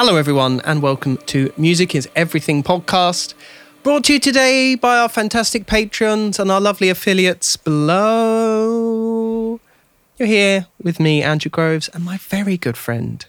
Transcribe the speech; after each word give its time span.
Hello, 0.00 0.14
everyone, 0.14 0.60
and 0.60 0.80
welcome 0.80 1.16
to 1.26 1.52
Music 1.56 1.92
is 1.92 2.08
Everything 2.14 2.62
podcast, 2.62 3.34
brought 3.82 4.04
to 4.04 4.12
you 4.12 4.20
today 4.20 4.76
by 4.76 4.96
our 4.96 5.08
fantastic 5.08 5.66
patrons 5.66 6.38
and 6.38 6.52
our 6.52 6.60
lovely 6.60 6.88
affiliates 6.88 7.56
below. 7.56 7.98
You're 10.16 10.28
here 10.28 10.68
with 10.80 11.00
me, 11.00 11.20
Andrew 11.20 11.50
Groves, 11.50 11.88
and 11.88 12.04
my 12.04 12.16
very 12.18 12.56
good 12.56 12.76
friend, 12.76 13.26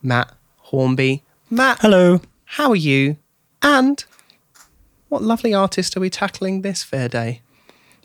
Matt 0.00 0.32
Hornby. 0.58 1.24
Matt, 1.50 1.80
Hello. 1.80 2.20
how 2.44 2.70
are 2.70 2.76
you? 2.76 3.16
And 3.60 4.04
what 5.08 5.22
lovely 5.22 5.52
artist 5.52 5.96
are 5.96 6.00
we 6.00 6.08
tackling 6.08 6.62
this 6.62 6.84
fair 6.84 7.08
day? 7.08 7.42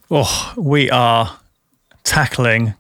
Oh, 0.10 0.56
we 0.58 0.90
are 0.90 1.38
tackling 2.04 2.74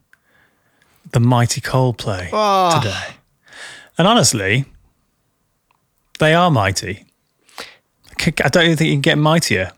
the 1.11 1.19
mighty 1.19 1.61
Coldplay 1.61 2.30
Oh, 2.33 2.81
today. 2.81 3.17
And 3.99 4.08
honestly, 4.08 4.66
they 6.19 6.33
are 6.33 6.49
mighty. 6.51 7.05
I 8.19 8.49
don't 8.49 8.65
even 8.65 8.77
think 8.77 8.87
you 8.87 8.95
can 8.95 9.01
get 9.01 9.17
mightier. 9.17 9.71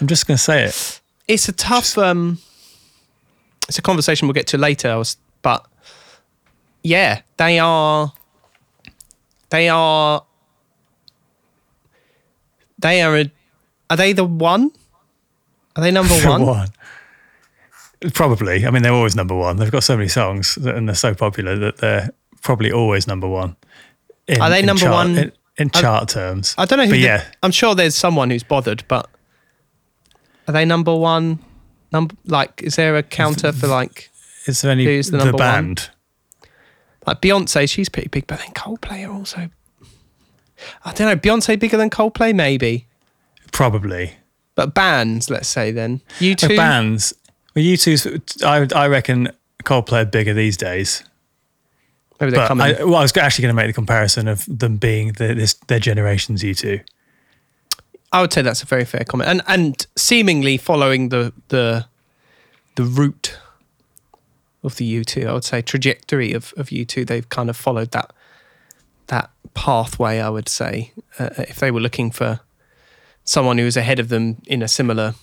I'm 0.00 0.06
just 0.06 0.26
going 0.26 0.36
to 0.36 0.42
say 0.42 0.64
it. 0.64 1.00
it's 1.28 1.48
a 1.48 1.52
tough 1.52 1.98
um 1.98 2.38
it's 3.68 3.78
a 3.78 3.82
conversation 3.82 4.26
we'll 4.26 4.32
get 4.32 4.46
to 4.48 4.58
later 4.58 5.02
but 5.42 5.66
yeah 6.82 7.20
they 7.36 7.58
are 7.58 8.12
they 9.50 9.68
are 9.68 10.24
they 12.78 13.02
are 13.02 13.16
a, 13.16 13.30
are 13.90 13.96
they 13.96 14.12
the 14.14 14.24
one 14.24 14.70
are 15.76 15.82
they 15.82 15.90
number 15.90 16.14
For 16.20 16.40
one 16.40 16.68
Probably. 18.14 18.66
I 18.66 18.70
mean, 18.70 18.82
they're 18.82 18.94
always 18.94 19.14
number 19.14 19.36
one. 19.36 19.58
They've 19.58 19.70
got 19.70 19.84
so 19.84 19.94
many 19.94 20.08
songs 20.08 20.56
and 20.56 20.88
they're 20.88 20.94
so 20.94 21.14
popular 21.14 21.56
that 21.56 21.76
they're 21.78 22.08
probably 22.40 22.72
always 22.72 23.06
number 23.06 23.28
one. 23.28 23.56
In, 24.26 24.40
Are 24.40 24.48
they 24.48 24.62
number 24.62 24.90
one? 24.90 25.18
In, 25.18 25.32
in 25.60 25.70
chart 25.70 26.08
terms. 26.08 26.54
i 26.58 26.64
don't 26.64 26.78
know 26.78 26.84
who 26.86 26.90
But 26.92 26.96
the- 26.96 27.02
yeah, 27.02 27.24
i'm 27.42 27.50
sure 27.52 27.74
there's 27.74 27.94
someone 27.94 28.30
who's 28.30 28.42
bothered 28.42 28.82
but 28.88 29.08
are 30.48 30.52
they 30.52 30.64
number 30.64 30.94
one 30.96 31.38
number 31.92 32.14
like 32.26 32.62
is 32.62 32.76
there 32.76 32.96
a 32.96 33.02
counter 33.02 33.52
for 33.52 33.66
like 33.68 34.10
is 34.46 34.62
there 34.62 34.70
any. 34.72 34.84
Who's 34.84 35.10
the 35.10 35.18
the 35.18 35.24
number 35.24 35.36
one? 35.38 35.38
band. 35.38 35.90
like 37.06 37.20
beyonce 37.20 37.68
she's 37.70 37.88
pretty 37.88 38.08
big 38.08 38.26
but 38.26 38.38
then 38.38 38.52
coldplay 38.54 39.06
are 39.06 39.12
also 39.12 39.50
i 40.84 40.92
don't 40.92 41.06
know 41.08 41.16
beyonce 41.16 41.58
bigger 41.58 41.76
than 41.76 41.90
coldplay 41.90 42.34
maybe 42.34 42.86
Probably. 43.52 44.12
But 44.54 44.74
bands, 44.74 45.28
let's 45.28 45.48
say 45.48 45.72
then. 45.72 46.02
U 46.20 46.36
two 46.36 46.56
bands. 46.56 47.12
Well, 47.56 47.64
U 47.64 47.76
two's. 47.76 48.06
I 48.44 48.68
I 48.76 48.86
reckon 48.86 49.30
Coldplay 49.64 50.02
are 50.02 50.04
bigger 50.04 50.32
these 50.34 50.56
days. 50.56 51.02
Maybe 52.20 52.32
they're 52.32 52.40
But 52.40 52.48
coming. 52.48 52.76
I, 52.76 52.84
well, 52.84 52.96
I 52.96 53.02
was 53.02 53.16
actually 53.16 53.42
going 53.42 53.56
to 53.56 53.62
make 53.62 53.68
the 53.68 53.72
comparison 53.72 54.28
of 54.28 54.44
them 54.46 54.76
being 54.76 55.12
the, 55.12 55.34
this 55.34 55.54
their 55.68 55.80
generations. 55.80 56.42
U 56.42 56.54
two. 56.54 56.80
I 58.12 58.20
would 58.20 58.32
say 58.32 58.42
that's 58.42 58.62
a 58.62 58.66
very 58.66 58.84
fair 58.84 59.04
comment. 59.04 59.30
And 59.30 59.42
and 59.46 59.86
seemingly 59.96 60.56
following 60.58 61.08
the 61.08 61.32
the 61.48 61.86
the 62.74 62.84
route 62.84 63.38
of 64.62 64.76
the 64.76 64.84
U 64.84 65.04
two, 65.04 65.26
I 65.28 65.32
would 65.32 65.44
say 65.44 65.62
trajectory 65.62 66.32
of, 66.32 66.52
of 66.56 66.70
U 66.70 66.84
two, 66.84 67.04
they've 67.04 67.28
kind 67.28 67.48
of 67.48 67.56
followed 67.56 67.92
that 67.92 68.12
that 69.06 69.30
pathway, 69.54 70.20
I 70.20 70.28
would 70.28 70.48
say. 70.48 70.92
Uh, 71.18 71.30
if 71.38 71.56
they 71.56 71.70
were 71.70 71.80
looking 71.80 72.10
for 72.10 72.40
someone 73.24 73.58
who 73.58 73.64
was 73.64 73.76
ahead 73.76 73.98
of 73.98 74.08
them 74.08 74.42
in 74.46 74.62
a 74.62 74.68
similar 74.68 75.14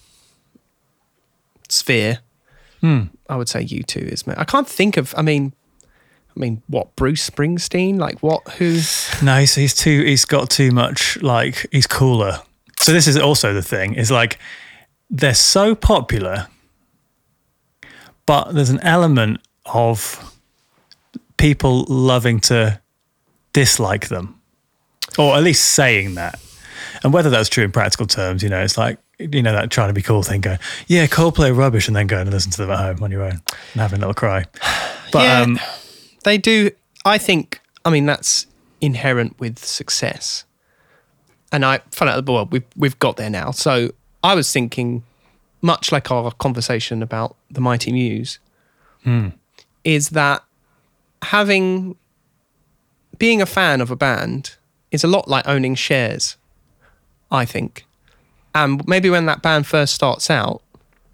sphere, 1.69 2.19
Hmm. 2.81 3.05
I 3.27 3.35
would 3.35 3.49
say 3.49 3.61
U 3.61 3.83
two 3.83 4.01
is. 4.01 4.23
I 4.27 4.43
can't 4.43 4.67
think 4.67 4.97
of. 4.97 5.13
I 5.17 5.23
mean, 5.23 5.53
I 6.37 6.39
mean, 6.39 6.61
what 6.67 6.95
Bruce 6.95 7.27
Springsteen? 7.27 7.97
Like 7.97 8.19
what? 8.19 8.47
Who? 8.53 8.79
No, 9.23 9.39
he's, 9.39 9.55
he's 9.55 9.73
too. 9.73 10.03
He's 10.03 10.23
got 10.25 10.49
too 10.51 10.69
much. 10.71 11.19
Like 11.23 11.65
he's 11.71 11.87
cooler. 11.87 12.41
So 12.79 12.93
this 12.93 13.07
is 13.07 13.17
also 13.17 13.53
the 13.53 13.63
thing. 13.63 13.95
Is 13.95 14.11
like 14.11 14.37
they're 15.09 15.33
so 15.33 15.73
popular, 15.73 16.47
but 18.25 18.53
there's 18.53 18.69
an 18.69 18.79
element 18.81 19.41
of 19.65 20.35
people 21.37 21.85
loving 21.89 22.39
to 22.41 22.79
dislike 23.53 24.09
them, 24.09 24.39
or 25.17 25.35
at 25.35 25.43
least 25.43 25.71
saying 25.71 26.15
that. 26.15 26.39
And 27.03 27.13
whether 27.13 27.29
that's 27.29 27.49
true 27.49 27.63
in 27.63 27.71
practical 27.71 28.05
terms, 28.07 28.43
you 28.43 28.49
know, 28.49 28.61
it's 28.61 28.77
like 28.77 28.99
you 29.17 29.41
know 29.41 29.53
that 29.53 29.71
trying 29.71 29.89
to 29.89 29.93
be 29.93 30.01
cool 30.03 30.21
thing. 30.23 30.41
Going, 30.41 30.59
yeah, 30.87 31.07
Coldplay 31.07 31.49
are 31.49 31.53
rubbish, 31.53 31.87
and 31.87 31.95
then 31.95 32.05
going 32.07 32.21
and 32.23 32.31
listen 32.31 32.51
to 32.51 32.57
them 32.61 32.69
at 32.71 32.77
home 32.79 33.01
on 33.03 33.11
your 33.11 33.23
own 33.23 33.41
and 33.73 33.81
having 33.81 33.97
a 33.97 34.01
little 34.01 34.13
cry. 34.13 34.45
But 35.13 35.23
Yeah. 35.23 35.41
um, 35.41 35.59
They 36.27 36.37
do. 36.37 36.71
I 37.05 37.17
think. 37.17 37.61
I 37.85 37.89
mean, 37.89 38.05
that's 38.05 38.47
inherent 38.81 39.39
with 39.39 39.59
success. 39.59 40.43
And 41.53 41.63
I 41.63 41.77
found 41.91 42.11
out. 42.11 42.27
Well, 42.27 42.47
we've 42.51 42.65
we've 42.75 42.99
got 42.99 43.15
there 43.15 43.29
now. 43.29 43.51
So 43.51 43.91
I 44.25 44.35
was 44.35 44.51
thinking, 44.51 45.03
much 45.61 45.89
like 45.93 46.11
our 46.11 46.31
conversation 46.31 47.01
about 47.01 47.37
the 47.49 47.61
Mighty 47.61 47.93
Muse, 47.93 48.39
hmm. 49.05 49.29
is 49.85 50.09
that 50.09 50.43
having 51.21 51.95
being 53.17 53.41
a 53.41 53.45
fan 53.45 53.79
of 53.79 53.89
a 53.89 53.95
band 53.95 54.57
is 54.91 55.05
a 55.05 55.07
lot 55.07 55.29
like 55.29 55.47
owning 55.47 55.75
shares. 55.75 56.35
I 57.31 57.45
think, 57.45 57.85
and 58.53 58.85
maybe 58.85 59.09
when 59.09 59.27
that 59.27 59.41
band 59.41 59.65
first 59.65 59.93
starts 59.93 60.29
out, 60.29 60.61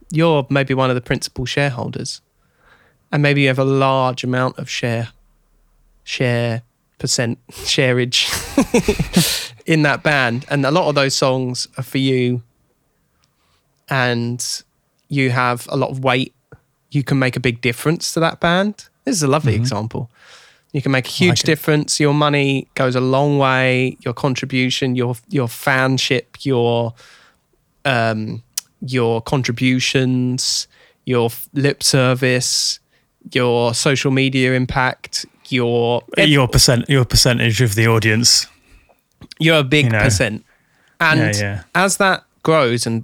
you're 0.10 0.48
maybe 0.50 0.74
one 0.74 0.90
of 0.90 0.96
the 0.96 1.02
principal 1.02 1.46
shareholders 1.46 2.20
and 3.14 3.22
maybe 3.22 3.44
you 3.44 3.48
have 3.48 3.60
a 3.60 3.64
large 3.64 4.24
amount 4.24 4.58
of 4.58 4.68
share 4.68 5.10
share 6.04 6.64
percent 6.98 7.38
shareage 7.52 8.28
in 9.66 9.84
that 9.84 10.02
band. 10.02 10.46
And 10.50 10.66
a 10.66 10.72
lot 10.72 10.90
of 10.90 10.96
those 10.96 11.14
songs 11.14 11.68
are 11.78 11.84
for 11.84 12.00
you. 12.00 12.42
And 13.88 14.44
you 15.10 15.30
have 15.30 15.68
a 15.70 15.78
lot 15.78 15.92
of 15.92 16.04
weight. 16.04 16.34
You 16.90 17.04
can 17.04 17.20
make 17.20 17.36
a 17.36 17.40
big 17.40 17.62
difference 17.62 18.14
to 18.14 18.20
that 18.20 18.40
band. 18.40 18.90
This 19.06 19.16
is 19.16 19.24
a 19.24 19.28
lovely 19.28 19.54
example. 19.56 20.10
You 20.72 20.82
can 20.82 20.92
make 20.92 21.06
a 21.06 21.12
huge 21.12 21.42
it. 21.42 21.46
difference. 21.46 22.00
Your 22.00 22.16
money 22.16 22.68
goes 22.74 22.96
a 22.96 23.02
long 23.02 23.38
way. 23.38 23.96
Your 24.02 24.16
contribution 24.16 24.96
your 24.96 25.16
your 25.30 25.48
fanship 25.48 26.46
your 26.46 26.96
um 27.86 28.42
your 28.82 29.22
contributions 29.22 30.68
your 31.06 31.30
lip 31.54 31.84
service 31.84 32.80
your 33.32 33.74
social 33.74 34.12
media 34.12 34.54
impact 34.54 35.26
your 35.50 36.04
your 36.18 36.48
percent, 36.48 36.90
your 36.90 37.06
percentage 37.06 37.62
of 37.62 37.76
the 37.76 37.88
audience. 37.88 38.48
you're 39.40 39.60
a 39.60 39.64
big 39.64 39.86
you 39.86 39.92
know. 39.92 40.00
percent 40.04 40.44
and 41.00 41.20
Yeah, 41.36 41.42
yeah. 41.42 41.64
as 41.76 41.98
that 41.98 42.24
grows 42.44 42.86
and 42.86 43.04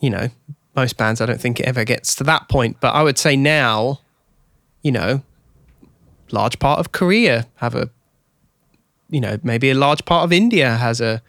you 0.00 0.10
know 0.10 0.28
most 0.76 0.96
bands 0.96 1.20
i 1.20 1.26
don't 1.26 1.40
think 1.40 1.60
it 1.60 1.66
ever 1.66 1.84
gets 1.84 2.14
to 2.16 2.24
that 2.24 2.48
point 2.48 2.76
but 2.80 2.94
i 2.94 3.02
would 3.02 3.18
say 3.18 3.36
now 3.36 4.00
you 4.82 4.92
know 4.92 5.22
large 6.30 6.58
part 6.58 6.78
of 6.78 6.92
korea 6.92 7.46
have 7.56 7.74
a 7.74 7.90
you 9.10 9.20
know 9.20 9.38
maybe 9.42 9.70
a 9.70 9.74
large 9.74 10.04
part 10.04 10.24
of 10.24 10.32
india 10.32 10.76
has 10.76 11.00
a 11.00 11.20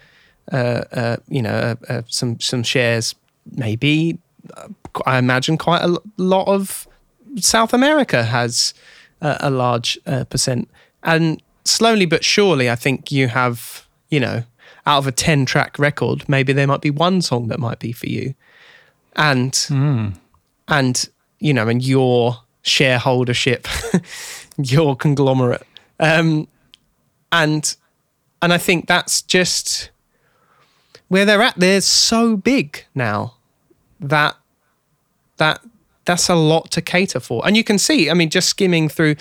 uh, 0.51 0.83
uh, 0.91 1.17
you 1.27 1.41
know 1.41 1.51
uh, 1.51 1.75
uh, 1.93 2.01
some 2.07 2.39
some 2.39 2.63
shares 2.63 3.15
maybe 3.51 4.17
uh, 4.57 4.67
i 5.05 5.17
imagine 5.17 5.57
quite 5.57 5.81
a 5.83 5.97
lot 6.17 6.47
of 6.47 6.87
south 7.37 7.73
america 7.73 8.23
has 8.23 8.73
a, 9.21 9.37
a 9.41 9.49
large 9.49 9.97
uh, 10.05 10.23
percent. 10.25 10.69
And 11.03 11.41
slowly 11.65 12.05
but 12.05 12.23
surely 12.23 12.69
i 12.69 12.75
think 12.75 13.11
you 13.11 13.27
have 13.27 13.85
you 14.09 14.19
know 14.19 14.43
out 14.87 14.97
of 14.97 15.07
a 15.07 15.11
10 15.11 15.45
track 15.45 15.77
record 15.77 16.27
maybe 16.27 16.51
there 16.53 16.65
might 16.67 16.81
be 16.81 16.89
one 16.89 17.21
song 17.21 17.47
that 17.49 17.59
might 17.59 17.79
be 17.79 17.91
for 17.91 18.07
you. 18.07 18.33
And 19.15 19.53
and 20.67 21.09
you 21.39 21.53
know 21.53 21.67
and 21.67 21.83
your 21.83 22.37
shareholdership 22.63 23.67
your 24.57 24.95
conglomerate. 24.95 25.65
Um 25.99 26.47
and 27.31 27.75
and 28.41 28.53
i 28.53 28.57
think 28.57 28.87
that's 28.87 29.21
just 29.21 29.91
where 31.09 31.25
they're 31.25 31.41
at. 31.41 31.55
They're 31.57 31.81
so 31.81 32.37
big 32.37 32.85
now 32.95 33.35
that 33.99 34.35
that 35.37 35.59
that's 36.09 36.27
a 36.27 36.33
lot 36.33 36.71
to 36.71 36.81
cater 36.81 37.19
for. 37.19 37.45
And 37.45 37.55
you 37.55 37.63
can 37.63 37.77
see 37.77 38.09
i 38.09 38.15
mean 38.15 38.31
just 38.31 38.49
skimming 38.49 38.89
through 38.89 39.15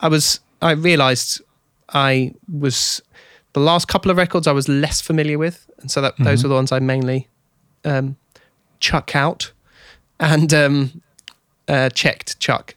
i 0.00 0.08
was 0.08 0.40
i 0.62 0.70
realized 0.70 1.42
i 1.90 2.32
was 2.48 3.02
the 3.52 3.60
last 3.60 3.88
couple 3.88 4.10
of 4.10 4.16
records 4.16 4.46
i 4.46 4.52
was 4.52 4.66
less 4.66 5.02
familiar 5.02 5.38
with. 5.38 5.68
And 5.80 5.90
so 5.90 6.00
that 6.00 6.14
those 6.18 6.42
are 6.44 6.48
the 6.48 6.54
ones 6.54 6.72
i 6.72 6.78
mainly 6.78 7.28
um 7.84 8.16
chuck 8.78 9.14
out 9.14 9.52
and 10.18 10.52
um 10.54 11.02
uh 11.68 11.90
checked 11.90 12.40
chuck. 12.40 12.74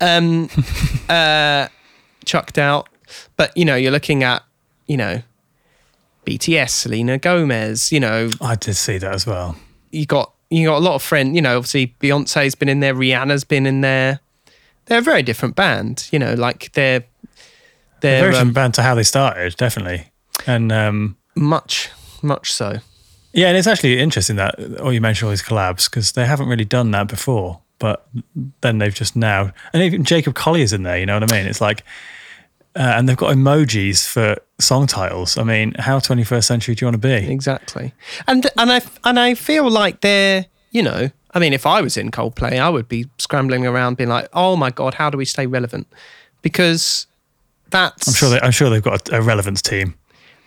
Um 0.00 0.48
uh 1.08 1.68
chucked 2.24 2.58
out. 2.58 2.88
But 3.36 3.56
you 3.56 3.64
know 3.64 3.76
you're 3.76 3.92
looking 3.92 4.24
at 4.24 4.42
you 4.88 4.96
know 4.96 5.22
bts 6.26 6.70
selena 6.70 7.18
gomez 7.18 7.92
you 7.92 8.00
know. 8.00 8.30
I 8.40 8.56
did 8.56 8.74
see 8.74 8.98
that 8.98 9.14
as 9.14 9.26
well. 9.26 9.54
you 9.92 10.06
got 10.06 10.32
you 10.50 10.66
got 10.66 10.78
a 10.78 10.84
lot 10.84 10.94
of 10.94 11.02
friends. 11.02 11.34
You 11.34 11.42
know, 11.42 11.56
obviously 11.56 11.94
Beyonce's 12.00 12.54
been 12.54 12.68
in 12.68 12.80
there, 12.80 12.94
Rihanna's 12.94 13.44
been 13.44 13.66
in 13.66 13.80
there. 13.80 14.20
They're 14.86 14.98
a 14.98 15.02
very 15.02 15.22
different 15.22 15.56
band. 15.56 16.08
You 16.12 16.18
know, 16.18 16.34
like 16.34 16.72
they're 16.72 17.04
They're 18.00 18.20
They're 18.20 18.20
very 18.20 18.26
um, 18.26 18.32
different 18.32 18.54
band 18.54 18.74
to 18.74 18.82
how 18.82 18.94
they 18.94 19.02
started, 19.02 19.56
definitely. 19.56 20.10
And 20.46 20.70
um, 20.70 21.16
much, 21.34 21.90
much 22.22 22.52
so. 22.52 22.78
yeah, 23.32 23.48
and 23.48 23.56
it's 23.56 23.66
actually 23.66 23.98
interesting 23.98 24.36
that, 24.36 24.54
or 24.80 24.92
you 24.92 25.00
mentioned 25.00 25.26
all 25.26 25.30
these 25.30 25.42
collabs 25.42 25.90
because 25.90 26.12
they 26.12 26.24
haven't 26.26 26.48
really 26.48 26.64
done 26.64 26.90
that 26.92 27.08
before. 27.08 27.60
But 27.78 28.06
then 28.62 28.78
they've 28.78 28.94
just 28.94 29.16
now, 29.16 29.52
and 29.72 29.82
even 29.82 30.04
Jacob 30.04 30.34
Collier's 30.34 30.72
in 30.72 30.82
there. 30.82 30.98
You 30.98 31.04
know 31.06 31.18
what 31.18 31.30
I 31.30 31.36
mean? 31.36 31.46
It's 31.46 31.60
like, 31.60 31.82
uh, 32.76 32.94
and 32.96 33.08
they've 33.08 33.16
got 33.16 33.34
emojis 33.34 34.06
for 34.06 34.36
song 34.58 34.86
titles. 34.86 35.38
I 35.38 35.42
mean, 35.42 35.74
how 35.78 35.98
21st 35.98 36.44
century 36.44 36.74
do 36.74 36.84
you 36.84 36.86
want 36.86 37.00
to 37.00 37.08
be? 37.08 37.32
Exactly. 37.32 37.92
And 38.26 38.46
and 38.56 38.70
I 38.70 38.82
and 39.04 39.18
I 39.18 39.34
feel 39.34 39.70
like 39.70 40.02
they're, 40.02 40.46
you 40.70 40.82
know, 40.82 41.10
I 41.32 41.38
mean, 41.38 41.52
if 41.52 41.66
I 41.66 41.80
was 41.80 41.96
in 41.96 42.10
Coldplay, 42.10 42.58
I 42.58 42.68
would 42.68 42.88
be 42.88 43.06
scrambling 43.18 43.66
around, 43.66 43.96
being 43.96 44.10
like, 44.10 44.28
"Oh 44.32 44.56
my 44.56 44.70
god, 44.70 44.94
how 44.94 45.10
do 45.10 45.18
we 45.18 45.24
stay 45.24 45.46
relevant?" 45.46 45.86
Because 46.42 47.06
that's 47.70 48.08
I'm 48.08 48.14
sure 48.14 48.30
they, 48.30 48.40
I'm 48.40 48.52
sure 48.52 48.70
they've 48.70 48.82
got 48.82 49.08
a, 49.10 49.18
a 49.18 49.22
relevance 49.22 49.62
team. 49.62 49.94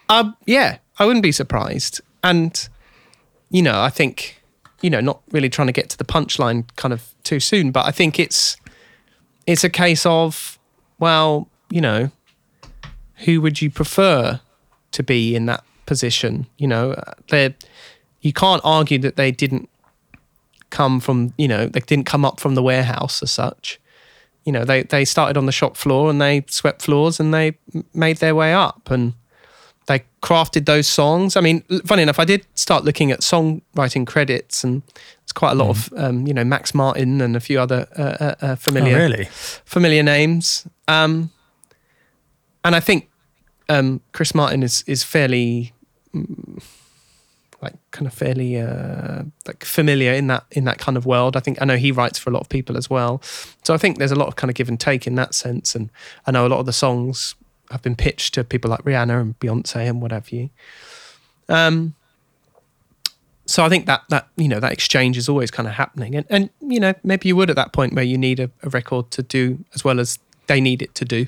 Um, 0.09 0.35
yeah, 0.45 0.77
I 0.97 1.05
wouldn't 1.05 1.23
be 1.23 1.31
surprised. 1.31 2.01
And, 2.23 2.67
you 3.49 3.61
know, 3.61 3.79
I 3.81 3.89
think, 3.89 4.41
you 4.81 4.89
know, 4.89 4.99
not 4.99 5.21
really 5.31 5.49
trying 5.49 5.67
to 5.67 5.73
get 5.73 5.89
to 5.91 5.97
the 5.97 6.05
punchline 6.05 6.65
kind 6.75 6.93
of 6.93 7.13
too 7.23 7.39
soon, 7.39 7.71
but 7.71 7.85
I 7.85 7.91
think 7.91 8.19
it's 8.19 8.57
it's 9.45 9.63
a 9.63 9.69
case 9.69 10.05
of, 10.05 10.59
well, 10.99 11.47
you 11.69 11.81
know, 11.81 12.11
who 13.25 13.41
would 13.41 13.61
you 13.61 13.69
prefer 13.69 14.39
to 14.91 15.03
be 15.03 15.35
in 15.35 15.45
that 15.47 15.63
position? 15.85 16.47
You 16.57 16.67
know, 16.67 16.95
they 17.29 17.55
you 18.21 18.33
can't 18.33 18.61
argue 18.63 18.99
that 18.99 19.15
they 19.15 19.31
didn't 19.31 19.69
come 20.69 20.99
from, 20.99 21.33
you 21.37 21.47
know, 21.47 21.65
they 21.67 21.79
didn't 21.79 22.05
come 22.05 22.25
up 22.25 22.39
from 22.39 22.55
the 22.55 22.61
warehouse 22.63 23.23
as 23.23 23.31
such. 23.31 23.79
You 24.45 24.51
know, 24.51 24.65
they 24.65 24.83
they 24.83 25.05
started 25.05 25.37
on 25.37 25.45
the 25.45 25.51
shop 25.51 25.77
floor 25.77 26.09
and 26.09 26.21
they 26.21 26.43
swept 26.47 26.81
floors 26.81 27.19
and 27.19 27.33
they 27.33 27.57
made 27.93 28.17
their 28.17 28.35
way 28.35 28.53
up 28.53 28.89
and 28.91 29.13
they 29.87 30.03
crafted 30.21 30.65
those 30.65 30.85
songs. 30.87 31.35
I 31.35 31.41
mean, 31.41 31.61
funny 31.85 32.03
enough, 32.03 32.19
I 32.19 32.25
did 32.25 32.45
start 32.53 32.83
looking 32.85 33.11
at 33.11 33.21
songwriting 33.21 34.05
credits, 34.05 34.63
and 34.63 34.83
it's 35.23 35.31
quite 35.31 35.53
a 35.53 35.55
lot 35.55 35.69
of 35.69 35.89
um, 35.97 36.27
you 36.27 36.33
know 36.33 36.43
Max 36.43 36.75
Martin 36.75 37.21
and 37.21 37.35
a 37.35 37.39
few 37.39 37.59
other 37.59 37.87
uh, 37.97 38.01
uh, 38.01 38.35
uh, 38.41 38.47
Oh, 38.51 38.55
familiar 38.55 38.97
really? 38.97 39.25
familiar 39.65 40.03
names. 40.03 40.67
Um, 40.87 41.31
and 42.63 42.75
I 42.75 42.79
think 42.79 43.08
um, 43.69 44.01
Chris 44.11 44.35
Martin 44.35 44.63
is 44.63 44.83
is 44.87 45.03
fairly 45.03 45.73
mm, 46.13 46.61
like 47.61 47.75
kind 47.91 48.07
of 48.07 48.13
fairly 48.13 48.59
uh, 48.59 49.23
like 49.45 49.63
familiar 49.63 50.13
in 50.13 50.27
that 50.27 50.45
in 50.51 50.65
that 50.65 50.79
kind 50.79 50.97
of 50.97 51.05
world. 51.05 51.37
I 51.37 51.39
think 51.39 51.61
I 51.61 51.65
know 51.65 51.77
he 51.77 51.91
writes 51.91 52.17
for 52.17 52.29
a 52.29 52.33
lot 52.33 52.41
of 52.41 52.49
people 52.49 52.77
as 52.77 52.89
well. 52.89 53.21
So 53.63 53.73
I 53.73 53.77
think 53.77 53.97
there's 53.97 54.11
a 54.11 54.15
lot 54.15 54.27
of 54.27 54.35
kind 54.35 54.49
of 54.49 54.55
give 54.55 54.69
and 54.69 54.79
take 54.79 55.07
in 55.07 55.15
that 55.15 55.33
sense. 55.33 55.75
And 55.75 55.89
I 56.25 56.31
know 56.31 56.45
a 56.45 56.49
lot 56.49 56.59
of 56.59 56.65
the 56.65 56.73
songs 56.73 57.35
have 57.71 57.81
been 57.81 57.95
pitched 57.95 58.33
to 58.33 58.43
people 58.43 58.71
like 58.71 58.81
Rihanna 58.81 59.21
and 59.21 59.39
Beyonce 59.39 59.87
and 59.87 60.01
what 60.01 60.11
have 60.11 60.31
you. 60.31 60.49
Um, 61.47 61.95
so 63.45 63.65
I 63.65 63.69
think 63.69 63.85
that 63.87 64.03
that 64.09 64.27
you 64.37 64.47
know 64.47 64.59
that 64.59 64.71
exchange 64.71 65.17
is 65.17 65.27
always 65.27 65.51
kind 65.51 65.67
of 65.67 65.73
happening, 65.73 66.15
and 66.15 66.25
and 66.29 66.49
you 66.61 66.79
know 66.79 66.93
maybe 67.03 67.27
you 67.27 67.35
would 67.35 67.49
at 67.49 67.55
that 67.55 67.73
point 67.73 67.93
where 67.93 68.03
you 68.03 68.17
need 68.17 68.39
a, 68.39 68.49
a 68.63 68.69
record 68.69 69.11
to 69.11 69.23
do 69.23 69.65
as 69.73 69.83
well 69.83 69.99
as 69.99 70.19
they 70.47 70.61
need 70.61 70.81
it 70.81 70.95
to 70.95 71.05
do. 71.05 71.27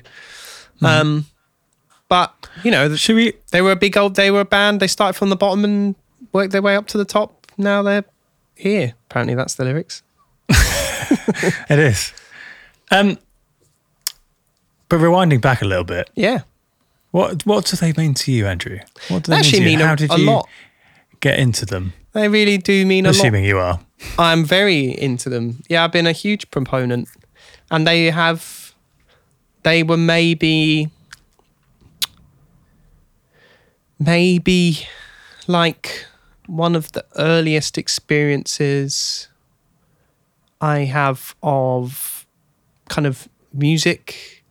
Um, 0.84 1.26
but 2.12 2.30
you 2.62 2.70
know 2.70 2.94
Should 2.94 3.16
we? 3.16 3.32
they 3.52 3.62
were 3.62 3.72
a 3.72 3.76
big 3.76 3.96
old 3.96 4.16
they 4.16 4.30
were 4.30 4.40
a 4.40 4.44
band. 4.44 4.80
They 4.80 4.86
started 4.86 5.16
from 5.18 5.30
the 5.30 5.36
bottom 5.36 5.64
and 5.64 5.94
worked 6.34 6.52
their 6.52 6.60
way 6.60 6.76
up 6.76 6.86
to 6.88 6.98
the 6.98 7.06
top. 7.06 7.46
Now 7.56 7.82
they're 7.82 8.04
here. 8.54 8.92
Apparently 9.08 9.34
that's 9.34 9.54
the 9.54 9.64
lyrics. 9.64 10.02
It 11.70 11.78
is. 11.78 12.12
Um, 12.90 13.16
but 14.90 14.98
rewinding 15.00 15.40
back 15.40 15.62
a 15.62 15.64
little 15.64 15.84
bit, 15.84 16.10
Yeah, 16.14 16.40
what 17.12 17.46
what 17.46 17.64
do 17.64 17.76
they 17.78 17.94
mean 17.96 18.12
to 18.14 18.30
you, 18.30 18.46
Andrew? 18.46 18.78
What 19.08 19.22
do 19.22 19.30
they 19.30 19.36
they 19.36 19.40
actually 19.40 19.60
mean 19.60 19.78
mean 19.78 19.80
a, 19.80 19.86
How 19.86 19.94
did 19.94 20.12
a 20.12 20.18
you 20.18 20.26
lot. 20.26 20.48
get 21.20 21.38
into 21.38 21.64
them? 21.64 21.94
They 22.12 22.28
really 22.28 22.58
do 22.58 22.84
mean 22.84 23.06
a 23.06 23.08
lot. 23.08 23.16
Assuming 23.16 23.44
you 23.46 23.58
are. 23.58 23.80
I'm 24.18 24.44
very 24.44 24.90
into 25.00 25.30
them. 25.30 25.62
Yeah, 25.70 25.84
I've 25.84 25.92
been 25.92 26.06
a 26.06 26.12
huge 26.12 26.50
proponent, 26.50 27.08
and 27.70 27.86
they 27.86 28.10
have. 28.10 28.74
They 29.62 29.82
were 29.82 29.96
maybe. 29.96 30.90
Maybe, 34.04 34.86
like 35.46 36.06
one 36.46 36.74
of 36.74 36.92
the 36.92 37.04
earliest 37.16 37.78
experiences 37.78 39.28
I 40.60 40.80
have 40.80 41.34
of 41.42 42.26
kind 42.88 43.06
of 43.06 43.28
music 43.52 44.44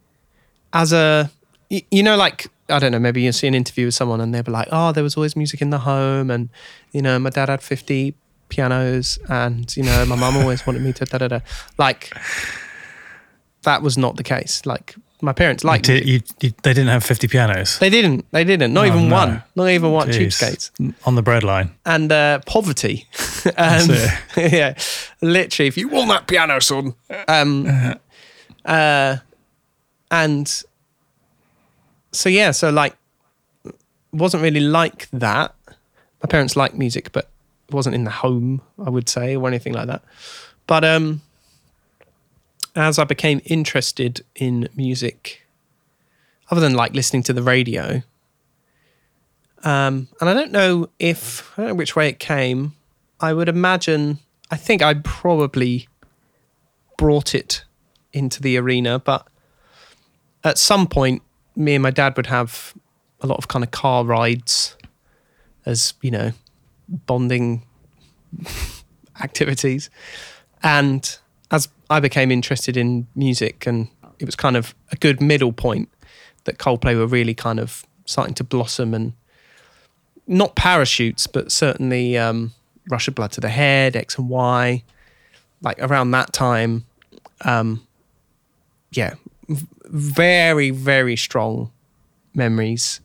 as 0.74 0.94
a, 0.94 1.30
you 1.70 2.04
know 2.04 2.16
like 2.16 2.48
I 2.70 2.80
don't 2.80 2.92
know 2.92 3.00
maybe 3.00 3.22
you 3.22 3.32
see 3.32 3.48
an 3.48 3.56
interview 3.56 3.86
with 3.86 3.94
someone 3.94 4.20
and 4.22 4.34
they'll 4.34 4.44
be 4.44 4.52
like 4.52 4.68
oh 4.72 4.92
there 4.92 5.04
was 5.04 5.16
always 5.16 5.36
music 5.36 5.62
in 5.62 5.70
the 5.70 5.80
home 5.80 6.30
and 6.30 6.50
you 6.92 7.02
know 7.02 7.18
my 7.20 7.30
dad 7.30 7.50
had 7.50 7.62
50 7.62 8.14
pianos 8.50 9.18
and 9.30 9.76
you 9.76 9.84
know 9.84 10.06
my 10.06 10.16
mum 10.16 10.38
always 10.38 10.66
wanted 10.68 10.82
me 10.82 10.94
to 10.94 11.06
da 11.06 11.18
da 11.18 11.28
da. 11.28 11.40
Like 11.78 12.14
that 13.64 13.82
was 13.82 13.98
not 13.98 14.18
the 14.18 14.24
case. 14.24 14.66
Like 14.66 14.96
my 15.22 15.34
parents 15.34 15.64
liked 15.64 15.86
Did, 15.86 16.04
music. 16.06 16.32
you, 16.42 16.50
you, 16.50 16.54
they 16.64 16.74
didn't 16.74 16.90
have 16.90 17.04
50 17.04 17.28
pianos. 17.28 17.78
they 17.80 17.90
didn't 17.90 18.26
they 18.32 18.44
didn't 18.44 18.74
not 18.74 18.86
Oh, 18.86 18.88
even 18.88 19.10
no. 19.10 19.16
one 19.16 19.44
not 19.56 19.68
even 19.70 19.92
one 19.92 20.08
Jeez. 20.10 20.28
cheapskates 20.40 20.94
On 21.06 21.16
the 21.16 21.24
breadline. 21.24 21.70
and 21.86 22.12
uh, 22.12 22.40
poverty. 22.46 23.08
um, 23.58 23.88
yeah, 24.38 24.74
literally, 25.22 25.68
if 25.68 25.78
you 25.78 25.88
want 25.90 26.10
that 26.10 26.28
piano, 26.28 26.60
son. 26.60 26.94
Um, 27.28 27.68
uh, 28.66 29.18
and 30.10 30.64
so 32.12 32.30
yeah, 32.30 32.52
so 32.52 32.70
like, 32.70 32.96
wasn't 34.12 34.44
really 34.44 34.60
like 34.60 35.08
that. 35.12 35.56
My 36.24 36.28
parents 36.30 36.56
liked 36.56 36.76
music, 36.76 37.12
but 37.12 37.30
wasn't 37.72 37.96
in 37.96 38.04
the 38.04 38.12
home, 38.12 38.62
I 38.86 38.90
would 38.90 39.08
say, 39.10 39.36
or 39.36 39.48
anything 39.48 39.74
like 39.74 39.88
that. 39.88 40.04
But 40.68 40.84
um, 40.84 41.22
as 42.76 42.98
I 42.98 43.04
became 43.04 43.42
interested 43.46 44.24
in 44.36 44.70
music, 44.76 45.46
other 46.50 46.62
than 46.62 46.74
like 46.74 46.94
listening 46.94 47.24
to 47.24 47.34
the 47.34 47.44
radio, 47.44 48.04
um, 49.64 50.08
and 50.20 50.30
I 50.30 50.34
don't 50.34 50.52
know 50.52 50.90
if 51.00 51.52
I 51.54 51.62
don't 51.62 51.70
know 51.70 51.76
which 51.76 51.96
way 51.96 52.10
it 52.10 52.20
came. 52.20 52.74
I 53.20 53.34
would 53.34 53.50
imagine. 53.50 54.20
I 54.50 54.58
think 54.58 54.82
I 54.82 54.96
probably 54.96 55.88
brought 56.98 57.34
it 57.34 57.64
into 58.12 58.42
the 58.42 58.58
arena, 58.58 59.00
but 59.00 59.28
at 60.44 60.58
some 60.58 60.88
point, 60.88 61.22
me 61.56 61.76
and 61.76 61.84
my 61.84 61.92
dad 61.92 62.18
would 62.18 62.28
have 62.28 62.74
a 63.22 63.28
lot 63.28 63.38
of 63.38 63.48
kind 63.48 63.64
of 63.64 63.72
car 63.72 64.04
rides, 64.04 64.76
as 65.66 65.94
you 66.02 66.12
know, 66.12 66.32
bonding 66.90 67.64
activities, 69.22 69.90
and 70.64 71.20
as 71.52 71.68
I 71.90 72.00
became 72.00 72.32
interested 72.32 72.78
in 72.78 73.08
music, 73.16 73.68
and 73.68 73.90
it 74.20 74.26
was 74.26 74.36
kind 74.36 74.56
of 74.56 74.74
a 74.92 74.96
good 74.96 75.22
middle 75.22 75.52
point 75.52 75.90
that 76.46 76.58
Coldplay 76.58 76.98
were 76.98 77.08
really 77.08 77.34
kind 77.34 77.60
of 77.60 77.86
starting 78.06 78.34
to 78.36 78.44
blossom 78.44 78.94
and 78.94 79.14
not 80.28 80.56
parachutes, 80.56 81.28
but 81.28 81.52
certainly 81.52 82.18
um, 82.18 82.54
Rush 82.90 83.08
of 83.08 83.16
Blood 83.16 83.32
to 83.34 83.42
the 83.42 83.50
Head, 83.50 83.96
X 83.96 84.18
and 84.18 84.30
Y. 84.30 84.84
Like 85.62 85.78
around 85.80 86.12
that 86.12 86.34
time, 86.34 86.86
um, 87.42 87.86
yeah, 88.92 89.14
very, 89.86 90.72
very 90.72 91.16
strong 91.16 91.72
memories 92.34 93.00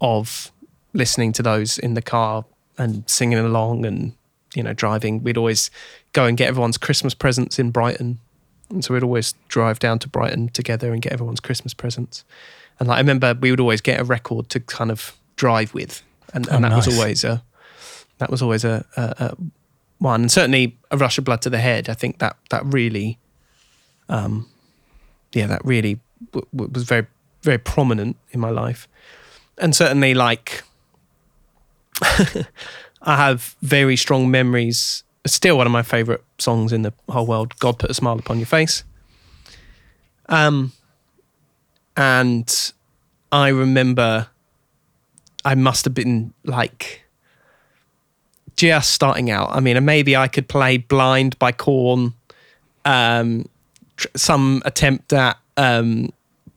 of 0.00 0.50
listening 0.94 1.32
to 1.34 1.42
those 1.42 1.78
in 1.78 1.94
the 1.94 2.02
car 2.02 2.44
and 2.78 3.08
singing 3.08 3.38
along 3.38 3.84
and, 3.84 4.14
you 4.54 4.62
know, 4.62 4.72
driving. 4.72 5.22
We'd 5.22 5.36
always 5.36 5.70
go 6.12 6.24
and 6.26 6.36
get 6.36 6.48
everyone's 6.48 6.78
Christmas 6.78 7.14
presents 7.14 7.58
in 7.58 7.70
Brighton. 7.70 8.18
And 8.68 8.84
so 8.84 8.94
we'd 8.94 9.02
always 9.02 9.34
drive 9.48 9.78
down 9.78 9.98
to 10.00 10.08
Brighton 10.08 10.48
together 10.50 10.92
and 10.92 11.02
get 11.02 11.12
everyone's 11.12 11.40
Christmas 11.40 11.74
presents. 11.74 12.24
And 12.78 12.88
like 12.88 12.96
I 12.96 13.00
remember 13.00 13.34
we 13.34 13.50
would 13.50 13.60
always 13.60 13.80
get 13.80 14.00
a 14.00 14.04
record 14.04 14.48
to 14.50 14.60
kind 14.60 14.90
of 14.90 15.16
drive 15.36 15.74
with. 15.74 16.02
And, 16.32 16.46
and 16.48 16.64
Oh, 16.64 16.68
that 16.68 16.76
was 16.76 16.88
always 16.88 17.24
a 17.24 17.42
that 18.18 18.30
was 18.30 18.42
always 18.42 18.64
a, 18.64 18.84
a, 18.96 19.02
a 19.18 19.36
one. 19.98 20.22
And 20.22 20.30
certainly 20.32 20.76
a 20.90 20.96
rush 20.96 21.18
of 21.18 21.24
blood 21.24 21.42
to 21.42 21.50
the 21.50 21.58
head. 21.58 21.88
I 21.88 21.94
think 21.94 22.18
that 22.18 22.36
that 22.50 22.64
really 22.64 23.18
um 24.08 24.48
yeah, 25.32 25.46
that 25.46 25.64
really 25.64 26.00
w- 26.32 26.46
w- 26.54 26.70
was 26.72 26.84
very 26.84 27.06
very 27.42 27.58
prominent 27.58 28.16
in 28.30 28.40
my 28.40 28.50
life. 28.50 28.86
And 29.58 29.74
certainly 29.74 30.14
like 30.14 30.62
I 33.02 33.16
have 33.16 33.56
very 33.62 33.96
strong 33.96 34.30
memories. 34.30 35.04
Still 35.26 35.56
one 35.56 35.66
of 35.66 35.72
my 35.72 35.82
favorite 35.82 36.22
songs 36.38 36.72
in 36.72 36.82
the 36.82 36.92
whole 37.08 37.26
world. 37.26 37.56
God 37.58 37.78
put 37.78 37.90
a 37.90 37.94
smile 37.94 38.18
upon 38.18 38.38
your 38.38 38.46
face. 38.46 38.84
Um, 40.28 40.72
and 41.96 42.72
I 43.32 43.48
remember 43.48 44.28
I 45.44 45.54
must 45.54 45.84
have 45.84 45.94
been 45.94 46.32
like 46.44 47.04
just 48.56 48.92
starting 48.92 49.30
out. 49.30 49.50
I 49.50 49.60
mean, 49.60 49.82
maybe 49.84 50.16
I 50.16 50.28
could 50.28 50.48
play 50.48 50.76
"Blind" 50.76 51.38
by 51.38 51.52
Korn. 51.52 52.14
Um, 52.84 53.46
tr- 53.96 54.08
some 54.16 54.62
attempt 54.64 55.12
at 55.12 55.38
um, 55.56 56.10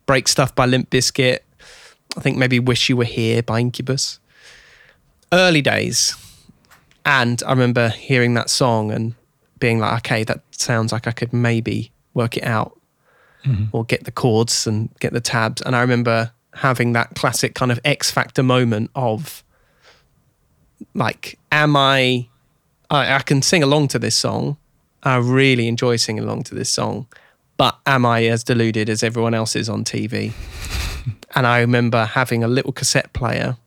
Break 0.06 0.28
Stuff 0.28 0.54
by 0.56 0.66
Limp 0.66 0.90
Bizkit. 0.90 1.40
I 2.16 2.20
think 2.20 2.38
maybe 2.38 2.60
Wish 2.60 2.90
You 2.90 2.98
Were 2.98 3.06
Here 3.06 3.42
by 3.42 3.60
Incubus. 3.60 4.20
Early 5.32 5.62
days. 5.62 6.16
And 7.06 7.42
I 7.46 7.52
remember 7.52 7.90
hearing 7.90 8.34
that 8.36 8.50
song 8.50 8.92
and 8.92 9.16
being 9.60 9.80
like, 9.80 9.98
okay, 10.00 10.24
that 10.24 10.42
sounds 10.52 10.92
like 10.92 11.08
I 11.08 11.12
could 11.12 11.34
maybe 11.34 11.92
work 12.14 12.38
it 12.38 12.44
out 12.44 12.80
mm-hmm. 13.46 13.66
or 13.72 13.84
get 13.84 14.06
the 14.06 14.12
chords 14.12 14.68
and 14.68 14.90
get 15.00 15.14
the 15.14 15.22
tabs. 15.22 15.62
And 15.62 15.76
I 15.76 15.82
remember 15.82 16.32
having 16.56 16.94
that 16.94 17.16
classic 17.16 17.56
kind 17.56 17.72
of 17.72 17.80
X 17.84 18.12
Factor 18.12 18.44
moment 18.44 18.92
of 18.96 19.44
like, 20.94 21.40
am 21.52 21.76
I, 21.76 22.28
I, 22.90 23.16
I 23.16 23.20
can 23.20 23.42
sing 23.42 23.64
along 23.64 23.90
to 23.90 24.00
this 24.00 24.16
song. 24.16 24.58
I 25.02 25.18
really 25.18 25.68
enjoy 25.68 25.98
singing 25.98 26.24
along 26.24 26.44
to 26.44 26.56
this 26.56 26.70
song, 26.70 27.08
but 27.58 27.78
am 27.86 28.06
I 28.06 28.26
as 28.26 28.44
deluded 28.44 28.90
as 28.90 29.04
everyone 29.04 29.34
else 29.34 29.56
is 29.56 29.68
on 29.68 29.84
TV? 29.84 30.32
and 31.36 31.46
I 31.46 31.60
remember 31.60 32.06
having 32.06 32.44
a 32.44 32.48
little 32.48 32.72
cassette 32.72 33.12
player 33.12 33.58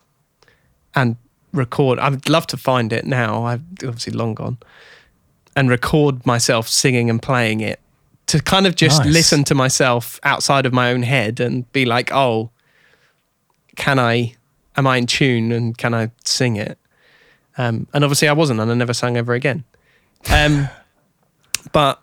and 0.94 1.16
record. 1.56 1.98
I'd 1.98 2.28
love 2.28 2.46
to 2.48 2.56
find 2.56 2.92
it 2.92 3.06
now. 3.06 3.44
I've 3.44 3.62
obviously 3.84 4.12
long 4.12 4.34
gone 4.34 4.58
and 5.54 5.70
record 5.70 6.24
myself 6.26 6.68
singing 6.68 7.08
and 7.08 7.22
playing 7.22 7.60
it 7.60 7.80
to 8.26 8.42
kind 8.42 8.66
of 8.66 8.74
just 8.74 9.04
Nice. 9.04 9.12
listen 9.12 9.44
to 9.44 9.54
myself 9.54 10.20
outside 10.22 10.66
of 10.66 10.72
my 10.72 10.90
own 10.92 11.02
head 11.02 11.40
and 11.40 11.70
be 11.72 11.84
like, 11.84 12.12
oh, 12.12 12.50
can 13.76 13.98
I, 13.98 14.34
am 14.76 14.86
I 14.86 14.98
in 14.98 15.06
tune 15.06 15.52
and 15.52 15.76
can 15.76 15.94
I 15.94 16.10
sing 16.24 16.56
it? 16.56 16.78
Um, 17.56 17.86
and 17.94 18.04
obviously 18.04 18.28
I 18.28 18.32
wasn't 18.32 18.60
and 18.60 18.70
I 18.70 18.74
never 18.74 18.92
sang 18.92 19.16
ever 19.16 19.32
again. 19.32 19.64
Um, 20.30 20.68
but 21.72 22.02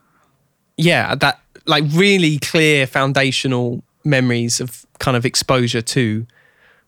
yeah, 0.77 1.13
that 1.15 1.39
like 1.65 1.83
really 1.91 2.39
clear 2.39 2.87
foundational 2.87 3.83
memories 4.03 4.59
of 4.59 4.85
kind 4.99 5.15
of 5.15 5.25
exposure 5.25 5.81
to 5.81 6.25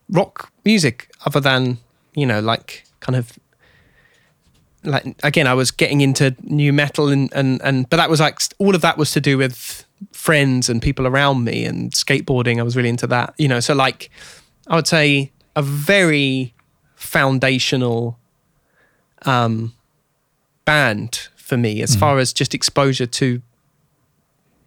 rock 0.08 0.50
music 0.64 1.10
other 1.24 1.40
than, 1.40 1.78
you 2.16 2.26
know, 2.26 2.40
like 2.40 2.84
kind 2.98 3.14
of 3.14 3.38
like 4.82 5.04
again, 5.22 5.46
I 5.46 5.54
was 5.54 5.70
getting 5.70 6.00
into 6.00 6.34
nu 6.42 6.72
metal 6.72 7.08
and 7.08 7.32
and 7.32 7.60
and 7.62 7.88
but 7.88 7.98
that 7.98 8.10
was 8.10 8.18
like 8.18 8.40
all 8.58 8.74
of 8.74 8.80
that 8.80 8.98
was 8.98 9.12
to 9.12 9.20
do 9.20 9.38
with 9.38 9.84
friends 10.12 10.68
and 10.68 10.82
people 10.82 11.06
around 11.06 11.44
me 11.44 11.64
and 11.64 11.92
skateboarding. 11.92 12.58
I 12.58 12.62
was 12.62 12.76
really 12.76 12.88
into 12.88 13.06
that, 13.08 13.34
you 13.38 13.46
know. 13.46 13.60
So 13.60 13.74
like, 13.74 14.10
I 14.66 14.76
would 14.76 14.86
say 14.88 15.30
a 15.54 15.62
very 15.62 16.54
foundational 16.94 18.18
um 19.22 19.74
band 20.64 21.28
for 21.36 21.56
me 21.56 21.82
as 21.82 21.94
far 21.94 22.18
as 22.18 22.32
just 22.32 22.54
exposure 22.54 23.06
to 23.06 23.40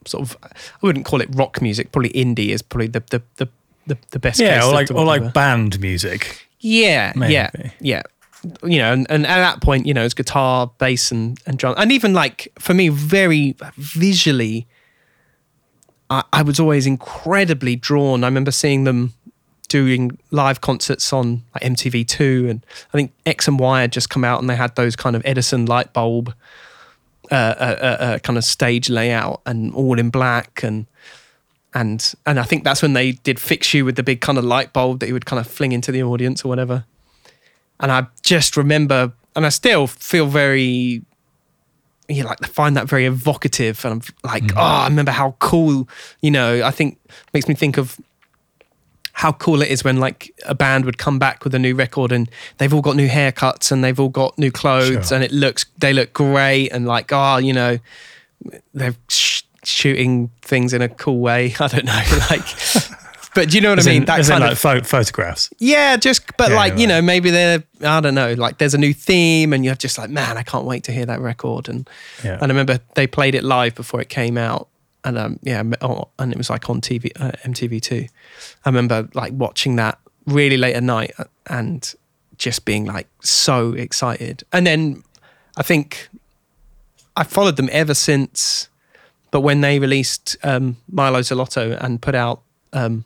sort 0.05 0.21
of 0.21 0.37
I 0.43 0.49
wouldn't 0.81 1.05
call 1.05 1.21
it 1.21 1.29
rock 1.33 1.61
music. 1.61 1.91
Probably 1.91 2.11
indie 2.11 2.49
is 2.49 2.61
probably 2.61 2.87
the 2.87 3.03
the 3.09 3.21
the 3.37 3.49
the, 3.87 3.97
the 4.11 4.19
best. 4.19 4.39
Yeah, 4.39 4.59
case 4.59 4.65
or 4.65 4.73
like 4.73 4.91
or 4.91 5.05
like 5.05 5.33
band 5.33 5.79
music. 5.79 6.48
Yeah, 6.59 7.13
yeah, 7.27 7.49
Maybe. 7.55 7.71
yeah. 7.79 8.03
You 8.63 8.79
know, 8.79 8.93
and, 8.93 9.05
and 9.09 9.25
at 9.27 9.39
that 9.39 9.61
point, 9.61 9.85
you 9.85 9.93
know, 9.93 10.05
it's 10.05 10.13
guitar, 10.13 10.71
bass, 10.77 11.11
and 11.11 11.37
and 11.45 11.57
drum, 11.57 11.75
and 11.77 11.91
even 11.91 12.13
like 12.13 12.47
for 12.57 12.73
me, 12.73 12.87
very 12.87 13.55
visually, 13.75 14.65
I, 16.09 16.23
I 16.31 16.41
was 16.43 16.57
always 16.59 16.87
incredibly 16.87 17.75
drawn. 17.75 18.23
I 18.23 18.27
remember 18.27 18.51
seeing 18.51 18.85
them 18.85 19.13
doing 19.67 20.17
live 20.31 20.61
concerts 20.61 21.11
on 21.11 21.43
like 21.53 21.63
MTV 21.63 22.07
Two, 22.07 22.47
and 22.49 22.65
I 22.93 22.97
think 22.97 23.11
X 23.25 23.47
and 23.49 23.59
Y 23.59 23.81
had 23.81 23.91
just 23.91 24.09
come 24.09 24.23
out, 24.23 24.39
and 24.39 24.49
they 24.49 24.55
had 24.55 24.73
those 24.77 24.95
kind 24.95 25.17
of 25.17 25.21
Edison 25.25 25.65
light 25.65 25.91
bulb 25.91 26.33
uh, 27.31 27.35
uh, 27.35 27.75
uh, 27.81 28.03
uh, 28.03 28.19
kind 28.19 28.37
of 28.37 28.45
stage 28.45 28.89
layout, 28.89 29.41
and 29.45 29.73
all 29.75 29.99
in 29.99 30.09
black, 30.09 30.63
and 30.63 30.85
and 31.73 32.13
and 32.25 32.39
I 32.39 32.43
think 32.43 32.63
that's 32.63 32.81
when 32.81 32.93
they 32.93 33.11
did 33.13 33.39
fix 33.39 33.73
you 33.73 33.85
with 33.85 33.95
the 33.95 34.03
big 34.03 34.21
kind 34.21 34.37
of 34.37 34.43
light 34.43 34.73
bulb 34.73 34.99
that 34.99 35.07
you 35.07 35.13
would 35.13 35.25
kind 35.25 35.39
of 35.39 35.47
fling 35.47 35.71
into 35.71 35.91
the 35.91 36.01
audience 36.03 36.43
or 36.43 36.47
whatever. 36.49 36.85
And 37.79 37.91
I 37.91 38.07
just 38.23 38.57
remember, 38.57 39.13
and 39.35 39.45
I 39.45 39.49
still 39.49 39.87
feel 39.87 40.25
very, 40.27 41.01
you 42.09 42.23
know, 42.23 42.27
like 42.29 42.43
I 42.43 42.47
find 42.47 42.75
that 42.75 42.87
very 42.89 43.05
evocative. 43.05 43.85
And 43.85 43.93
I'm 43.93 44.01
like, 44.29 44.51
oh, 44.57 44.61
I 44.61 44.87
remember 44.87 45.11
how 45.11 45.35
cool, 45.39 45.87
you 46.21 46.31
know. 46.31 46.63
I 46.63 46.71
think 46.71 46.97
makes 47.33 47.47
me 47.47 47.53
think 47.55 47.77
of 47.77 47.97
how 49.13 49.31
cool 49.33 49.61
it 49.61 49.69
is 49.69 49.83
when 49.83 49.97
like 49.99 50.33
a 50.45 50.55
band 50.55 50.85
would 50.85 50.97
come 50.97 51.19
back 51.19 51.43
with 51.43 51.53
a 51.53 51.59
new 51.59 51.75
record 51.75 52.11
and 52.11 52.29
they've 52.57 52.73
all 52.73 52.81
got 52.81 52.95
new 52.95 53.07
haircuts 53.09 53.71
and 53.71 53.83
they've 53.83 53.99
all 53.99 54.07
got 54.09 54.37
new 54.37 54.49
clothes 54.51 55.09
Sure. 55.09 55.15
and 55.15 55.23
it 55.25 55.31
looks 55.33 55.65
they 55.77 55.91
look 55.91 56.13
great 56.13 56.69
and 56.69 56.85
like 56.87 57.11
oh 57.11 57.35
you 57.35 57.51
know 57.51 57.79
they've 58.73 58.97
sh- 59.09 59.41
shooting 59.63 60.29
things 60.41 60.73
in 60.73 60.81
a 60.81 60.89
cool 60.89 61.19
way. 61.19 61.53
I 61.59 61.67
don't 61.67 61.85
know, 61.85 62.01
like, 62.29 62.45
but 63.35 63.49
do 63.49 63.57
you 63.57 63.61
know 63.61 63.69
what 63.69 63.79
As 63.79 63.87
I 63.87 63.91
mean? 63.91 63.97
in, 63.97 64.01
in 64.03 64.07
kind 64.25 64.29
like 64.41 64.51
of 64.53 64.59
pho- 64.59 64.81
photographs. 64.81 65.49
yeah, 65.59 65.95
just 65.97 66.35
but 66.37 66.49
Yeah, 66.49 66.55
like 66.55 66.77
you 66.77 66.87
know 66.87 67.01
maybe 67.01 67.29
they're 67.29 67.63
I 67.83 67.99
don't 68.01 68.15
know 68.15 68.33
like 68.33 68.57
there's 68.57 68.73
a 68.73 68.77
new 68.77 68.93
theme 68.93 69.53
and 69.53 69.63
you're 69.63 69.75
just 69.75 69.97
like 69.97 70.09
man 70.09 70.37
I 70.37 70.43
can't 70.43 70.65
wait 70.65 70.83
to 70.85 70.91
hear 70.91 71.05
that 71.05 71.21
record 71.21 71.69
and 71.69 71.87
Yeah. 72.23 72.33
and 72.33 72.43
I 72.43 72.47
remember 72.47 72.79
they 72.95 73.05
played 73.07 73.35
it 73.35 73.43
live 73.43 73.75
before 73.75 74.01
it 74.01 74.09
came 74.09 74.37
out 74.37 74.67
and 75.03 75.17
um 75.17 75.39
yeah 75.43 75.61
oh, 75.81 76.09
and 76.17 76.31
it 76.31 76.37
was 76.37 76.49
like 76.49 76.69
on 76.69 76.81
TV 76.81 77.11
uh, 77.19 77.31
MTV 77.43 77.81
two. 77.81 78.07
I 78.65 78.69
remember 78.69 79.07
like 79.13 79.31
watching 79.33 79.75
that 79.75 79.99
really 80.25 80.57
late 80.57 80.75
at 80.75 80.83
night 80.83 81.11
and 81.47 81.93
just 82.37 82.65
being 82.65 82.85
like 82.85 83.07
so 83.21 83.73
excited 83.73 84.43
and 84.51 84.65
then 84.65 85.03
I 85.55 85.61
think 85.63 86.09
I 87.15 87.23
followed 87.25 87.57
them 87.57 87.69
ever 87.71 87.93
since. 87.93 88.68
But 89.31 89.41
when 89.41 89.61
they 89.61 89.79
released 89.79 90.37
um, 90.43 90.77
Mylo 90.91 91.19
Xyloto 91.19 91.77
and 91.83 92.01
put 92.01 92.15
out 92.15 92.41
um, 92.73 93.05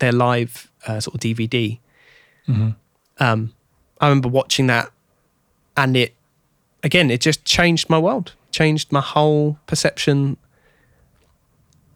their 0.00 0.12
live 0.12 0.70
uh, 0.86 1.00
sort 1.00 1.14
of 1.14 1.20
DVD, 1.20 1.78
um, 3.18 3.52
I 4.00 4.08
remember 4.08 4.28
watching 4.28 4.66
that, 4.66 4.90
and 5.76 5.96
it 5.96 6.14
again, 6.82 7.10
it 7.10 7.20
just 7.20 7.44
changed 7.44 7.88
my 7.88 7.98
world, 7.98 8.32
changed 8.50 8.92
my 8.92 9.00
whole 9.00 9.58
perception. 9.66 10.36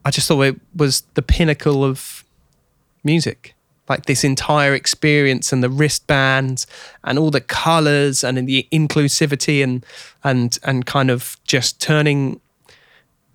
I 0.04 0.10
just 0.10 0.28
thought 0.28 0.42
it 0.42 0.60
was 0.74 1.02
the 1.14 1.22
pinnacle 1.22 1.84
of 1.84 2.24
music. 3.04 3.54
Like 3.88 4.04
this 4.04 4.22
entire 4.22 4.74
experience 4.74 5.50
and 5.50 5.62
the 5.62 5.70
wristbands 5.70 6.66
and 7.04 7.18
all 7.18 7.30
the 7.30 7.40
colors 7.40 8.22
and 8.22 8.46
the 8.46 8.66
inclusivity 8.70 9.64
and 9.64 9.84
and 10.22 10.58
and 10.62 10.84
kind 10.84 11.10
of 11.10 11.38
just 11.44 11.80
turning 11.80 12.40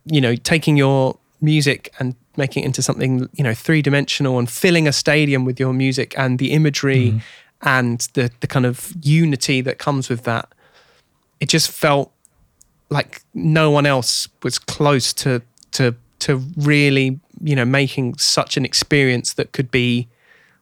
you 0.05 0.21
know, 0.21 0.35
taking 0.35 0.77
your 0.77 1.17
music 1.41 1.93
and 1.99 2.15
making 2.37 2.63
it 2.63 2.67
into 2.67 2.81
something, 2.81 3.29
you 3.33 3.43
know, 3.43 3.53
three 3.53 3.81
dimensional 3.81 4.39
and 4.39 4.49
filling 4.49 4.87
a 4.87 4.93
stadium 4.93 5.45
with 5.45 5.59
your 5.59 5.73
music 5.73 6.13
and 6.17 6.39
the 6.39 6.51
imagery 6.51 7.09
mm-hmm. 7.09 7.17
and 7.61 8.07
the 8.13 8.31
the 8.39 8.47
kind 8.47 8.65
of 8.65 8.93
unity 9.01 9.61
that 9.61 9.77
comes 9.77 10.09
with 10.09 10.23
that. 10.23 10.49
It 11.39 11.49
just 11.49 11.69
felt 11.69 12.11
like 12.89 13.21
no 13.33 13.69
one 13.71 13.85
else 13.85 14.27
was 14.43 14.59
close 14.59 15.13
to 15.13 15.41
to 15.71 15.95
to 16.19 16.37
really, 16.57 17.19
you 17.41 17.55
know, 17.55 17.65
making 17.65 18.17
such 18.17 18.55
an 18.55 18.63
experience 18.63 19.33
that 19.33 19.51
could 19.51 19.69
be, 19.69 20.07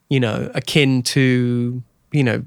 you 0.08 0.18
know, 0.18 0.50
akin 0.54 1.02
to, 1.02 1.82
you 2.10 2.24
know, 2.24 2.44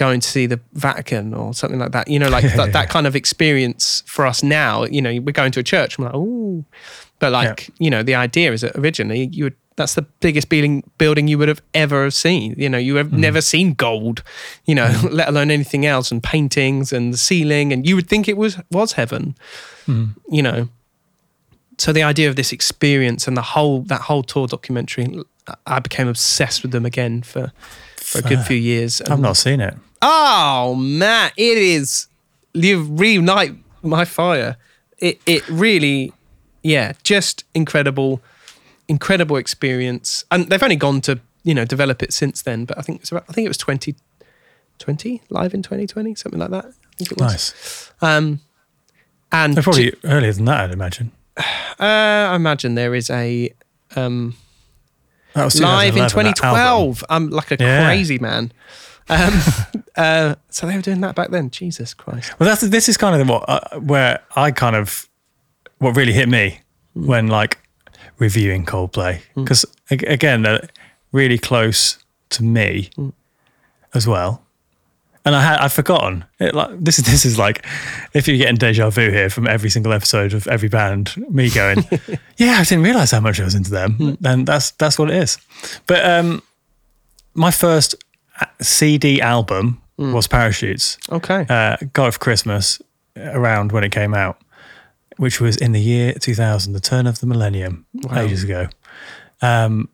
going 0.00 0.18
to 0.18 0.28
see 0.28 0.46
the 0.46 0.58
Vatican 0.72 1.34
or 1.34 1.52
something 1.52 1.78
like 1.78 1.92
that. 1.92 2.08
You 2.08 2.18
know, 2.18 2.30
like 2.30 2.44
that, 2.56 2.72
that 2.72 2.88
kind 2.94 3.06
of 3.06 3.14
experience 3.14 4.02
for 4.06 4.24
us 4.24 4.42
now. 4.42 4.84
You 4.84 5.02
know, 5.02 5.10
we're 5.20 5.32
going 5.32 5.52
to 5.52 5.60
a 5.60 5.62
church. 5.62 5.98
I'm 5.98 6.04
like, 6.04 6.14
oh, 6.14 6.64
but 7.18 7.32
like, 7.32 7.68
you 7.78 7.90
know, 7.90 8.02
the 8.02 8.14
idea 8.14 8.50
is 8.52 8.62
that 8.62 8.74
originally 8.76 9.28
you 9.30 9.44
would. 9.44 9.56
That's 9.76 9.94
the 9.94 10.02
biggest 10.02 10.50
building 10.50 10.82
building 10.98 11.28
you 11.28 11.38
would 11.38 11.48
have 11.48 11.62
ever 11.72 12.10
seen. 12.10 12.54
You 12.58 12.68
know, 12.68 12.76
you 12.76 12.96
have 12.96 13.08
mm-hmm. 13.08 13.20
never 13.20 13.40
seen 13.40 13.74
gold. 13.74 14.22
You 14.66 14.74
know, 14.74 14.88
mm-hmm. 14.88 15.14
let 15.20 15.28
alone 15.28 15.50
anything 15.50 15.86
else, 15.86 16.10
and 16.10 16.22
paintings 16.22 16.92
and 16.92 17.12
the 17.12 17.18
ceiling, 17.18 17.72
and 17.72 17.86
you 17.86 17.94
would 17.94 18.08
think 18.08 18.26
it 18.26 18.36
was 18.36 18.58
was 18.70 18.92
heaven. 18.92 19.36
Mm-hmm. 19.86 20.34
You 20.34 20.42
know, 20.42 20.68
so 21.78 21.92
the 21.92 22.02
idea 22.02 22.28
of 22.28 22.36
this 22.36 22.52
experience 22.52 23.28
and 23.28 23.36
the 23.36 23.42
whole 23.42 23.82
that 23.82 24.02
whole 24.02 24.22
tour 24.22 24.46
documentary, 24.46 25.22
I 25.66 25.78
became 25.78 26.08
obsessed 26.08 26.62
with 26.62 26.72
them 26.72 26.84
again 26.84 27.22
for 27.22 27.52
for 27.96 28.18
a 28.18 28.22
good 28.22 28.40
few 28.40 28.56
years. 28.56 29.00
I've 29.02 29.20
not 29.20 29.36
seen 29.36 29.60
it. 29.60 29.74
Oh 30.02 30.74
man, 30.76 31.30
it 31.36 31.58
is 31.58 32.06
you 32.54 32.84
reignite 32.84 33.58
my 33.82 34.04
fire. 34.04 34.56
It 34.98 35.20
it 35.26 35.46
really, 35.48 36.12
yeah, 36.62 36.92
just 37.02 37.44
incredible, 37.54 38.20
incredible 38.88 39.36
experience. 39.36 40.24
And 40.30 40.48
they've 40.48 40.62
only 40.62 40.76
gone 40.76 41.00
to 41.02 41.20
you 41.42 41.54
know 41.54 41.64
develop 41.64 42.02
it 42.02 42.12
since 42.12 42.42
then. 42.42 42.64
But 42.64 42.78
I 42.78 42.82
think 42.82 43.00
it's 43.00 43.10
about, 43.10 43.24
I 43.28 43.32
think 43.32 43.44
it 43.46 43.48
was 43.48 43.58
twenty 43.58 43.94
twenty 44.78 45.20
live 45.30 45.54
in 45.54 45.62
twenty 45.62 45.86
twenty 45.86 46.14
something 46.14 46.40
like 46.40 46.50
that. 46.50 46.64
I 46.66 46.96
think 46.96 47.12
it 47.12 47.18
was. 47.18 47.32
Nice. 47.32 47.92
Um, 48.02 48.40
and 49.32 49.54
They're 49.54 49.62
probably 49.62 49.94
earlier 50.04 50.32
than 50.32 50.46
that, 50.46 50.60
I'd 50.64 50.72
imagine. 50.72 51.12
uh, 51.36 51.42
I 51.78 52.34
imagine 52.36 52.74
there 52.74 52.94
is 52.94 53.08
a 53.10 53.52
um, 53.96 54.34
live 55.34 55.96
in 55.96 56.08
2011, 56.08 56.14
that 56.14 56.14
album. 56.44 56.94
2012. 56.94 57.04
I'm 57.08 57.30
like 57.30 57.50
a 57.52 57.56
Yeah. 57.60 57.84
crazy 57.86 58.18
man. 58.18 58.52
Um, 59.10 59.82
uh, 59.96 60.34
so 60.48 60.66
they 60.66 60.76
were 60.76 60.82
doing 60.82 61.00
that 61.02 61.14
back 61.14 61.30
then. 61.30 61.50
Jesus 61.50 61.92
Christ. 61.94 62.38
Well, 62.38 62.48
that's 62.48 62.62
this 62.62 62.88
is 62.88 62.96
kind 62.96 63.20
of 63.20 63.28
what 63.28 63.44
uh, 63.48 63.78
where 63.80 64.20
I 64.36 64.50
kind 64.50 64.76
of 64.76 65.08
what 65.78 65.96
really 65.96 66.12
hit 66.12 66.28
me 66.28 66.60
Hmm. 66.94 67.06
when 67.06 67.26
like 67.28 67.58
reviewing 68.18 68.66
Coldplay 68.66 69.20
because 69.36 69.64
again, 69.90 70.42
they're 70.42 70.68
really 71.12 71.38
close 71.38 71.98
to 72.30 72.42
me 72.42 72.90
as 73.94 74.06
well. 74.08 74.42
And 75.24 75.36
I 75.36 75.42
had 75.42 75.60
I'd 75.60 75.70
forgotten. 75.72 76.24
It, 76.40 76.54
like, 76.54 76.70
this 76.82 76.98
is 76.98 77.04
this 77.04 77.24
is 77.24 77.38
like 77.38 77.64
if 78.14 78.26
you're 78.26 78.38
getting 78.38 78.56
deja 78.56 78.90
vu 78.90 79.10
here 79.10 79.30
from 79.30 79.46
every 79.46 79.70
single 79.70 79.92
episode 79.92 80.32
of 80.34 80.48
every 80.48 80.68
band, 80.68 81.14
me 81.30 81.50
going, 81.50 81.84
yeah, 82.38 82.56
I 82.58 82.64
didn't 82.64 82.82
realize 82.84 83.10
how 83.12 83.20
much 83.20 83.38
I 83.38 83.44
was 83.44 83.54
into 83.54 83.70
them. 83.70 84.16
Then 84.20 84.44
that's 84.44 84.72
that's 84.72 84.98
what 84.98 85.10
it 85.10 85.16
is. 85.22 85.38
But 85.86 86.04
um, 86.04 86.42
my 87.34 87.50
first 87.52 87.94
CD 88.60 89.20
album 89.20 89.80
was 89.98 90.26
Parachutes. 90.26 90.98
Okay. 91.10 91.46
Uh, 91.48 91.76
got 91.92 92.08
it 92.08 92.12
for 92.12 92.18
Christmas 92.18 92.80
around 93.16 93.72
when 93.72 93.84
it 93.84 93.92
came 93.92 94.14
out, 94.14 94.40
which 95.18 95.40
was 95.40 95.56
in 95.56 95.72
the 95.72 95.80
year 95.80 96.14
2000, 96.14 96.72
the 96.72 96.80
turn 96.80 97.06
of 97.06 97.20
the 97.20 97.26
millennium, 97.26 97.84
ages 98.16 98.44
ago. 98.44 98.68
Um, 99.42 99.88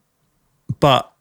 but 0.79 1.11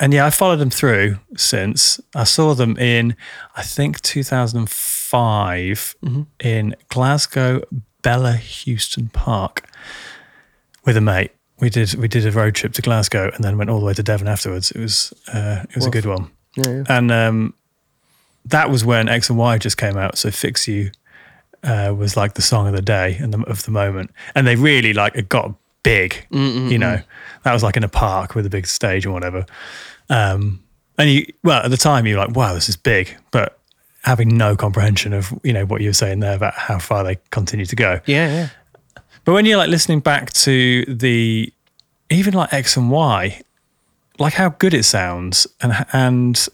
and 0.00 0.12
yeah, 0.12 0.26
I 0.26 0.30
followed 0.30 0.56
them 0.56 0.70
through 0.70 1.18
since. 1.36 2.00
I 2.14 2.24
saw 2.24 2.54
them 2.54 2.76
in, 2.76 3.14
I 3.54 3.62
think, 3.62 4.00
2005 4.00 5.96
in 6.40 6.74
Glasgow, 6.88 7.62
Bellahouston 8.02 9.12
Park 9.12 9.68
with 10.84 10.96
a 10.96 11.00
mate. 11.00 11.30
We 11.62 11.70
did 11.70 11.94
we 11.94 12.08
did 12.08 12.26
a 12.26 12.32
road 12.32 12.56
trip 12.56 12.72
to 12.72 12.82
Glasgow 12.82 13.30
and 13.32 13.44
then 13.44 13.56
went 13.56 13.70
all 13.70 13.78
the 13.78 13.86
way 13.86 13.94
to 13.94 14.02
Devon 14.02 14.26
afterwards. 14.26 14.72
It 14.72 14.80
was 14.80 15.14
uh, 15.32 15.64
it 15.70 15.76
was 15.76 15.86
a 15.86 15.90
good 15.90 16.04
one. 16.06 16.28
yeah, 16.56 16.70
yeah. 16.70 16.84
And 16.88 17.12
um, 17.12 17.54
that 18.46 18.68
was 18.68 18.84
when 18.84 19.08
X 19.08 19.30
and 19.30 19.38
Y 19.38 19.58
just 19.58 19.76
came 19.78 19.96
out. 19.96 20.18
So 20.18 20.32
Fix 20.32 20.66
You 20.66 20.90
uh, 21.62 21.94
was 21.96 22.16
like 22.16 22.34
the 22.34 22.42
song 22.42 22.66
of 22.66 22.74
the 22.74 22.82
day 22.82 23.16
and 23.20 23.32
the, 23.32 23.40
of 23.44 23.62
the 23.62 23.70
moment. 23.70 24.10
And 24.34 24.44
they 24.44 24.56
really 24.56 24.92
like 24.92 25.14
it 25.14 25.28
got 25.28 25.54
big, 25.84 26.26
you 26.32 26.78
know. 26.78 27.00
That 27.44 27.52
was 27.52 27.62
like 27.62 27.76
in 27.76 27.84
a 27.84 27.88
park 27.88 28.34
with 28.34 28.44
a 28.44 28.50
big 28.50 28.66
stage 28.66 29.06
or 29.06 29.12
whatever. 29.12 29.46
Um, 30.10 30.64
and 30.98 31.10
you, 31.10 31.26
well, 31.44 31.62
at 31.62 31.70
the 31.70 31.76
time 31.76 32.06
you're 32.06 32.18
like, 32.18 32.34
wow, 32.36 32.54
this 32.54 32.68
is 32.68 32.76
big. 32.76 33.16
But 33.30 33.58
having 34.02 34.36
no 34.36 34.56
comprehension 34.56 35.12
of, 35.12 35.32
you 35.44 35.52
know, 35.52 35.64
what 35.64 35.80
you 35.80 35.88
were 35.88 35.94
saying 35.94 36.18
there 36.20 36.34
about 36.34 36.54
how 36.54 36.78
far 36.80 37.04
they 37.04 37.18
continue 37.30 37.66
to 37.66 37.76
go. 37.76 38.00
yeah, 38.06 38.28
yeah. 38.28 38.48
But 39.24 39.32
when 39.32 39.46
you're 39.46 39.58
like 39.58 39.70
listening 39.70 40.00
back 40.00 40.32
to 40.32 40.84
the 40.86 41.52
even 42.10 42.34
like 42.34 42.52
X 42.52 42.76
and 42.76 42.90
Y, 42.90 43.40
like 44.18 44.34
how 44.34 44.50
good 44.50 44.74
it 44.74 44.84
sounds, 44.84 45.46
and 45.60 45.86
and 45.92 46.48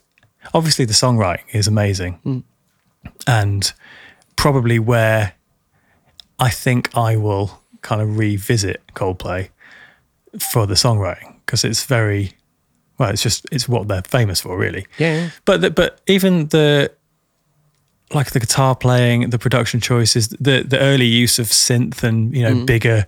obviously 0.55 0.85
the 0.85 0.93
songwriting 0.93 1.45
is 1.53 1.67
amazing, 1.67 2.15
hmm. 2.15 2.39
and 3.27 3.73
probably 4.37 4.79
where 4.79 5.35
I 6.39 6.51
think 6.51 6.97
I 6.97 7.17
will 7.17 7.63
kind 7.83 8.01
of 8.01 8.19
revisit 8.19 8.83
Coldplay 8.95 9.51
for 10.39 10.67
the 10.67 10.75
songwriting 10.75 11.37
because 11.45 11.65
it's 11.65 11.85
very 11.85 12.35
well, 12.99 13.11
it's 13.11 13.23
just 13.23 13.47
it's 13.53 13.69
what 13.69 13.89
they're 13.89 14.03
famous 14.03 14.41
for, 14.41 14.59
really. 14.59 14.87
Yeah, 14.99 15.15
yeah. 15.15 15.31
But 15.45 15.61
the, 15.61 15.71
but 15.71 16.01
even 16.07 16.49
the 16.49 16.93
like 18.15 18.31
the 18.31 18.41
guitar 18.41 18.75
playing, 18.75 19.31
the 19.31 19.39
production 19.39 19.81
choices, 19.81 20.29
the 20.29 20.63
the 20.63 20.79
early 20.79 21.07
use 21.07 21.39
of 21.39 21.47
synth 21.47 22.03
and 22.03 22.35
you 22.35 22.43
know 22.43 22.65
bigger 22.65 23.07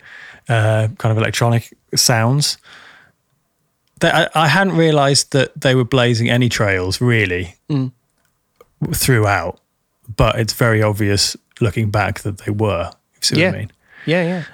uh, 0.48 0.88
kind 0.98 1.12
of 1.12 1.18
electronic 1.18 1.72
sounds. 1.94 2.58
That 4.00 4.30
I, 4.34 4.44
I 4.44 4.48
hadn't 4.48 4.76
realised 4.76 5.32
that 5.32 5.58
they 5.60 5.74
were 5.74 5.84
blazing 5.84 6.30
any 6.30 6.48
trails 6.48 7.00
really 7.00 7.54
throughout, 8.94 9.60
but 10.16 10.38
it's 10.38 10.52
very 10.54 10.82
obvious 10.82 11.36
looking 11.60 11.90
back 11.90 12.20
that 12.20 12.38
they 12.38 12.50
were. 12.52 12.90
You 13.14 13.20
see 13.20 13.40
Yeah. 13.40 13.46
what 13.50 13.54
I 13.54 13.58
mean? 13.58 13.72
Yeah, 14.06 14.44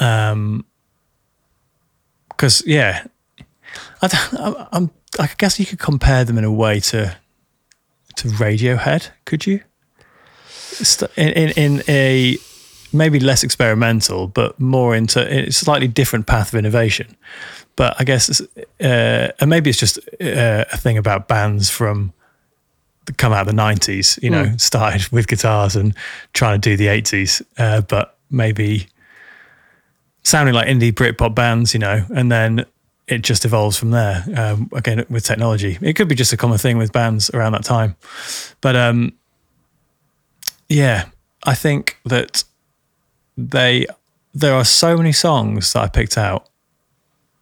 yeah. 0.00 0.30
Um, 0.30 0.64
Because 2.30 2.62
yeah, 2.66 3.04
I, 4.02 4.66
I'm, 4.72 4.90
I 5.18 5.28
guess 5.38 5.58
you 5.60 5.66
could 5.66 5.78
compare 5.78 6.24
them 6.24 6.38
in 6.38 6.44
a 6.44 6.52
way 6.52 6.80
to 6.80 7.16
to 8.16 8.28
Radiohead. 8.28 9.10
Could 9.24 9.46
you? 9.46 9.60
St- 10.84 11.10
In 11.16 11.28
in, 11.28 11.50
in 11.50 11.82
a 11.88 12.38
maybe 12.92 13.20
less 13.20 13.44
experimental, 13.44 14.28
but 14.28 14.58
more 14.58 14.94
into 14.94 15.20
a 15.20 15.50
slightly 15.50 15.88
different 15.88 16.26
path 16.26 16.52
of 16.52 16.58
innovation. 16.58 17.16
But 17.76 17.94
I 18.00 18.04
guess, 18.04 18.40
uh, 18.40 19.30
and 19.40 19.50
maybe 19.50 19.70
it's 19.70 19.78
just 19.78 19.98
uh, 20.20 20.64
a 20.72 20.76
thing 20.76 20.98
about 20.98 21.28
bands 21.28 21.70
from 21.70 22.12
come 23.16 23.32
out 23.32 23.48
of 23.48 23.54
the 23.54 23.62
'90s. 23.62 24.20
You 24.22 24.30
know, 24.30 24.56
started 24.56 25.08
with 25.12 25.28
guitars 25.28 25.76
and 25.76 25.94
trying 26.32 26.60
to 26.60 26.70
do 26.70 26.76
the 26.76 26.86
'80s, 26.86 27.42
uh, 27.58 27.82
but 27.82 28.16
maybe 28.30 28.88
sounding 30.22 30.54
like 30.54 30.68
indie 30.68 30.92
Britpop 30.92 31.34
bands, 31.34 31.72
you 31.72 31.80
know, 31.80 32.04
and 32.14 32.30
then 32.30 32.66
it 33.06 33.22
just 33.22 33.44
evolves 33.44 33.78
from 33.78 33.90
there. 33.90 34.24
Um, 34.36 34.68
again, 34.72 35.04
with 35.08 35.24
technology, 35.24 35.78
it 35.80 35.94
could 35.94 36.08
be 36.08 36.14
just 36.14 36.32
a 36.32 36.36
common 36.36 36.58
thing 36.58 36.76
with 36.78 36.92
bands 36.92 37.30
around 37.30 37.52
that 37.52 37.64
time. 37.64 37.96
But 38.60 38.76
um, 38.76 39.12
yeah, 40.68 41.06
I 41.44 41.54
think 41.54 41.98
that 42.04 42.44
they 43.36 43.86
there 44.34 44.54
are 44.54 44.64
so 44.64 44.96
many 44.96 45.12
songs 45.12 45.72
that 45.72 45.82
I 45.82 45.88
picked 45.88 46.18
out 46.18 46.48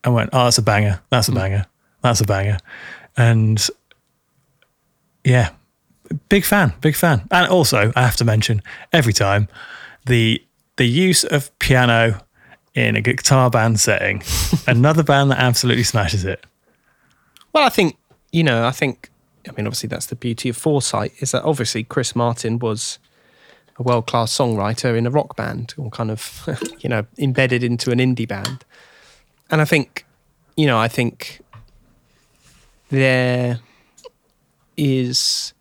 and 0.04 0.14
went, 0.14 0.30
oh, 0.32 0.44
that's 0.44 0.58
a 0.58 0.62
banger, 0.62 1.00
that's 1.10 1.28
a 1.28 1.32
mm. 1.32 1.36
banger, 1.36 1.66
that's 2.02 2.20
a 2.20 2.24
banger, 2.24 2.58
and 3.16 3.66
yeah, 5.24 5.50
big 6.28 6.44
fan, 6.44 6.72
big 6.80 6.94
fan. 6.94 7.26
And 7.30 7.48
also, 7.48 7.92
I 7.96 8.02
have 8.02 8.16
to 8.16 8.24
mention 8.24 8.62
every 8.92 9.12
time 9.12 9.48
the 10.06 10.42
the 10.76 10.86
use 10.86 11.24
of 11.24 11.56
piano 11.58 12.20
in 12.74 12.94
a 12.94 13.00
guitar 13.00 13.50
band 13.50 13.80
setting, 13.80 14.22
another 14.66 15.02
band 15.02 15.30
that 15.30 15.38
absolutely 15.38 15.82
smashes 15.82 16.24
it. 16.24 16.44
Well, 17.52 17.64
I 17.64 17.70
think 17.70 17.96
you 18.32 18.44
know. 18.44 18.66
I 18.66 18.70
think. 18.70 19.10
I 19.48 19.52
mean, 19.52 19.66
obviously, 19.66 19.88
that's 19.88 20.06
the 20.06 20.16
beauty 20.16 20.48
of 20.48 20.56
foresight. 20.56 21.12
Is 21.20 21.30
that 21.30 21.44
obviously 21.44 21.84
Chris 21.84 22.16
Martin 22.16 22.58
was 22.58 22.98
a 23.78 23.82
world-class 23.82 24.36
songwriter 24.36 24.96
in 24.96 25.06
a 25.06 25.10
rock 25.10 25.36
band, 25.36 25.74
or 25.76 25.90
kind 25.90 26.10
of, 26.10 26.48
you 26.80 26.88
know, 26.88 27.06
embedded 27.18 27.62
into 27.62 27.90
an 27.90 27.98
indie 27.98 28.28
band. 28.28 28.64
And 29.50 29.60
I 29.60 29.64
think, 29.64 30.06
you 30.56 30.66
know, 30.66 30.78
I 30.78 30.88
think 30.88 31.40
there 32.88 33.60
is, 34.76 35.52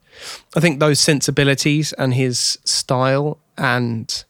I 0.55 0.59
think 0.59 0.79
those 0.79 0.99
sensibilities 0.99 1.93
and 1.93 2.13
his 2.13 2.57
style 2.63 3.37
and 3.57 4.23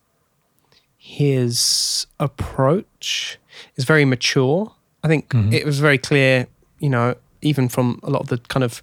his 0.97 2.07
approach 2.19 3.37
is 3.75 3.85
very 3.85 4.05
mature. 4.05 4.73
I 5.03 5.07
think 5.07 5.29
mm-hmm. 5.29 5.53
it 5.53 5.65
was 5.65 5.79
very 5.79 5.97
clear, 5.97 6.47
you 6.79 6.89
know, 6.89 7.15
even 7.41 7.69
from 7.69 7.99
a 8.03 8.09
lot 8.09 8.21
of 8.21 8.27
the 8.27 8.39
kind 8.39 8.63
of 8.63 8.81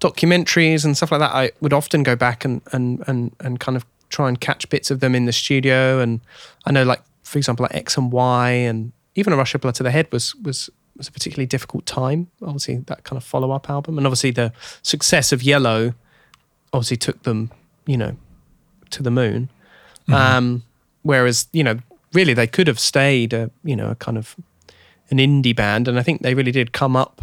documentaries 0.00 0.84
and 0.84 0.96
stuff 0.96 1.12
like 1.12 1.20
that, 1.20 1.32
I 1.32 1.52
would 1.60 1.72
often 1.72 2.02
go 2.02 2.16
back 2.16 2.44
and 2.44 2.62
and 2.72 3.02
and 3.06 3.34
and 3.40 3.60
kind 3.60 3.76
of 3.76 3.84
try 4.16 4.28
and 4.28 4.40
catch 4.40 4.68
bits 4.70 4.90
of 4.90 5.00
them 5.00 5.14
in 5.14 5.26
the 5.26 5.32
studio. 5.32 6.00
And 6.00 6.20
I 6.64 6.72
know, 6.72 6.84
like 6.84 7.02
for 7.22 7.38
example, 7.38 7.64
like 7.64 7.74
X 7.74 7.96
and 7.98 8.10
Y, 8.10 8.48
and 8.50 8.92
even 9.14 9.32
a 9.32 9.36
Rush 9.36 9.54
Blood 9.54 9.74
to 9.76 9.82
the 9.82 9.90
Head 9.90 10.10
was 10.10 10.34
was 10.36 10.70
was 10.96 11.08
a 11.08 11.12
particularly 11.12 11.46
difficult 11.46 11.84
time. 11.84 12.28
Obviously, 12.42 12.76
that 12.86 13.04
kind 13.04 13.18
of 13.18 13.24
follow 13.24 13.50
up 13.50 13.68
album, 13.68 13.98
and 13.98 14.06
obviously 14.06 14.30
the 14.30 14.52
success 14.82 15.32
of 15.32 15.42
Yellow, 15.42 15.92
obviously 16.72 16.96
took 16.96 17.22
them, 17.24 17.50
you 17.86 17.98
know, 17.98 18.16
to 18.90 19.02
the 19.02 19.10
moon. 19.10 19.50
Um, 20.08 20.62
whereas 21.02 21.48
you 21.52 21.64
know, 21.64 21.78
really, 22.12 22.32
they 22.32 22.46
could 22.46 22.68
have 22.68 22.78
stayed 22.78 23.32
a 23.34 23.50
you 23.64 23.76
know 23.76 23.90
a 23.90 23.94
kind 23.96 24.16
of 24.16 24.34
an 25.10 25.18
indie 25.18 25.54
band, 25.54 25.88
and 25.88 25.98
I 25.98 26.02
think 26.02 26.22
they 26.22 26.34
really 26.34 26.52
did 26.52 26.72
come 26.72 26.96
up 26.96 27.20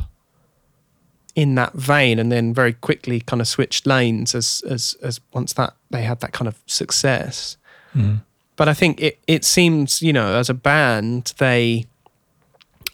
in 1.35 1.55
that 1.55 1.73
vein, 1.73 2.19
and 2.19 2.31
then 2.31 2.53
very 2.53 2.73
quickly 2.73 3.19
kind 3.19 3.41
of 3.41 3.47
switched 3.47 3.87
lanes 3.87 4.35
as 4.35 4.61
as 4.69 4.95
as 5.01 5.19
once 5.33 5.53
that 5.53 5.73
they 5.89 6.03
had 6.03 6.19
that 6.21 6.31
kind 6.31 6.47
of 6.47 6.59
success. 6.65 7.57
Mm-hmm. 7.95 8.17
But 8.55 8.67
I 8.69 8.73
think 8.73 9.01
it 9.01 9.19
it 9.27 9.43
seems 9.43 10.01
you 10.01 10.13
know 10.13 10.35
as 10.35 10.49
a 10.49 10.53
band 10.53 11.33
they 11.37 11.85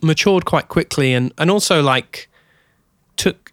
matured 0.02 0.45
quite 0.45 0.67
quickly, 0.67 1.13
and 1.13 1.34
and 1.38 1.52
also 1.52 1.82
like 1.82 2.30
took 3.17 3.52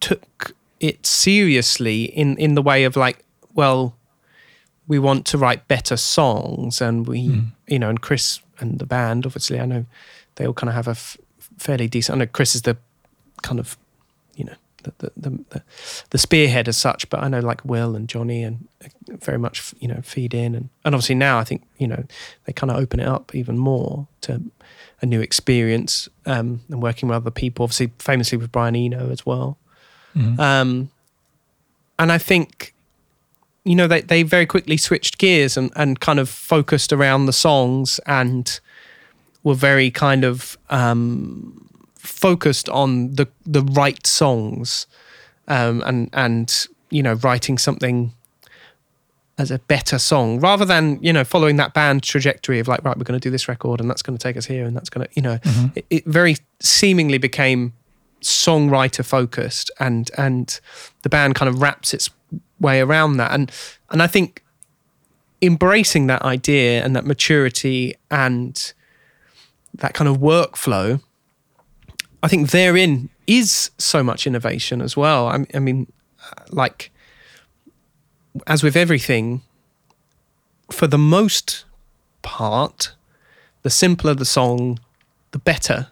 took 0.00 0.52
it 0.80 1.06
seriously 1.06 2.04
in 2.04 2.36
in 2.38 2.54
the 2.54 2.62
way 2.62 2.84
of 2.84 2.96
like 2.96 3.24
well 3.54 3.96
we 4.88 4.98
want 4.98 5.24
to 5.26 5.38
write 5.38 5.66
better 5.68 5.96
songs 5.96 6.80
and 6.80 7.06
we 7.06 7.28
mm-hmm. 7.28 7.46
you 7.66 7.78
know 7.78 7.88
and 7.88 8.02
chris 8.02 8.40
and 8.58 8.78
the 8.78 8.84
band 8.86 9.24
obviously 9.24 9.58
i 9.58 9.64
know 9.64 9.86
they 10.34 10.46
all 10.46 10.52
kind 10.52 10.68
of 10.68 10.74
have 10.74 10.86
a 10.86 10.90
f- 10.90 11.16
fairly 11.56 11.88
decent 11.88 12.16
i 12.16 12.18
know 12.18 12.26
chris 12.26 12.54
is 12.54 12.62
the 12.62 12.76
kind 13.42 13.58
of 13.58 13.76
you 14.34 14.44
know 14.44 14.54
the 14.82 15.10
the, 15.16 15.30
the, 15.50 15.62
the, 16.10 16.18
spearhead 16.18 16.68
as 16.68 16.76
such 16.76 17.08
but 17.10 17.20
i 17.22 17.28
know 17.28 17.40
like 17.40 17.64
will 17.64 17.96
and 17.96 18.08
jonny 18.08 18.42
and 18.42 18.68
uh, 18.84 18.88
very 19.20 19.38
much 19.38 19.74
you 19.80 19.88
know 19.88 20.00
feed 20.02 20.32
in 20.32 20.54
and, 20.54 20.68
and 20.84 20.94
obviously 20.94 21.14
now 21.14 21.38
i 21.38 21.44
think 21.44 21.62
you 21.78 21.88
know 21.88 22.04
they 22.44 22.52
kind 22.52 22.70
of 22.70 22.76
open 22.76 23.00
it 23.00 23.08
up 23.08 23.34
even 23.34 23.58
more 23.58 24.06
to 24.20 24.40
a 25.00 25.06
new 25.06 25.20
experience 25.20 26.08
um, 26.24 26.60
and 26.70 26.82
working 26.82 27.08
with 27.08 27.16
other 27.16 27.30
people 27.30 27.64
obviously 27.64 27.90
famously 27.98 28.38
with 28.38 28.52
brian 28.52 28.76
eno 28.76 29.10
as 29.10 29.26
well. 29.26 29.58
Um, 30.40 30.90
and 31.98 32.12
I 32.12 32.18
think, 32.18 32.74
you 33.64 33.74
know, 33.74 33.86
they, 33.86 34.00
they 34.00 34.22
very 34.22 34.46
quickly 34.46 34.76
switched 34.76 35.18
gears 35.18 35.56
and, 35.56 35.72
and 35.76 36.00
kind 36.00 36.18
of 36.18 36.28
focused 36.28 36.92
around 36.92 37.26
the 37.26 37.32
songs 37.32 38.00
and 38.06 38.60
were 39.42 39.54
very 39.54 39.90
kind 39.90 40.24
of 40.24 40.58
um, 40.70 41.65
focused 42.06 42.68
on 42.68 43.14
the 43.14 43.26
the 43.44 43.62
right 43.62 44.06
songs 44.06 44.86
um, 45.48 45.82
and 45.86 46.10
and 46.12 46.66
you 46.90 47.02
know 47.02 47.14
writing 47.14 47.58
something 47.58 48.12
as 49.38 49.50
a 49.50 49.58
better 49.58 49.98
song 49.98 50.40
rather 50.40 50.64
than 50.64 50.98
you 51.02 51.12
know 51.12 51.24
following 51.24 51.56
that 51.56 51.74
band 51.74 52.02
trajectory 52.02 52.58
of 52.58 52.68
like 52.68 52.82
right 52.84 52.96
we're 52.96 53.04
going 53.04 53.18
to 53.18 53.22
do 53.22 53.30
this 53.30 53.48
record 53.48 53.80
and 53.80 53.90
that's 53.90 54.00
going 54.00 54.16
to 54.16 54.22
take 54.22 54.36
us 54.36 54.46
here 54.46 54.64
and 54.64 54.74
that's 54.74 54.88
going 54.88 55.06
to 55.06 55.12
you 55.14 55.20
know 55.20 55.38
it, 55.74 55.84
it 55.90 56.04
very 56.06 56.36
seemingly 56.60 57.18
became 57.18 57.74
songwriter 58.22 59.04
focused 59.04 59.70
and 59.78 60.10
and 60.16 60.60
the 61.02 61.08
band 61.08 61.34
kind 61.34 61.48
of 61.48 61.60
wraps 61.60 61.92
its 61.92 62.10
way 62.60 62.80
around 62.80 63.16
that. 63.18 63.32
And 63.32 63.50
and 63.90 64.02
I 64.02 64.06
think 64.06 64.42
embracing 65.42 66.06
that 66.06 66.22
idea 66.22 66.82
and 66.82 66.96
that 66.96 67.04
maturity 67.04 67.94
and 68.10 68.72
that 69.74 69.94
kind 69.94 70.08
of 70.08 70.18
workflow 70.18 71.00
I 72.26 72.28
think 72.28 72.50
therein 72.50 73.08
is 73.26 73.70
so 73.78 74.02
much 74.02 74.26
innovation 74.26 74.80
as 74.80 74.96
well 74.96 75.28
I, 75.28 75.46
I 75.54 75.58
mean 75.58 75.90
like 76.50 76.90
as 78.46 78.62
with 78.62 78.76
everything, 78.76 79.42
for 80.70 80.86
the 80.86 80.98
most 80.98 81.64
part, 82.22 82.92
the 83.62 83.70
simpler 83.70 84.14
the 84.14 84.24
song, 84.24 84.78
the 85.30 85.38
better. 85.38 85.88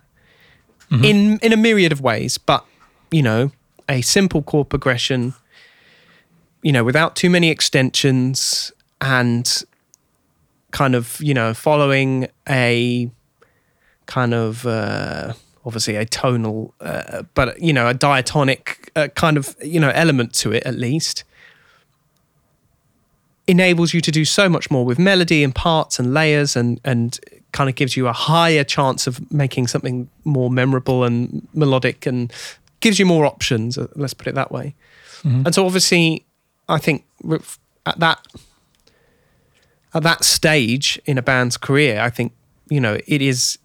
In 1.03 1.39
in 1.39 1.53
a 1.53 1.57
myriad 1.57 1.93
of 1.93 2.01
ways, 2.01 2.39
but 2.39 2.65
you 3.11 3.23
know, 3.23 3.53
a 3.89 4.01
simple 4.03 4.43
chord 4.43 4.69
progression, 4.69 5.35
you 6.63 6.73
know, 6.73 6.85
without 6.85 7.17
too 7.17 7.31
many 7.31 7.51
extensions 7.51 8.71
and 9.01 9.65
kind 10.71 10.95
of, 10.95 11.21
you 11.21 11.35
know, 11.35 11.55
following 11.55 12.29
a 12.49 13.11
kind 14.07 14.35
of 14.35 14.67
uh, 14.67 15.33
obviously 15.65 15.97
a 15.97 16.05
tonal, 16.05 16.75
uh, 16.81 17.23
but 17.35 17.61
you 17.61 17.73
know, 17.73 17.89
a 17.89 17.95
diatonic 17.95 18.91
uh, 18.97 19.09
kind 19.15 19.37
of 19.37 19.57
you 19.63 19.81
know 19.81 19.91
element 19.91 20.35
to 20.35 20.53
it 20.53 20.63
at 20.65 20.75
least 20.75 21.25
enables 23.47 23.93
you 23.93 24.01
to 24.01 24.11
do 24.11 24.25
so 24.25 24.49
much 24.49 24.71
more 24.71 24.85
with 24.85 24.99
melody 24.99 25.45
and 25.45 25.55
parts 25.55 25.99
and 25.99 26.15
layers 26.15 26.57
and 26.57 26.81
and 26.85 27.21
kind 27.53 27.69
of 27.69 27.77
gives 27.77 27.97
you 27.97 28.09
a 28.09 28.13
higher 28.13 28.65
chance 28.65 29.07
of 29.07 29.31
making 29.31 29.67
something 29.67 30.09
more 30.25 30.51
memorable 30.51 31.05
and 31.05 31.47
melodic 31.53 32.07
and 32.07 32.33
gives 32.81 32.99
you 32.99 33.07
more 33.07 33.25
options 33.27 33.77
uh, 33.79 33.87
let's 33.97 34.15
put 34.15 34.27
it 34.27 34.35
that 34.35 34.51
way. 34.51 34.75
And 35.47 35.55
so 35.55 35.65
obviously 35.65 36.25
i 36.69 36.79
think 36.79 37.05
at 37.87 37.99
that 38.01 38.27
at 39.95 40.03
that 40.03 40.25
stage 40.25 41.01
in 41.07 41.19
a 41.19 41.23
band's 41.23 41.57
career 41.57 42.01
i 42.01 42.11
think 42.11 42.33
you 42.69 42.81
know 42.81 42.99
it 43.07 43.23
is 43.23 43.59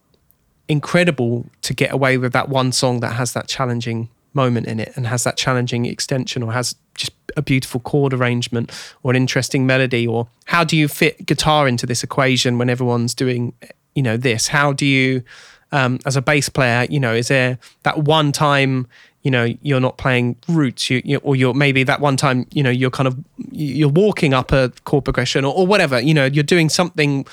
incredible 0.69 1.47
to 1.63 1.73
get 1.73 1.91
away 1.91 2.17
with 2.17 2.31
that 2.31 2.47
one 2.47 2.71
song 2.71 2.99
that 3.01 3.13
has 3.13 3.33
that 3.33 3.47
challenging 3.47 4.07
moment 4.33 4.67
in 4.67 4.79
it 4.79 4.93
and 4.95 5.07
has 5.07 5.23
that 5.23 5.35
challenging 5.35 5.85
extension 5.85 6.43
or 6.43 6.53
has 6.53 6.75
just 6.93 7.11
a 7.35 7.41
beautiful 7.41 7.79
chord 7.79 8.13
arrangement 8.13 8.71
or 9.01 9.11
an 9.11 9.17
interesting 9.17 9.65
melody 9.65 10.05
or 10.05 10.27
how 10.45 10.63
do 10.63 10.77
you 10.77 10.87
fit 10.87 11.25
guitar 11.25 11.67
into 11.67 11.87
this 11.87 12.03
equation 12.03 12.59
when 12.59 12.69
everyone's 12.69 13.15
doing 13.15 13.53
you 13.95 14.03
know 14.03 14.15
this? 14.15 14.47
How 14.47 14.71
do 14.71 14.85
you 14.85 15.23
um, 15.71 15.99
as 16.05 16.15
a 16.15 16.21
bass 16.21 16.49
player 16.49 16.85
you 16.89 16.99
know 16.99 17.13
is 17.13 17.27
there 17.27 17.57
that 17.83 17.99
one 17.99 18.31
time 18.31 18.87
you 19.23 19.31
know 19.31 19.45
you're 19.61 19.79
not 19.79 19.97
playing 19.97 20.35
roots 20.47 20.89
you, 20.89 21.01
you 21.03 21.17
or 21.17 21.35
you're 21.35 21.53
maybe 21.53 21.83
that 21.83 21.99
one 21.99 22.15
time 22.15 22.47
you 22.51 22.63
know 22.63 22.69
you're 22.69 22.89
kind 22.89 23.07
of 23.07 23.17
you're 23.51 23.89
walking 23.89 24.33
up 24.33 24.51
a 24.51 24.71
chord 24.85 25.03
progression 25.03 25.43
or, 25.43 25.53
or 25.53 25.67
whatever 25.67 25.99
you 25.99 26.13
know 26.13 26.25
you're 26.25 26.43
doing 26.43 26.69
something 26.69 27.25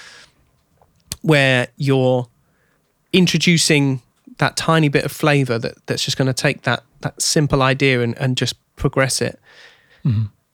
where 1.22 1.68
you're 1.76 2.26
introducing 3.12 4.02
that 4.38 4.56
tiny 4.56 4.88
bit 4.88 5.04
of 5.04 5.12
flavor 5.12 5.58
that 5.58 5.74
that's 5.86 6.04
just 6.04 6.16
going 6.16 6.26
to 6.26 6.34
take 6.34 6.62
that 6.62 6.82
that 7.00 7.20
simple 7.20 7.62
idea 7.62 8.02
and, 8.02 8.16
and 8.18 8.36
just 8.36 8.54
progress 8.76 9.20
it. 9.20 9.38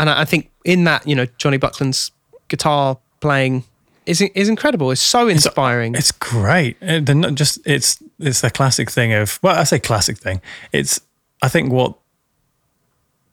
And 0.01 0.11
I, 0.11 0.23
I 0.23 0.25
think 0.25 0.51
in 0.65 0.85
that, 0.85 1.07
you 1.07 1.15
know, 1.15 1.27
Jonny 1.39 1.59
Buckland's 1.59 2.11
guitar 2.49 2.99
playing 3.21 3.65
is 4.07 4.21
is 4.21 4.49
incredible. 4.49 4.91
It's 4.91 5.01
so 5.01 5.29
inspiring. 5.29 5.95
It's 5.95 6.13
great. 6.13 6.77
Uh, 6.83 7.01
They're 7.01 7.15
not 7.15 7.35
just 7.35 7.59
it's 7.67 8.03
it's 8.19 8.41
the 8.41 8.51
classic 8.51 8.91
thing 8.91 9.13
of 9.13 9.39
well, 9.43 9.57
I 9.57 9.65
say 9.65 9.79
classic 9.79 10.19
thing. 10.19 10.41
It's 10.73 11.01
I 11.43 11.49
think 11.49 11.73
what 11.73 11.99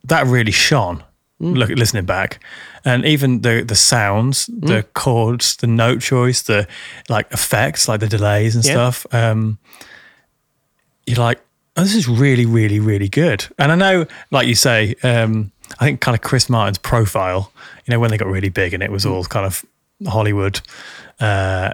that 0.04 0.28
really 0.28 0.52
shone. 0.52 1.04
Look, 1.42 1.70
listening 1.70 2.04
back, 2.06 2.44
and 2.84 3.06
even 3.06 3.42
the 3.42 3.64
the 3.64 3.76
sounds, 3.76 4.48
the 4.48 4.84
chords, 4.94 5.56
the 5.56 5.68
note 5.68 6.02
choice, 6.02 6.42
the 6.42 6.68
like 7.08 7.32
effects, 7.32 7.88
like 7.88 8.02
the 8.02 8.10
delays 8.10 8.56
and 8.56 8.66
Yeah. 8.66 8.74
stuff. 8.74 9.06
Um, 9.14 9.58
you're 11.06 11.18
like, 11.18 11.40
oh, 11.78 11.84
this 11.84 11.96
is 11.96 12.08
really, 12.10 12.46
really, 12.46 12.80
really 12.80 13.08
good. 13.08 13.46
And 13.58 13.72
I 13.72 13.76
know, 13.76 14.06
like 14.32 14.48
you 14.48 14.56
say, 14.56 14.96
um, 15.02 15.52
I 15.80 15.86
think 15.86 16.02
kind 16.02 16.14
of 16.16 16.22
Chris 16.22 16.50
Martin's 16.50 16.78
profile. 16.78 17.52
You 17.86 17.92
know, 17.94 18.00
when 18.02 18.12
they 18.12 18.18
got 18.18 18.28
really 18.28 18.50
big 18.50 18.74
and 18.74 18.84
it 18.84 18.92
was 18.92 19.06
all 19.06 19.24
kind 19.24 19.46
of 19.46 19.64
Hollywood. 20.08 20.60
Uh, 21.22 21.74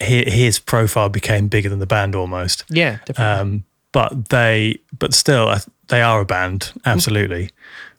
his 0.00 0.58
profile 0.58 1.08
became 1.08 1.46
bigger 1.48 1.68
than 1.68 1.78
the 1.78 1.86
band 1.86 2.14
almost. 2.14 2.64
yeah, 2.68 2.98
definitely. 3.04 3.24
Um, 3.40 3.64
but 3.92 4.30
they, 4.30 4.78
but 4.98 5.14
still, 5.14 5.54
they 5.88 6.00
are 6.02 6.20
a 6.20 6.24
band. 6.24 6.72
Absolutely. 6.86 7.50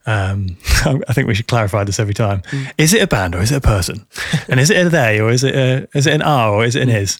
Um, 0.06 0.58
I 1.08 1.14
think 1.14 1.28
we 1.28 1.34
should 1.36 1.48
clarify 1.48 1.84
this 1.84 2.00
every 2.00 2.14
time. 2.14 2.42
Is 2.78 2.94
it 2.94 3.02
a 3.02 3.08
band 3.08 3.36
or 3.36 3.42
is 3.42 3.52
it 3.52 3.58
a 3.58 3.62
person? 3.62 4.06
and 4.50 4.60
is 4.60 4.70
it 4.70 4.86
a 4.86 4.90
they 4.90 5.20
or 5.20 5.30
is 5.30 5.44
it 5.44 5.56
a, 5.56 5.88
is 5.98 6.08
it 6.08 6.14
an 6.14 6.22
R 6.22 6.52
or 6.54 6.66
is 6.66 6.76
it 6.76 6.82
an 6.84 6.90
is? 6.90 7.20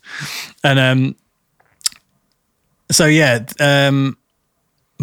And 0.64 0.80
um, 0.80 1.16
so 2.92 3.06
yeah, 3.06 3.46
um, 3.60 4.18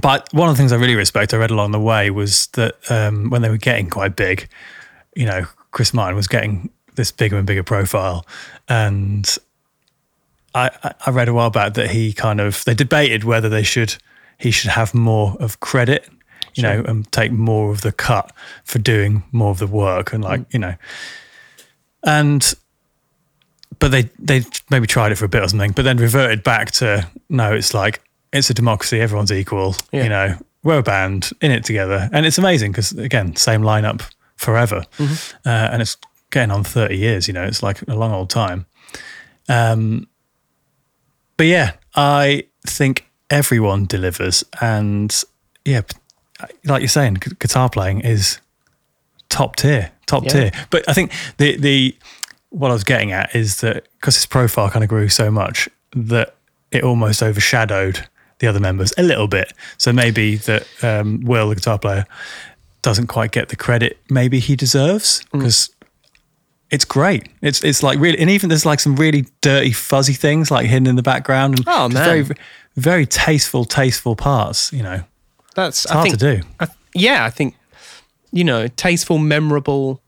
but 0.01 0.29
one 0.33 0.49
of 0.49 0.55
the 0.55 0.59
things 0.59 0.73
I 0.73 0.77
really 0.77 0.95
respect, 0.95 1.35
I 1.35 1.39
read 1.39 1.51
along 1.51 1.73
the 1.73 1.81
way, 1.81 2.11
was 2.11 2.47
that 2.49 2.75
um, 2.91 3.31
when 3.31 3.43
they 3.43 3.49
were 3.51 3.57
getting 3.57 3.89
quite 3.91 4.17
big, 4.17 4.49
you 5.17 5.27
know, 5.27 5.47
Chris 5.73 5.93
Martin 5.93 6.17
was 6.17 6.27
getting 6.29 6.71
this 6.95 7.11
bigger 7.13 7.37
and 7.37 7.47
bigger 7.47 7.63
profile, 7.63 8.27
and 8.69 9.37
I, 10.55 10.71
I- 10.83 10.95
I 11.07 11.11
read 11.11 11.29
a 11.29 11.35
while 11.35 11.51
back 11.51 11.75
that 11.75 11.91
he 11.91 12.13
kind 12.13 12.41
of 12.41 12.65
they 12.65 12.75
debated 12.75 13.25
whether 13.25 13.49
they 13.49 13.63
should 13.63 13.97
he 14.39 14.51
should 14.51 14.71
have 14.71 14.95
more 14.95 15.37
of 15.41 15.61
credit, 15.61 16.09
you 16.55 16.63
know, 16.63 16.83
and 16.87 17.11
take 17.13 17.33
more 17.33 17.71
of 17.73 17.81
the 17.83 17.93
cut 17.93 18.33
for 18.65 18.79
doing 18.79 19.23
more 19.33 19.51
of 19.51 19.59
the 19.59 19.67
work, 19.67 20.13
and 20.13 20.23
like 20.25 20.43
you 20.53 20.59
know, 20.59 20.75
and 22.05 22.55
but 23.79 23.91
they 23.91 24.03
they 24.19 24.43
maybe 24.71 24.87
tried 24.87 25.13
it 25.13 25.17
for 25.17 25.25
a 25.25 25.29
bit 25.29 25.43
or 25.43 25.49
something, 25.49 25.73
but 25.73 25.83
then 25.83 25.97
reverted 25.97 26.43
back 26.43 26.71
to 26.73 27.09
no, 27.29 27.53
it's 27.55 27.75
like 27.75 28.03
it's 28.33 28.51
a 28.51 28.55
democracy, 28.55 29.01
everyone's 29.01 29.33
equal, 29.33 29.75
Yeah. 29.93 30.03
you 30.05 30.09
know, 30.09 30.39
we're 30.63 30.79
a 30.79 30.83
band 30.83 31.31
in 31.41 31.51
it 31.51 31.65
together, 31.65 32.09
and 32.13 32.27
it's 32.27 32.39
amazing 32.39 32.73
because 32.73 32.93
again, 32.93 33.37
same 33.37 33.63
lineup 33.63 34.03
forever, 34.37 34.85
uh, 35.01 35.09
and 35.45 35.83
it's 35.83 35.97
getting 36.31 36.51
on 36.51 36.63
thirty 36.65 36.97
years, 36.97 37.27
you 37.29 37.35
know, 37.35 37.45
it's 37.45 37.63
like 37.63 37.83
a 37.89 37.95
long 37.95 38.13
old 38.13 38.31
time. 38.31 38.67
Um, 39.49 40.07
but 41.37 41.47
yeah, 41.47 41.73
I 41.95 42.45
think 42.67 43.07
everyone 43.31 43.87
delivers, 43.87 44.45
and 44.61 45.25
yeah, 45.65 45.83
like 46.65 46.81
you're 46.83 46.89
saying, 46.89 47.15
gu- 47.15 47.35
guitar 47.39 47.69
playing 47.69 48.01
is 48.01 48.39
top 49.29 49.57
tier, 49.57 49.91
top 50.07 50.25
Yeah. 50.25 50.33
tier. 50.33 50.51
But 50.71 50.89
I 50.89 50.93
think 50.93 51.13
the 51.39 51.57
the 51.57 51.97
what 52.51 52.71
I 52.71 52.75
was 52.75 52.85
getting 52.85 53.13
at 53.13 53.35
is 53.35 53.61
that 53.61 53.87
because 54.01 54.17
his 54.17 54.27
profile 54.27 54.69
kind 54.71 54.83
of 54.83 54.89
grew 54.89 55.09
so 55.09 55.31
much 55.31 55.69
that 55.95 56.35
it 56.73 56.83
almost 56.85 57.23
overshadowed 57.23 58.07
the 58.41 58.47
other 58.47 58.61
members 58.61 58.93
a 58.99 59.03
little 59.03 59.29
bit. 59.29 59.53
So 59.79 59.93
maybe 59.93 60.37
that 60.37 60.67
um, 60.83 61.21
Will, 61.25 61.49
the 61.51 61.55
guitar 61.57 61.79
player, 61.79 62.07
doesn't 62.83 63.09
quite 63.09 63.31
get 63.31 63.51
the 63.51 63.57
credit 63.57 63.99
maybe 64.09 64.39
he 64.41 64.57
deserves 64.57 65.21
Mm. 65.35 65.39
because 65.41 65.71
it's 66.71 66.85
great. 66.85 67.29
It's 67.43 67.63
it's 67.65 67.83
like 67.83 67.99
really, 67.99 68.19
and 68.19 68.31
even 68.31 68.49
there's 68.49 68.65
like 68.65 68.81
some 68.81 68.97
really 68.97 69.27
dirty, 69.43 69.73
fuzzy 69.73 70.15
things 70.15 70.51
like 70.51 70.67
hidden 70.67 70.87
in 70.87 70.97
the 70.97 71.03
background, 71.03 71.59
and 71.59 71.65
Oh, 71.69 71.89
man. 71.89 72.05
very 72.05 72.27
very 72.77 73.07
tasteful, 73.07 73.65
tasteful 73.65 74.15
parts. 74.17 74.73
You 74.73 74.83
know, 74.85 75.03
That's 75.55 75.85
it's 75.85 75.93
hard 75.93 76.01
I 76.07 76.11
think, 76.11 76.19
to 76.21 76.37
do. 76.37 76.43
I, 76.61 76.69
yeah, 76.95 77.25
I 77.25 77.31
think 77.31 77.55
you 78.33 78.45
know, 78.45 78.69
tasteful, 78.69 79.19
memorable, 79.19 80.01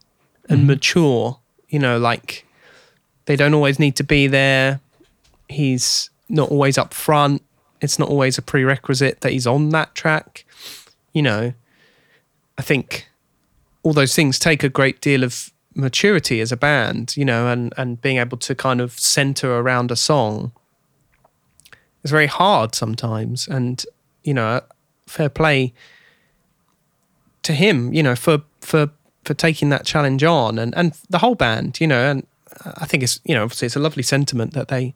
and 0.48 0.60
Mm-hmm. 0.60 0.66
mature. 0.68 1.38
You 1.68 1.78
know, 1.78 1.98
like 1.98 2.46
they 3.24 3.36
don't 3.36 3.54
always 3.54 3.78
need 3.78 3.96
to 3.96 4.04
be 4.04 4.26
there. 4.26 4.80
He's 5.48 6.10
not 6.28 6.50
always 6.50 6.78
up 6.78 6.94
front. 6.94 7.42
It's 7.80 7.98
not 7.98 8.08
always 8.08 8.38
a 8.38 8.42
prerequisite 8.42 9.22
that 9.22 9.32
he's 9.32 9.46
on 9.46 9.70
that 9.70 9.94
track. 9.94 10.44
You 11.12 11.22
know, 11.22 11.52
I 12.58 12.62
think 12.62 13.08
all 13.82 13.92
those 13.92 14.14
things 14.14 14.38
take 14.38 14.62
a 14.62 14.68
great 14.68 15.00
deal 15.00 15.24
of 15.24 15.50
maturity 15.74 16.40
as 16.40 16.52
a 16.52 16.56
band. 16.56 17.16
You 17.16 17.24
know, 17.24 17.48
and 17.48 17.72
and 17.76 18.00
being 18.00 18.18
able 18.18 18.38
to 18.38 18.54
kind 18.54 18.80
of 18.80 18.92
center 19.00 19.58
around 19.58 19.90
a 19.90 19.96
song 19.96 20.52
is 22.04 22.10
very 22.10 22.26
hard 22.28 22.74
sometimes. 22.74 23.48
And 23.48 23.84
you 24.22 24.34
know, 24.34 24.60
fair 25.12 25.28
play 25.28 25.72
to 27.42 27.52
him, 27.52 27.92
you 27.92 28.02
know, 28.02 28.16
for 28.16 28.42
for 28.60 28.90
for 29.24 29.34
taking 29.34 29.68
that 29.68 29.84
challenge 29.84 30.24
on 30.24 30.58
and 30.58 30.74
and 30.76 30.94
the 31.10 31.18
whole 31.18 31.34
band, 31.34 31.80
you 31.80 31.86
know, 31.86 32.10
and 32.10 32.26
I 32.64 32.86
think 32.86 33.02
it's 33.02 33.20
you 33.24 33.34
know 33.34 33.42
obviously 33.44 33.66
it's 33.66 33.76
a 33.76 33.80
lovely 33.80 34.02
sentiment 34.02 34.54
that 34.54 34.68
they 34.68 34.94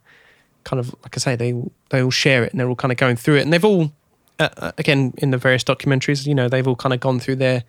kind 0.64 0.80
of 0.80 0.94
like 1.02 1.16
I 1.16 1.18
say, 1.18 1.36
they 1.36 1.54
they 1.90 2.02
all 2.02 2.10
share 2.10 2.44
it 2.44 2.52
and 2.52 2.60
they're 2.60 2.68
all 2.68 2.76
kind 2.76 2.92
of 2.92 2.98
going 2.98 3.16
through 3.16 3.36
it, 3.36 3.42
and 3.42 3.52
they've 3.52 3.64
all 3.64 3.92
uh, 4.38 4.48
uh, 4.56 4.72
again 4.78 5.14
in 5.18 5.30
the 5.30 5.38
various 5.38 5.64
documentaries, 5.64 6.26
you 6.26 6.34
know, 6.34 6.48
they've 6.48 6.66
all 6.66 6.76
kind 6.76 6.92
of 6.92 7.00
gone 7.00 7.20
through 7.20 7.36
their 7.36 7.64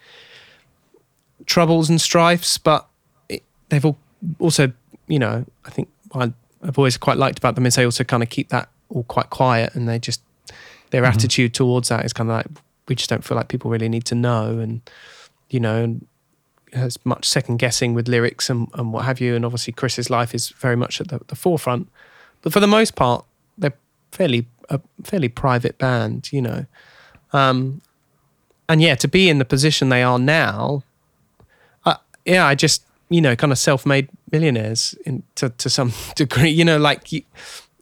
troubles 1.46 1.90
and 1.90 2.02
strifes, 2.02 2.58
but 2.58 2.88
it, 3.30 3.44
they've 3.70 3.86
all 3.86 3.98
also, 4.40 4.72
you 5.08 5.20
know, 5.20 5.46
I 5.66 5.70
think 5.70 5.90
I, 6.14 6.34
I've 6.64 6.78
always 6.78 6.98
quite 6.98 7.18
liked 7.18 7.38
about 7.38 7.56
them 7.56 7.66
is 7.66 7.76
they 7.76 7.86
also 7.86 8.04
kind 8.04 8.24
of 8.24 8.30
keep 8.30 8.50
that 8.50 8.70
all 8.90 9.04
quite 9.04 9.30
quiet, 9.30 9.76
and 9.76 9.88
they 9.88 10.00
just 10.00 10.22
their 10.92 11.04
Mhm. 11.04 11.14
attitude 11.14 11.54
towards 11.54 11.90
that 11.90 12.06
is 12.06 12.14
kind 12.14 12.30
of 12.30 12.36
like 12.38 12.48
we 12.88 12.96
just 12.96 13.10
don't 13.10 13.24
feel 13.24 13.36
like 13.38 13.50
people 13.50 13.70
really 13.70 13.90
need 13.90 14.06
to 14.06 14.16
know, 14.16 14.60
and 14.60 14.82
you 15.50 15.60
know, 15.60 15.84
and 15.84 16.06
as 16.74 16.98
much 17.06 17.26
second 17.26 17.58
guessing 17.58 17.94
with 17.94 18.08
lyrics 18.08 18.50
and, 18.50 18.68
and 18.74 18.92
what 18.94 19.06
have 19.06 19.20
you, 19.22 19.36
and 19.36 19.46
obviously 19.46 19.74
Chris's 19.74 20.10
life 20.10 20.34
is 20.36 20.50
very 20.50 20.76
much 20.76 21.00
at 21.02 21.08
the, 21.08 21.20
the 21.28 21.36
forefront, 21.36 21.88
but 22.42 22.52
for 22.54 22.60
the 22.60 22.68
most 22.68 22.96
part, 22.96 23.26
they're 23.58 23.74
fairly 24.12 24.48
a 24.70 24.80
fairly 25.04 25.30
private 25.30 25.78
band, 25.78 26.32
you 26.34 26.42
know. 26.42 26.66
Um, 27.34 27.82
and 28.70 28.82
yeah, 28.82 28.96
to 28.96 29.08
be 29.08 29.30
in 29.30 29.38
the 29.40 29.46
position 29.46 29.90
they 29.90 30.04
are 30.04 30.20
now, 30.20 30.84
uh, 31.86 31.96
yeah, 32.26 32.46
I 32.46 32.56
just 32.56 32.84
you 33.10 33.22
know 33.22 33.36
kind 33.36 33.54
of 33.54 33.58
self-made 33.58 34.10
millionaires 34.32 34.94
in 35.06 35.24
to 35.36 35.50
to 35.50 35.70
some 35.70 35.94
degree. 36.16 36.50
You 36.50 36.66
know, 36.66 36.78
like 36.78 37.12
you, 37.14 37.22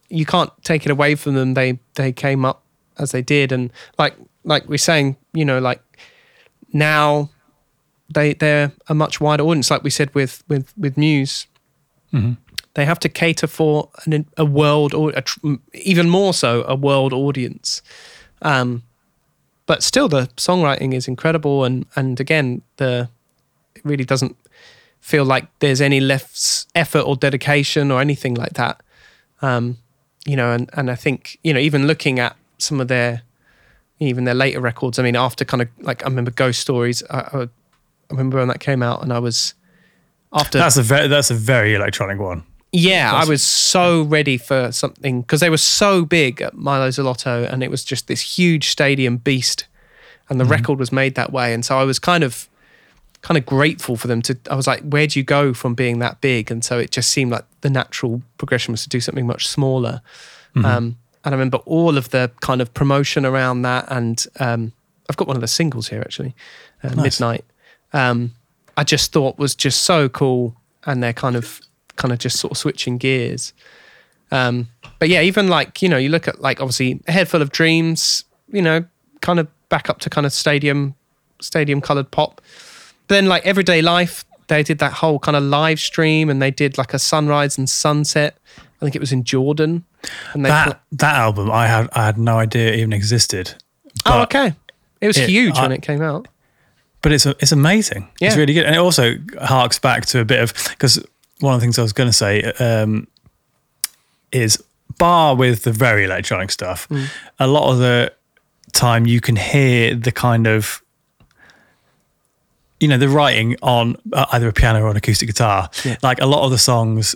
you 0.10 0.26
can't 0.26 0.52
take 0.64 0.86
it 0.86 0.92
away 0.92 1.16
from 1.16 1.34
them. 1.36 1.54
They 1.56 1.80
they 1.96 2.12
came 2.12 2.46
up 2.46 2.62
as 3.00 3.12
they 3.12 3.22
did, 3.22 3.52
and 3.52 3.72
like 3.98 4.16
like 4.44 4.68
we're 4.70 4.78
saying, 4.78 5.18
you 5.34 5.46
know, 5.46 5.60
like 5.60 5.82
now 6.74 7.30
they 8.14 8.34
they're 8.34 8.72
a 8.88 8.94
much 8.96 9.20
wider 9.22 9.44
audience. 9.44 9.72
Like 9.72 9.84
we 9.84 9.90
said 9.90 10.14
with 10.16 10.44
with 10.48 10.74
with 10.78 10.98
Muse, 10.98 11.48
Mhm. 12.14 12.38
they 12.76 12.86
have 12.86 13.00
to 13.00 13.10
cater 13.10 13.48
for 13.48 13.90
an, 14.06 14.26
a 14.38 14.46
world 14.46 14.94
or 14.94 15.10
a, 15.16 15.22
tr- 15.22 15.56
even 15.74 16.10
more 16.10 16.34
so 16.34 16.64
a 16.68 16.76
world 16.76 17.14
audience. 17.14 17.82
Um, 18.42 18.84
but 19.66 19.82
still, 19.82 20.08
the 20.08 20.28
songwriting 20.38 20.94
is 20.94 21.08
incredible, 21.08 21.64
and 21.64 21.86
and 21.96 22.20
again, 22.20 22.62
the 22.78 23.10
it 23.76 23.82
really 23.84 24.06
doesn't 24.06 24.36
feel 25.02 25.26
like 25.26 25.46
there's 25.60 25.82
any 25.82 26.00
less 26.00 26.66
effort 26.76 27.02
or 27.02 27.16
dedication 27.16 27.92
or 27.92 28.02
anything 28.02 28.34
like 28.36 28.54
that. 28.54 28.82
Um, 29.42 29.78
you 30.26 30.36
know, 30.36 30.52
and 30.52 30.70
and 30.74 30.92
I 30.92 30.96
think 30.96 31.40
you 31.44 31.54
know 31.54 31.60
even 31.60 31.88
looking 31.88 32.20
at 32.20 32.36
some 32.58 32.80
of 32.80 32.88
their 32.88 33.22
even 34.00 34.26
their 34.26 34.34
later 34.36 34.60
records. 34.60 35.00
I 35.00 35.04
mean, 35.04 35.16
after 35.16 35.46
kind 35.46 35.62
of 35.62 35.70
like 35.80 36.04
I 36.04 36.08
remember 36.08 36.32
Ghost 36.32 36.60
Stories. 36.60 37.04
I, 37.10 37.18
I, 37.18 37.42
I 37.44 37.48
remember 38.12 38.38
when 38.38 38.48
that 38.50 38.60
came 38.60 38.84
out, 38.84 39.02
and 39.02 39.12
I 39.12 39.20
was 39.20 39.54
after 40.34 40.58
That's 40.58 40.78
a 40.78 40.84
very 40.84 41.08
that's 41.08 41.32
a 41.32 41.36
very 41.36 41.76
electronic 41.76 42.20
one. 42.20 42.44
yeah, 42.72 43.14
I 43.14 43.26
was 43.26 43.42
so 43.42 44.02
ready 44.04 44.38
for 44.38 44.72
something 44.72 45.22
because 45.22 45.40
they 45.40 45.50
were 45.50 45.58
so 45.58 46.04
big 46.06 46.42
at 46.42 46.56
Mylo 46.56 46.90
Xyloto, 46.90 47.52
and 47.52 47.64
it 47.64 47.72
was 47.72 47.84
just 47.84 48.08
this 48.08 48.38
huge 48.38 48.70
stadium 48.70 49.18
beast, 49.18 49.66
and 50.30 50.40
the 50.40 50.46
record 50.46 50.78
was 50.78 50.92
made 50.92 51.16
that 51.16 51.32
way, 51.32 51.54
and 51.54 51.64
so 51.64 51.78
I 51.80 51.84
was 51.84 52.00
kind 52.00 52.24
of, 52.24 52.50
kind 53.22 53.38
of 53.38 53.46
grateful 53.46 53.96
for 53.96 54.08
them 54.08 54.22
to. 54.24 54.38
I 54.52 54.56
was 54.56 54.68
like, 54.68 54.82
where 54.84 55.08
do 55.08 55.18
you 55.20 55.24
go 55.24 55.54
from 55.54 55.74
being 55.74 56.00
that 56.00 56.20
big? 56.20 56.52
And 56.52 56.66
so 56.66 56.78
it 56.78 56.92
just 56.92 57.10
seemed 57.12 57.32
like 57.32 57.46
the 57.62 57.70
natural 57.70 58.22
progression 58.38 58.74
was 58.74 58.84
to 58.84 58.90
do 58.90 59.00
something 59.00 59.26
much 59.26 59.48
smaller. 59.48 60.02
Um, 60.64 60.98
and 61.26 61.34
I 61.34 61.38
remember 61.38 61.58
all 61.66 61.98
of 61.98 62.12
the 62.12 62.32
kind 62.42 62.62
of 62.62 62.74
promotion 62.74 63.26
around 63.26 63.64
that, 63.64 63.86
and 63.90 64.24
um, 64.40 64.72
I've 65.10 65.18
got 65.18 65.28
one 65.28 65.36
of 65.36 65.42
the 65.42 65.48
singles 65.48 65.88
here 65.88 66.02
actually, 66.02 66.36
uh, 66.84 66.90
Nice. 66.90 67.20
Midnight. 67.20 67.46
Um, 67.94 68.34
I 68.78 68.84
just 68.84 69.12
thought 69.12 69.38
was 69.38 69.56
just 69.56 69.84
so 69.84 70.08
cool, 70.08 70.56
and 70.86 71.02
they're 71.02 71.14
kind 71.14 71.36
of 71.36 71.62
kind 71.96 72.12
of 72.12 72.20
just 72.20 72.38
sort 72.40 72.52
of 72.52 72.58
switching 72.58 72.98
gears. 72.98 73.54
Um, 74.32 74.70
but 75.00 75.10
yeah, 75.10 75.22
even 75.22 75.48
like 75.48 75.82
you 75.82 75.90
know, 75.90 75.98
you 75.98 76.10
look 76.10 76.28
at 76.28 76.42
like 76.42 76.62
obviously 76.62 77.02
a 77.08 77.12
head 77.12 77.28
full 77.28 77.42
of 77.42 77.52
dreams, 77.52 78.24
you 78.52 78.62
know, 78.62 78.86
kind 79.22 79.40
of 79.40 79.48
back 79.70 79.90
up 79.90 80.00
to 80.00 80.10
kind 80.10 80.26
of 80.26 80.34
stadium 80.34 80.96
stadium 81.42 81.82
colored 81.82 82.12
pop. 82.12 82.42
But 83.08 83.16
then 83.16 83.28
like 83.28 83.46
everyday 83.46 83.82
life, 83.82 84.26
they 84.48 84.64
did 84.64 84.80
that 84.80 84.94
whole 84.94 85.20
kind 85.20 85.36
of 85.38 85.44
live 85.44 85.80
stream, 85.80 86.30
and 86.30 86.42
they 86.42 86.52
did 86.52 86.78
like 86.78 86.94
a 86.94 87.00
sunrise 87.00 87.58
and 87.58 87.70
sunset. 87.70 88.38
I 88.82 88.86
think 88.86 88.96
it 88.96 89.00
was 89.00 89.12
in 89.12 89.24
Jordan, 89.24 89.84
and 90.34 90.44
they 90.46 90.50
That 90.50 90.66
pla- 90.68 90.80
that 90.94 91.16
album 91.16 91.52
I 91.52 91.68
had 91.68 91.90
I 91.94 92.06
had 92.06 92.18
no 92.18 92.38
idea 92.40 92.72
it 92.74 92.80
even 92.80 92.94
existed. 92.94 93.56
oh 94.06 94.22
okay, 94.24 94.54
it 95.02 95.08
was 95.08 95.18
it- 95.18 95.30
huge 95.30 95.58
when 95.58 95.72
it 95.72 95.82
came 95.82 96.02
out. 96.02 96.28
but 97.02 97.12
it's 97.12 97.26
it's 97.26 97.52
amazing. 97.52 98.10
It's 98.22 98.36
really 98.36 98.54
good, 98.54 98.66
and 98.66 98.76
it 98.76 98.80
also 98.80 99.16
harks 99.42 99.80
back 99.80 100.06
to 100.08 100.20
a 100.20 100.26
bit 100.26 100.42
of 100.42 100.54
because 100.70 101.04
one 101.40 101.54
of 101.54 101.60
the 101.60 101.66
things 101.66 101.78
I 101.80 101.82
was 101.82 101.94
going 101.94 102.10
to 102.10 102.14
say 102.14 102.44
um, 102.60 103.08
is 104.32 104.62
bar 104.98 105.36
with 105.36 105.64
the 105.64 105.72
very 105.72 106.04
electronic 106.06 106.52
stuff. 106.52 106.88
Mm. 106.90 107.08
A 107.40 107.48
lot 107.48 107.72
of 107.72 107.78
the 107.80 108.12
time, 108.74 109.06
you 109.08 109.20
can 109.22 109.36
hear 109.36 109.96
the 109.96 110.12
kind 110.12 110.48
of 110.48 110.82
you 112.80 112.88
know 112.88 112.98
the 112.98 113.08
writing 113.10 113.56
on 113.62 113.96
uh, 114.14 114.26
either 114.34 114.48
a 114.50 114.54
piano 114.54 114.82
or 114.84 114.90
an 114.90 114.98
acoustic 114.98 115.28
guitar. 115.30 115.70
Yeah. 115.84 115.96
Like 116.04 116.20
a 116.22 116.26
lot 116.26 116.44
of 116.44 116.52
the 116.52 116.58
songs 116.58 117.16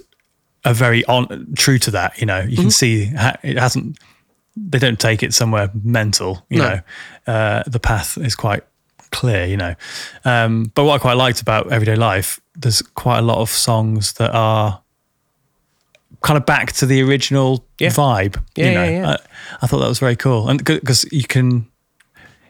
are 0.65 0.73
very 0.73 1.03
on 1.05 1.53
true 1.55 1.77
to 1.79 1.91
that. 1.91 2.19
You 2.19 2.25
know, 2.25 2.39
you 2.41 2.49
Mm-hmm. 2.57 2.61
can 2.61 2.71
see 2.71 3.05
ha- 3.05 3.37
it 3.43 3.57
hasn't. 3.57 3.97
They 4.55 4.79
don't 4.79 4.99
take 4.99 5.23
it 5.23 5.33
somewhere 5.33 5.69
mental. 5.83 6.45
You 6.49 6.59
No. 6.59 6.69
know, 7.27 7.33
uh, 7.33 7.63
the 7.67 7.79
path 7.79 8.17
is 8.17 8.35
quite 8.35 8.63
clear. 9.11 9.45
You 9.45 9.57
know, 9.57 9.75
um, 10.25 10.71
but 10.75 10.83
what 10.83 10.95
I 10.95 10.97
quite 10.99 11.13
liked 11.17 11.41
about 11.41 11.71
everyday 11.71 11.95
life, 11.95 12.39
there's 12.55 12.81
quite 12.81 13.19
a 13.19 13.21
lot 13.23 13.37
of 13.37 13.49
songs 13.49 14.13
that 14.13 14.31
are 14.35 14.81
kind 16.21 16.37
of 16.37 16.45
back 16.45 16.73
to 16.73 16.85
the 16.85 17.01
original 17.01 17.65
Yeah. 17.79 17.89
vibe. 17.89 18.41
Yeah, 18.55 18.65
you 18.67 18.73
know, 18.73 18.83
yeah, 18.83 18.89
yeah. 19.01 19.09
I, 19.11 19.17
I 19.61 19.67
thought 19.67 19.79
that 19.79 19.87
was 19.87 19.99
very 19.99 20.15
cool, 20.17 20.49
and 20.49 20.63
because 20.63 21.05
you 21.11 21.23
can, 21.23 21.65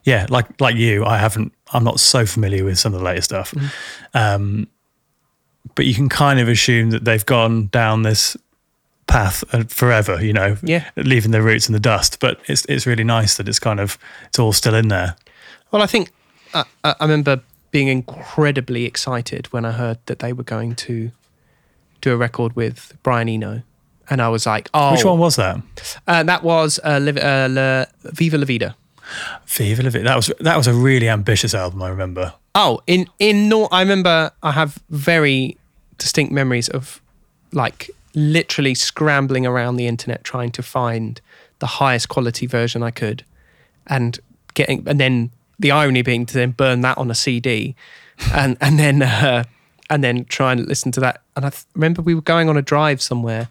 yeah, 0.03 0.25
like 0.29 0.59
like 0.59 0.75
you, 0.75 1.05
I 1.05 1.17
haven't, 1.17 1.53
I'm 1.73 1.83
not 1.83 1.99
so 1.99 2.25
familiar 2.25 2.63
with 2.65 2.79
some 2.79 2.93
of 2.95 2.99
the 3.01 3.05
later 3.05 3.21
stuff, 3.21 3.51
Mm-hmm. 3.51 4.17
um, 4.17 4.67
but 5.75 5.85
you 5.85 5.93
can 5.93 6.09
kind 6.09 6.39
of 6.39 6.47
assume 6.47 6.89
that 6.91 7.05
they've 7.05 7.25
gone 7.25 7.67
down 7.67 8.03
this 8.03 8.35
path 9.07 9.43
uh, 9.53 9.63
forever, 9.67 10.23
you 10.23 10.33
know, 10.33 10.55
Yeah. 10.63 10.85
leaving 10.95 11.31
their 11.31 11.41
roots 11.41 11.67
in 11.67 11.73
the 11.73 11.79
dust. 11.79 12.19
But 12.19 12.39
it's 12.47 12.65
it's 12.65 12.85
really 12.85 13.03
nice 13.03 13.37
that 13.37 13.47
it's 13.49 13.59
kind 13.59 13.79
of 13.79 13.97
it's 14.27 14.39
all 14.39 14.53
still 14.53 14.75
in 14.75 14.87
there. 14.87 15.15
Well, 15.71 15.81
I 15.81 15.87
think 15.87 16.11
uh, 16.53 16.63
I 16.83 16.95
remember 17.01 17.41
being 17.71 17.87
incredibly 17.87 18.85
excited 18.85 19.47
when 19.53 19.65
I 19.65 19.71
heard 19.71 19.97
that 20.05 20.19
they 20.19 20.33
were 20.33 20.43
going 20.43 20.75
to 20.75 21.11
do 22.01 22.13
a 22.13 22.17
record 22.17 22.55
with 22.55 22.93
Brian 23.03 23.29
Eno, 23.29 23.61
and 24.09 24.21
I 24.21 24.29
was 24.29 24.45
like, 24.45 24.69
"Oh, 24.73 24.91
Which 24.93 25.05
one 25.05 25.19
was 25.19 25.35
that? 25.35 25.57
Uh, 26.07 26.23
that 26.23 26.43
was 26.43 26.79
uh, 26.83 26.97
Liv- 26.99 27.17
uh, 27.17 27.85
Viva 28.13 28.37
La 28.37 28.45
Vida." 28.45 28.75
Viva 29.47 29.83
La 29.83 29.89
Vida. 29.89 30.03
That 30.05 30.15
was 30.15 30.31
that 30.39 30.57
was 30.57 30.67
a 30.67 30.73
really 30.73 31.09
ambitious 31.09 31.53
album. 31.53 31.81
I 31.81 31.89
remember. 31.89 32.33
Oh, 32.61 32.81
in 32.87 33.07
in 33.19 33.47
Nor- 33.47 33.69
I 33.71 33.79
remember 33.79 34.31
I 34.43 34.51
have 34.51 34.83
very 34.89 35.55
distinct 35.97 36.33
memories 36.33 36.67
of 36.67 37.01
like 37.53 37.89
literally 38.13 38.75
scrambling 38.75 39.45
around 39.45 39.77
the 39.77 39.87
internet 39.87 40.25
trying 40.25 40.51
to 40.51 40.61
find 40.61 41.21
the 41.59 41.67
highest 41.67 42.09
quality 42.09 42.47
version 42.47 42.83
I 42.83 42.91
could, 42.91 43.23
and 43.87 44.19
getting 44.55 44.85
and 44.89 44.99
then 44.99 45.31
the 45.57 45.71
irony 45.71 46.01
being 46.01 46.25
to 46.25 46.33
then 46.33 46.51
burn 46.51 46.81
that 46.81 46.97
on 46.97 47.09
a 47.09 47.15
CD, 47.15 47.77
and 48.33 48.57
and 48.59 48.77
then 48.77 49.03
uh, 49.03 49.45
and 49.89 50.03
then 50.03 50.25
try 50.25 50.51
and 50.51 50.67
listen 50.67 50.91
to 50.91 50.99
that. 50.99 51.21
And 51.37 51.45
I 51.45 51.51
th- 51.51 51.63
remember 51.75 52.01
we 52.01 52.13
were 52.13 52.21
going 52.33 52.49
on 52.49 52.57
a 52.57 52.61
drive 52.61 53.01
somewhere. 53.01 53.47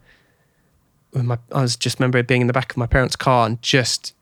My, 1.15 1.39
I 1.51 1.63
was 1.63 1.77
just 1.77 1.99
remember 1.99 2.23
being 2.23 2.43
in 2.43 2.47
the 2.47 2.53
back 2.53 2.73
of 2.73 2.77
my 2.77 2.87
parents' 2.87 3.17
car 3.17 3.47
and 3.47 3.63
just 3.63 4.13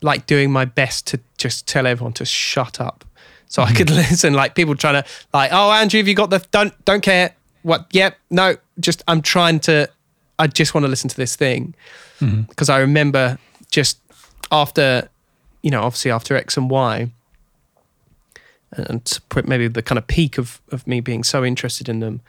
like 0.00 0.24
doing 0.24 0.50
my 0.50 0.64
best 0.64 1.06
to 1.08 1.20
just 1.36 1.68
tell 1.68 1.86
everyone 1.86 2.14
to 2.14 2.24
shut 2.24 2.80
up 2.80 3.04
so 3.48 3.62
I 3.62 3.72
could 3.72 3.88
mm-hmm. 3.88 3.96
listen. 3.96 4.34
Like 4.34 4.54
people 4.54 4.74
trying 4.74 5.02
to 5.02 5.08
like, 5.32 5.50
oh 5.52 5.70
Andrew, 5.72 5.98
have 5.98 6.08
you 6.08 6.14
got 6.14 6.30
the 6.30 6.44
don't 6.50 6.72
don't 6.84 7.02
care. 7.02 7.34
What? 7.62 7.86
Yep. 7.92 8.16
no. 8.30 8.56
Just 8.80 9.02
I'm 9.08 9.22
trying 9.22 9.60
to. 9.60 9.88
I 10.38 10.48
just 10.48 10.74
want 10.74 10.84
to 10.84 10.88
listen 10.88 11.08
to 11.10 11.16
this 11.16 11.36
thing 11.36 11.74
mm-hmm. 12.20 12.42
because 12.42 12.68
I 12.68 12.78
remember 12.78 13.38
just 13.70 14.00
after, 14.50 15.08
you 15.62 15.70
know, 15.70 15.82
obviously 15.82 16.10
after 16.10 16.36
X 16.36 16.56
and 16.56 16.68
Y, 16.68 17.10
and 18.72 19.20
maybe 19.44 19.68
the 19.68 19.82
kind 19.82 19.98
of 19.98 20.06
peak 20.06 20.38
of 20.38 20.60
of 20.72 20.86
me 20.86 21.00
being 21.00 21.22
so 21.22 21.44
interested 21.44 21.88
in 21.88 22.00
them, 22.00 22.20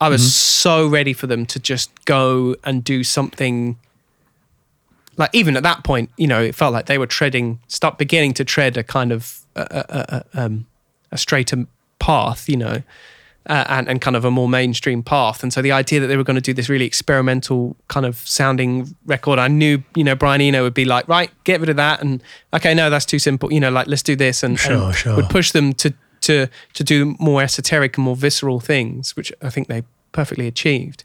I 0.00 0.08
was 0.08 0.22
mm-hmm. 0.22 0.28
so 0.28 0.86
ready 0.86 1.12
for 1.12 1.26
them 1.26 1.44
to 1.46 1.60
just 1.60 2.04
go 2.06 2.56
and 2.64 2.82
do 2.82 3.04
something 3.04 3.76
like 5.20 5.30
even 5.34 5.56
at 5.56 5.62
that 5.62 5.84
point, 5.84 6.10
you 6.16 6.26
know, 6.26 6.42
it 6.42 6.54
felt 6.54 6.72
like 6.72 6.86
they 6.86 6.96
were 6.96 7.06
treading, 7.06 7.60
start 7.68 7.98
beginning 7.98 8.32
to 8.34 8.44
tread 8.44 8.76
a 8.78 8.82
kind 8.82 9.12
of 9.12 9.39
a, 9.56 9.62
a, 9.70 10.24
a, 10.38 10.44
um, 10.44 10.66
a 11.12 11.18
straighter 11.18 11.66
path, 11.98 12.48
you 12.48 12.56
know, 12.56 12.82
uh, 13.46 13.64
and 13.68 13.88
and 13.88 14.00
kind 14.00 14.16
of 14.16 14.24
a 14.24 14.30
more 14.30 14.48
mainstream 14.48 15.02
path. 15.02 15.42
And 15.42 15.52
so 15.52 15.62
the 15.62 15.72
idea 15.72 16.00
that 16.00 16.06
they 16.06 16.16
were 16.16 16.24
going 16.24 16.36
to 16.36 16.40
do 16.42 16.52
this 16.54 16.68
really 16.68 16.84
experimental 16.84 17.76
kind 17.88 18.06
of 18.06 18.16
sounding 18.16 18.94
record, 19.06 19.38
I 19.38 19.48
knew, 19.48 19.82
you 19.94 20.04
know, 20.04 20.14
Brian 20.14 20.40
Eno 20.40 20.62
would 20.62 20.74
be 20.74 20.84
like, 20.84 21.08
right, 21.08 21.30
get 21.44 21.60
rid 21.60 21.68
of 21.68 21.76
that, 21.76 22.00
and 22.00 22.22
okay, 22.52 22.74
no, 22.74 22.90
that's 22.90 23.06
too 23.06 23.18
simple, 23.18 23.52
you 23.52 23.60
know, 23.60 23.70
like 23.70 23.86
let's 23.86 24.02
do 24.02 24.16
this, 24.16 24.42
and, 24.42 24.58
Sure, 24.58 24.86
and 24.86 24.94
sure. 24.94 25.16
would 25.16 25.28
push 25.30 25.52
them 25.52 25.72
to 25.74 25.92
to 26.22 26.48
to 26.74 26.84
do 26.84 27.16
more 27.18 27.42
esoteric 27.42 27.96
and 27.96 28.04
more 28.04 28.16
visceral 28.16 28.60
things, 28.60 29.16
which 29.16 29.32
I 29.42 29.50
think 29.50 29.68
they 29.68 29.84
perfectly 30.12 30.46
achieved. 30.46 31.04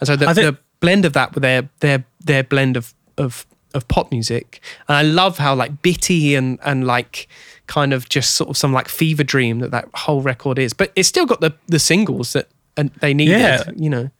And 0.00 0.06
so 0.06 0.16
the, 0.16 0.32
think- 0.34 0.56
the 0.56 0.58
blend 0.80 1.04
of 1.04 1.12
that 1.12 1.34
with 1.34 1.42
their 1.42 1.68
their 1.80 2.04
their 2.24 2.42
blend 2.42 2.76
of 2.76 2.94
of 3.18 3.46
of 3.76 3.86
pop 3.88 4.10
music. 4.10 4.60
And 4.88 4.96
I 4.96 5.02
love 5.02 5.38
how 5.38 5.54
like 5.54 5.82
bitty 5.82 6.34
and 6.34 6.58
and 6.64 6.86
like 6.86 7.28
kind 7.66 7.92
of 7.92 8.08
just 8.08 8.34
sort 8.34 8.50
of 8.50 8.56
some 8.56 8.72
like 8.72 8.88
fever 8.88 9.24
dream 9.24 9.58
that 9.60 9.70
that 9.70 9.88
whole 9.94 10.22
record 10.22 10.58
is. 10.58 10.72
But 10.72 10.92
it's 10.96 11.08
still 11.08 11.26
got 11.26 11.40
the 11.40 11.52
the 11.68 11.78
singles 11.78 12.32
that 12.32 12.48
and 12.76 12.90
they 13.00 13.14
needed. 13.14 13.38
Yeah. 13.40 13.62
You 13.74 13.90
know. 13.90 14.10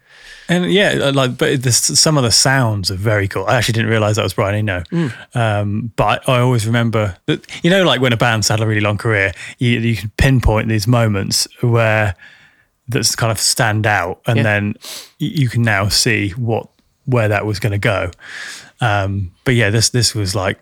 And 0.49 0.73
yeah, 0.73 0.90
uh, 1.03 1.12
like, 1.12 1.37
but 1.37 1.62
the, 1.64 1.73
some 1.73 2.16
of 2.16 2.23
the 2.23 2.31
sounds 2.31 2.88
are 2.92 2.95
very 2.97 3.27
cool. 3.27 3.45
I 3.47 3.57
actually 3.57 3.73
didn't 3.73 3.90
realize 3.90 4.14
that 4.14 4.23
was 4.23 4.33
Brian 4.33 4.55
Eno. 4.55 4.85
Um, 5.35 5.90
but 5.97 6.27
I 6.29 6.38
always 6.38 6.64
remember 6.66 7.16
that, 7.27 7.45
you 7.64 7.71
know, 7.71 7.83
like 7.83 8.01
when 8.01 8.12
a 8.12 8.16
band's 8.16 8.47
had 8.47 8.61
a 8.61 8.66
really 8.66 8.81
long 8.81 8.97
career, 8.97 9.33
you, 9.59 9.81
you 9.81 9.97
can 9.97 10.12
pinpoint 10.19 10.69
these 10.69 10.87
moments 10.87 11.49
where 11.62 12.14
that's 12.87 13.16
kind 13.16 13.33
of 13.33 13.40
stand 13.40 13.87
out. 13.88 14.21
And 14.27 14.37
Yeah. 14.37 14.42
then 14.45 14.75
you 15.19 15.49
can 15.49 15.62
now 15.62 15.88
see 15.88 16.31
what, 16.31 16.69
where 17.07 17.27
that 17.27 17.45
was 17.45 17.59
going 17.59 17.73
to 17.73 17.79
go. 17.79 18.12
Um, 18.81 19.33
but 19.45 19.55
yeah, 19.55 19.71
this, 19.71 19.89
this 19.91 20.15
was 20.15 20.35
like, 20.35 20.59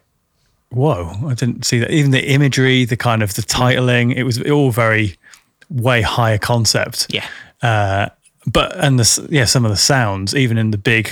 whoa, 0.70 1.12
I 1.26 1.34
didn't 1.34 1.64
see 1.64 1.78
that. 1.80 1.90
Even 1.90 2.10
the 2.10 2.24
imagery, 2.30 2.84
the 2.84 2.96
kind 2.96 3.22
of 3.22 3.34
the 3.34 3.42
titling, 3.42 4.14
it 4.14 4.24
was 4.24 4.40
all 4.50 4.70
very 4.70 5.16
way 5.70 6.02
higher 6.02 6.38
concept 6.38 7.06
Yeah. 7.10 7.26
uh, 7.62 8.08
but 8.46 8.76
and 8.84 8.98
the 9.00 9.28
yeah 9.30 9.46
some 9.46 9.64
of 9.64 9.70
the 9.70 9.76
sounds 9.78 10.34
even 10.34 10.58
in 10.58 10.70
the 10.72 10.76
big 10.78 11.10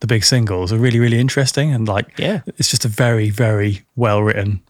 the 0.00 0.06
big 0.06 0.22
singles 0.24 0.72
are 0.72 0.76
really 0.76 0.98
really 0.98 1.18
interesting 1.18 1.72
and 1.72 1.88
like 1.88 2.06
Yeah. 2.18 2.42
it's 2.58 2.68
just 2.70 2.84
a 2.84 2.88
very 2.88 3.30
very 3.30 3.82
well 3.96 4.22
written 4.22 4.60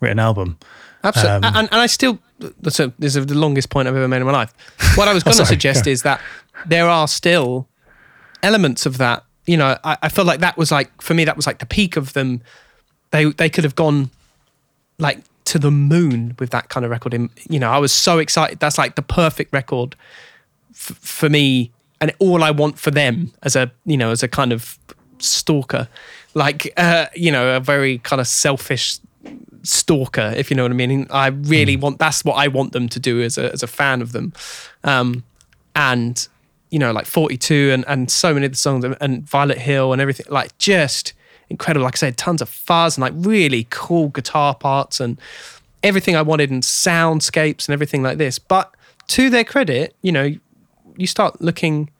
written 0.00 0.18
album 0.18 0.58
Absolutely. 1.02 1.48
Um, 1.48 1.56
and, 1.56 1.68
and 1.72 1.80
I 1.80 1.86
still, 1.86 2.18
that's 2.60 2.78
a, 2.78 2.92
this 2.98 3.16
is 3.16 3.24
the 3.24 3.34
longest 3.34 3.70
point 3.70 3.88
I've 3.88 3.96
ever 3.96 4.06
made 4.06 4.18
in 4.20 4.26
my 4.26 4.32
life. 4.32 4.52
What 4.96 5.08
I 5.08 5.14
was 5.14 5.22
going 5.24 5.38
to 5.38 5.46
suggest 5.46 5.86
go. 5.86 5.90
is 5.90 6.02
that 6.02 6.20
there 6.66 6.86
are 6.90 7.08
still 7.08 7.66
elements 8.42 8.84
of 8.84 8.98
that. 8.98 9.24
You 9.50 9.56
know, 9.56 9.76
I, 9.82 9.96
I 10.02 10.08
feel 10.08 10.24
like 10.24 10.40
that 10.40 10.56
was 10.56 10.70
like, 10.70 10.88
for 11.02 11.14
me, 11.14 11.24
that 11.24 11.36
was 11.36 11.46
like 11.46 11.58
the 11.58 11.66
peak 11.66 11.96
of 11.96 12.12
them. 12.12 12.40
They, 13.10 13.24
they 13.24 13.50
could 13.50 13.64
have 13.64 13.74
gone 13.74 14.10
like 14.98 15.18
to 15.46 15.58
the 15.58 15.70
moon 15.70 16.36
with 16.38 16.50
that 16.50 16.68
kind 16.68 16.84
of 16.84 16.90
record. 16.90 17.12
In, 17.14 17.30
you 17.48 17.58
know, 17.58 17.70
I 17.70 17.78
was 17.78 17.92
so 17.92 18.18
excited. 18.18 18.60
That's 18.60 18.78
like 18.78 18.94
the 18.94 19.02
perfect 19.02 19.52
record 19.52 19.96
f- 20.70 20.98
for 21.00 21.28
me 21.28 21.72
and 22.00 22.12
all 22.18 22.44
I 22.44 22.52
want 22.52 22.78
for 22.78 22.92
them 22.92 23.32
as 23.42 23.56
a, 23.56 23.72
you 23.84 23.96
know, 23.96 24.10
as 24.10 24.22
a 24.22 24.28
kind 24.28 24.52
of 24.52 24.78
stalker. 25.18 25.88
Like, 26.34 26.72
uh, 26.76 27.06
you 27.14 27.32
know, 27.32 27.56
a 27.56 27.60
very 27.60 27.98
kind 27.98 28.20
of 28.20 28.28
selfish 28.28 29.00
stalker, 29.62 30.32
if 30.36 30.50
you 30.50 30.56
know 30.56 30.62
what 30.62 30.72
I 30.72 30.74
mean. 30.74 31.06
I 31.10 31.26
really 31.28 31.76
want 31.76 31.98
that's 31.98 32.24
what 32.24 32.34
I 32.34 32.48
want 32.48 32.72
them 32.72 32.88
to 32.88 33.00
do 33.00 33.20
as 33.20 33.36
a 33.36 33.52
as 33.52 33.62
a 33.62 33.66
fan 33.66 34.00
of 34.00 34.12
them. 34.12 34.32
Um, 34.84 35.24
and 35.74 36.28
you 36.70 36.78
know, 36.78 36.92
like 36.92 37.06
42 37.06 37.70
and 37.72 37.84
and 37.88 38.10
so 38.10 38.32
many 38.32 38.46
of 38.46 38.52
the 38.52 38.58
songs 38.58 38.84
and, 38.84 38.96
and 39.00 39.28
Violet 39.28 39.58
Hill 39.58 39.92
and 39.92 40.00
everything, 40.00 40.26
like 40.28 40.56
just 40.58 41.12
incredible. 41.48 41.84
Like 41.84 41.96
I 41.96 41.98
said, 41.98 42.16
tons 42.16 42.40
of 42.40 42.48
fuzz 42.48 42.96
and 42.96 43.02
like 43.02 43.12
really 43.16 43.66
cool 43.70 44.08
guitar 44.08 44.54
parts 44.54 45.00
and 45.00 45.20
everything 45.82 46.16
I 46.16 46.22
wanted 46.22 46.50
and 46.50 46.62
soundscapes 46.62 47.68
and 47.68 47.72
everything 47.72 48.02
like 48.02 48.18
this. 48.18 48.38
But 48.38 48.74
to 49.08 49.28
their 49.30 49.44
credit, 49.44 49.94
you 50.02 50.12
know, 50.12 50.34
you 50.96 51.06
start 51.06 51.40
looking, 51.40 51.90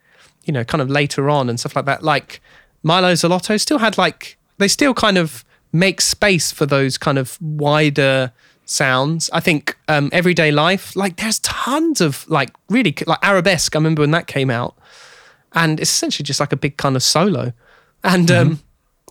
you 0.45 0.53
know, 0.53 0.65
kind 0.65 0.81
of 0.81 0.89
later 0.89 1.29
on 1.29 1.49
and 1.49 1.59
stuff 1.59 1.75
like 1.75 1.87
that. 1.87 2.03
Like 2.03 2.41
Mylo 2.85 3.13
Xyloto 3.13 3.61
still 3.61 3.79
had 3.79 3.99
like 3.99 4.39
they 4.59 4.69
still 4.69 4.95
kind 4.95 5.19
of 5.19 5.45
make 5.73 6.01
space 6.01 6.53
for 6.53 6.67
those 6.67 6.99
kind 6.99 7.19
of 7.19 7.41
wider 7.41 8.33
sounds. 8.71 9.29
I 9.33 9.41
think 9.41 9.77
um, 9.89 10.09
everyday 10.13 10.51
life, 10.51 10.95
like 10.97 11.17
there's 11.17 11.39
tons 11.41 12.01
of 12.01 12.29
like 12.29 12.51
really 12.69 12.95
like 13.07 13.19
arabesque. 13.23 13.75
I 13.75 13.79
remember 13.79 14.03
when 14.03 14.13
that 14.13 14.27
came 14.27 14.51
out, 14.51 14.77
and 15.53 15.81
it's 15.81 15.91
essentially 15.91 16.25
just 16.25 16.41
like 16.41 16.53
a 16.53 16.57
big 16.57 16.77
kind 16.77 16.97
of 16.97 17.03
solo, 17.03 17.53
and 18.05 18.31
um, 18.31 18.61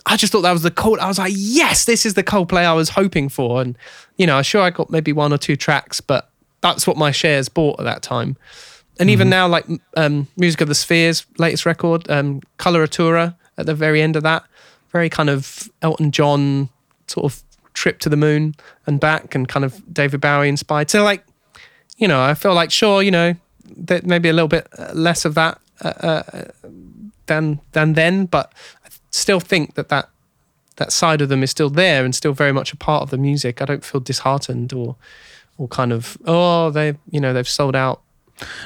I 0.06 0.18
just 0.18 0.32
thought 0.32 0.42
that 0.42 0.52
was 0.52 0.64
the 0.64 0.72
cool. 0.72 1.00
I 1.00 1.08
was 1.08 1.20
like, 1.20 1.34
yes, 1.36 1.86
this 1.86 2.06
is 2.06 2.14
the 2.14 2.24
Coldplay 2.24 2.66
I 2.66 2.74
was 2.74 2.90
hoping 2.90 3.30
for, 3.30 3.62
and 3.62 3.78
you 4.18 4.26
know, 4.26 4.38
I'm 4.38 4.44
sure 4.44 4.62
I 4.62 4.70
got 4.70 4.90
maybe 4.90 5.14
one 5.14 5.34
or 5.34 5.38
two 5.38 5.56
tracks, 5.56 6.02
but 6.02 6.30
that's 6.62 6.88
what 6.88 6.98
my 6.98 7.12
shares 7.12 7.50
bought 7.50 7.80
at 7.80 7.84
that 7.84 8.02
time. 8.02 8.38
And 9.00 9.10
even 9.10 9.30
now, 9.30 9.48
like 9.48 9.66
um, 9.96 10.28
Music 10.36 10.60
of 10.60 10.68
the 10.68 10.76
Spheres, 10.76 11.26
latest 11.38 11.66
record, 11.66 12.10
um, 12.10 12.42
Coloratura 12.58 13.34
at 13.58 13.66
the 13.66 13.74
very 13.74 14.02
end 14.02 14.18
of 14.18 14.24
that, 14.24 14.44
very 14.92 15.10
kind 15.10 15.30
of 15.30 15.70
Elton 15.82 16.12
John 16.12 16.68
sort 17.08 17.32
of 17.32 17.42
trip 17.80 18.00
to 18.00 18.10
the 18.10 18.18
moon 18.18 18.54
and 18.86 19.00
back, 19.00 19.34
and 19.36 19.48
kind 19.48 19.64
of 19.64 19.82
David 19.94 20.20
Bowie 20.20 20.50
inspired. 20.50 20.90
So, 20.92 21.04
like, 21.04 21.24
you 21.98 22.08
know, 22.08 22.22
I 22.22 22.34
feel 22.34 22.54
like 22.54 22.72
sure, 22.72 23.02
you 23.02 23.12
know, 23.12 23.36
that 23.78 24.06
maybe 24.06 24.28
a 24.28 24.34
little 24.34 24.50
bit 24.50 24.68
uh, 24.78 24.92
less 24.94 25.24
of 25.26 25.34
that 25.36 25.60
uh, 25.82 25.88
uh, 25.88 26.42
than 27.28 27.62
than 27.72 27.94
then, 27.94 28.26
but 28.26 28.52
I 28.86 28.90
still 29.12 29.40
think 29.40 29.76
that 29.76 29.88
that 29.90 30.10
that 30.76 30.92
side 30.92 31.22
of 31.22 31.30
them 31.30 31.42
is 31.44 31.52
still 31.52 31.70
there 31.70 32.04
and 32.06 32.14
still 32.14 32.34
very 32.34 32.52
much 32.52 32.74
a 32.74 32.78
part 32.78 33.04
of 33.04 33.10
the 33.10 33.18
music. 33.18 33.62
I 33.62 33.66
don't 33.66 33.84
feel 33.84 34.02
disheartened 34.02 34.74
or 34.74 34.96
or 35.58 35.68
kind 35.68 35.94
of 35.94 36.18
oh 36.26 36.70
they 36.72 36.98
you 37.10 37.22
know 37.22 37.34
they've 37.34 37.48
sold 37.48 37.76
out. 37.76 38.02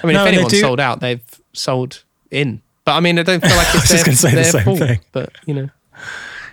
I 0.03 0.07
mean, 0.07 0.13
No, 0.15 0.23
if 0.23 0.27
anyone's 0.27 0.59
sold 0.59 0.79
out, 0.79 0.99
they've 0.99 1.23
sold 1.53 2.03
in. 2.31 2.61
But 2.85 2.93
I 2.93 2.99
mean, 2.99 3.17
I 3.19 3.23
don't 3.23 3.41
feel 3.41 3.55
like 3.55 3.73
was 3.73 3.83
it's 3.83 4.03
just 4.03 4.05
their, 4.05 4.05
gonna 4.05 4.17
say 4.17 4.29
the 4.29 4.35
their 4.35 4.51
same 4.51 4.63
fault. 4.63 4.79
thing. 4.79 4.99
But 5.11 5.29
you 5.45 5.53
know, 5.53 5.69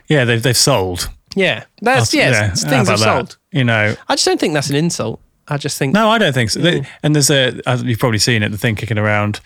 yeah 0.09 0.25
they've, 0.25 0.43
they've 0.43 0.57
sold 0.57 1.09
yeah, 1.35 1.65
that's 1.83 2.13
yes, 2.15 2.35
Yeah, 2.35 2.49
things 2.49 2.63
how 2.63 2.77
have 2.77 2.87
about 2.89 2.99
that? 2.99 3.05
sold. 3.05 3.37
you 3.53 3.65
know 3.65 3.95
I 4.09 4.15
just 4.15 4.25
don't 4.25 4.41
think 4.41 4.55
that's 4.55 4.71
an 4.71 4.77
insult. 4.77 5.21
I 5.49 5.57
just 5.57 5.79
think 5.79 5.95
No, 5.95 6.09
I 6.09 6.19
don't 6.19 6.33
think 6.33 6.51
so. 6.51 6.61
They- 6.61 6.87
And 7.03 7.13
there's 7.15 7.29
a, 7.31 7.61
as 7.67 7.83
you've 7.83 7.99
probably 7.99 8.21
seen 8.21 8.45
it, 8.45 8.51
the 8.51 8.59
thing 8.59 8.77
kicking 8.77 8.99
around. 8.99 9.41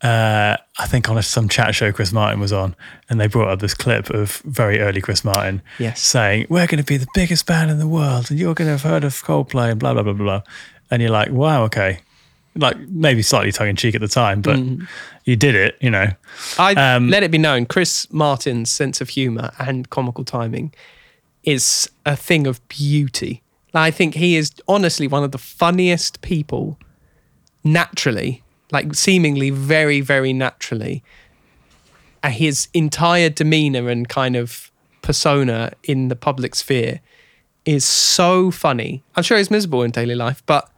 Uh, 0.00 0.56
I 0.78 0.86
think 0.86 1.10
on 1.10 1.18
a, 1.18 1.22
some 1.22 1.50
chat 1.50 1.74
show 1.74 1.92
Chris 1.92 2.12
Martin 2.12 2.40
was 2.40 2.50
on, 2.52 2.74
and 3.10 3.20
they 3.20 3.26
brought 3.26 3.48
up 3.48 3.58
this 3.60 3.74
clip 3.74 4.08
of 4.08 4.38
very 4.46 4.80
early 4.80 5.02
Chris 5.02 5.22
Martin 5.22 5.60
Yes. 5.78 6.00
saying, 6.00 6.46
We're 6.48 6.66
going 6.66 6.78
to 6.82 6.84
be 6.86 6.96
the 6.96 7.08
biggest 7.14 7.44
band 7.44 7.70
in 7.70 7.78
the 7.78 7.86
world, 7.88 8.30
and 8.30 8.38
you're 8.38 8.54
going 8.54 8.68
to 8.68 8.72
have 8.72 8.82
heard 8.82 9.04
of 9.04 9.12
Coldplay, 9.22 9.70
and 9.70 9.78
blah, 9.78 9.92
blah, 9.92 10.02
blah, 10.02 10.14
blah, 10.14 10.24
blah. 10.24 10.42
And 10.90 11.02
you're 11.02 11.10
like, 11.10 11.30
Wow, 11.30 11.64
okay. 11.64 11.98
Like 12.56 12.78
maybe 12.88 13.20
slightly 13.20 13.52
tongue 13.52 13.68
in 13.68 13.76
cheek 13.76 13.94
at 13.94 14.00
the 14.00 14.08
time, 14.08 14.40
but 14.40 14.58
you 15.24 15.36
did 15.36 15.54
it, 15.54 15.76
you 15.82 15.90
know. 15.90 16.06
I 16.58 16.72
Um, 16.72 17.10
let 17.10 17.22
it 17.22 17.30
be 17.30 17.38
known, 17.38 17.66
Chris 17.66 18.06
Martin's 18.10 18.70
sense 18.70 19.02
of 19.02 19.10
humor 19.10 19.50
and 19.58 19.90
comical 19.90 20.24
timing 20.24 20.72
is 21.44 21.90
a 22.04 22.16
thing 22.16 22.46
of 22.46 22.66
beauty. 22.68 23.42
Like, 23.72 23.88
I 23.88 23.90
think 23.90 24.14
he 24.14 24.36
is 24.36 24.52
honestly 24.66 25.06
one 25.06 25.24
of 25.24 25.32
the 25.32 25.38
funniest 25.38 26.20
people 26.20 26.78
naturally, 27.62 28.42
like 28.72 28.94
seemingly 28.94 29.50
very, 29.50 30.00
very 30.00 30.32
naturally. 30.32 31.02
His 32.24 32.68
entire 32.74 33.30
demeanor 33.30 33.88
and 33.88 34.08
kind 34.08 34.36
of 34.36 34.70
persona 35.02 35.72
in 35.84 36.08
the 36.08 36.16
public 36.16 36.54
sphere 36.54 37.00
is 37.64 37.84
so 37.84 38.50
funny. 38.50 39.02
I'm 39.16 39.22
sure 39.22 39.38
he's 39.38 39.50
miserable 39.50 39.82
in 39.82 39.90
daily 39.90 40.14
life, 40.14 40.42
but 40.46 40.70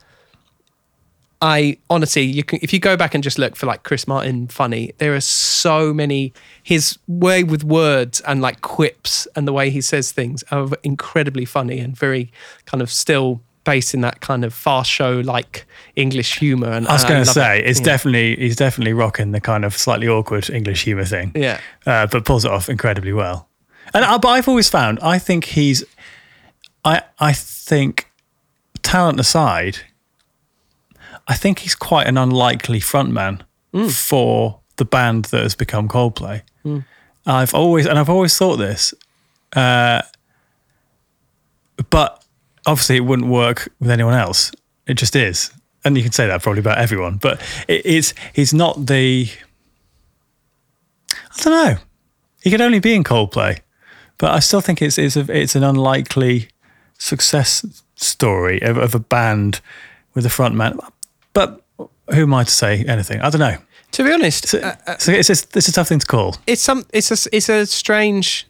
I 1.43 1.77
honestly, 1.91 2.23
you 2.23 2.45
can 2.45 2.61
if 2.63 2.73
you 2.73 2.79
go 2.79 2.97
back 2.97 3.15
and 3.15 3.23
just 3.23 3.37
look 3.39 3.57
for 3.57 3.67
like 3.67 3.83
Chris 3.83 4.07
Martin 4.07 4.47
funny, 4.47 4.93
there 4.99 5.15
are 5.15 5.21
so 5.21 5.93
many. 5.93 6.33
His 6.63 6.97
way 7.09 7.43
with 7.43 7.65
words 7.65 8.21
and 8.21 8.41
like 8.41 8.61
quips 8.63 9.27
and 9.35 9.49
the 9.49 9.53
way 9.53 9.69
he 9.69 9.81
says 9.81 10.13
things 10.13 10.45
are 10.53 10.69
incredibly 10.85 11.45
funny 11.45 11.81
and 11.81 11.97
very 11.97 12.31
kind 12.67 12.81
of 12.81 12.89
still 12.91 13.41
based 13.65 13.95
in 13.95 14.01
that 14.03 14.21
kind 14.21 14.45
of 14.45 14.55
fast 14.55 14.89
show 14.91 15.21
like 15.21 15.67
English 15.97 16.39
humor. 16.39 16.69
And 16.71 16.87
I 16.87 16.93
was 16.93 17.05
going 17.05 17.25
to 17.25 17.31
say, 17.31 17.59
it. 17.59 17.67
it's 17.67 17.81
Yeah. 17.81 17.85
definitely, 17.87 18.37
he's 18.37 18.57
definitely 18.57 18.93
rocking 18.93 19.33
the 19.33 19.41
kind 19.41 19.65
of 19.65 19.77
slightly 19.77 20.09
awkward 20.09 20.49
English 20.51 20.85
humor 20.85 21.05
thing. 21.05 21.33
yeah, 21.35 21.61
uh, 21.87 22.07
but 22.07 22.25
pulls 22.25 22.45
it 22.45 22.51
off 22.51 22.69
incredibly 22.69 23.13
well. 23.13 23.49
And 23.95 24.05
I, 24.05 24.19
but 24.19 24.29
I've 24.29 24.49
always 24.49 24.69
found, 24.69 24.99
I 25.01 25.19
think 25.19 25.45
he's, 25.45 25.85
I 26.85 27.03
I 27.19 27.33
think, 27.33 28.11
talent 28.83 29.21
aside, 29.21 29.79
I 31.29 31.35
think 31.35 31.61
he's 31.61 31.75
quite 31.75 32.07
an 32.07 32.19
unlikely 32.19 32.81
frontman 32.81 33.43
for 33.91 34.61
the 34.77 34.85
band 34.85 35.27
that 35.27 35.43
has 35.43 35.55
become 35.55 35.89
Coldplay. 35.89 36.43
I've 37.27 37.55
always, 37.55 37.87
and 37.87 37.99
I've 37.99 38.11
always 38.11 38.37
thought 38.37 38.57
this, 38.57 38.93
uh, 39.55 40.03
but 41.91 42.25
obviously 42.67 42.97
it 42.97 43.05
wouldn't 43.05 43.29
work 43.29 43.73
with 43.81 43.91
anyone 43.91 44.15
else. 44.15 44.51
It 44.87 44.95
just 44.95 45.15
is. 45.17 45.53
And 45.85 45.97
you 45.97 46.03
can 46.03 46.13
say 46.13 46.27
that 46.27 46.43
probably 46.43 46.61
about 46.61 46.79
everyone, 46.79 47.17
but 47.17 47.41
it, 47.69 47.83
it's 47.85 48.15
he's 48.35 48.53
not 48.55 48.87
the 48.87 49.29
I 51.11 51.43
don't 51.43 51.53
know. 51.65 51.77
He 52.43 52.51
could 52.51 52.61
only 52.61 52.79
be 52.79 52.95
in 52.95 53.05
Coldplay, 53.05 53.61
but 54.19 54.33
I 54.33 54.41
still 54.41 54.61
think 54.61 54.83
it's 54.83 54.99
it's 54.99 55.17
a, 55.17 55.25
it's 55.29 55.57
an 55.57 55.65
unlikely 55.65 56.49
success 56.99 57.65
story 57.97 58.61
of, 58.63 58.77
of 58.77 58.95
a 58.95 59.01
band 59.01 59.61
with 60.15 60.27
a 60.27 60.31
front 60.31 60.55
man. 60.55 60.79
But 61.33 61.63
who 62.15 62.23
am 62.23 62.35
I 62.35 62.45
to 62.45 62.51
say 62.51 62.85
anything? 62.85 63.21
I 63.21 63.31
don't 63.31 63.41
know. 63.41 63.57
to 63.93 64.05
be 64.05 64.13
honest, 64.13 64.49
So, 64.49 64.59
uh, 64.59 64.77
uh, 64.87 64.99
so 64.99 65.13
it's 65.13 65.29
just, 65.29 65.57
it's 65.57 65.69
a 65.69 65.73
tough 65.73 65.89
thing 65.89 65.99
to 66.01 66.07
call. 66.07 66.37
it's 66.47 66.63
some 66.63 66.85
it's 66.93 67.11
a 67.11 67.29
it's 67.37 67.49
a 67.49 67.67
strange 67.67 68.47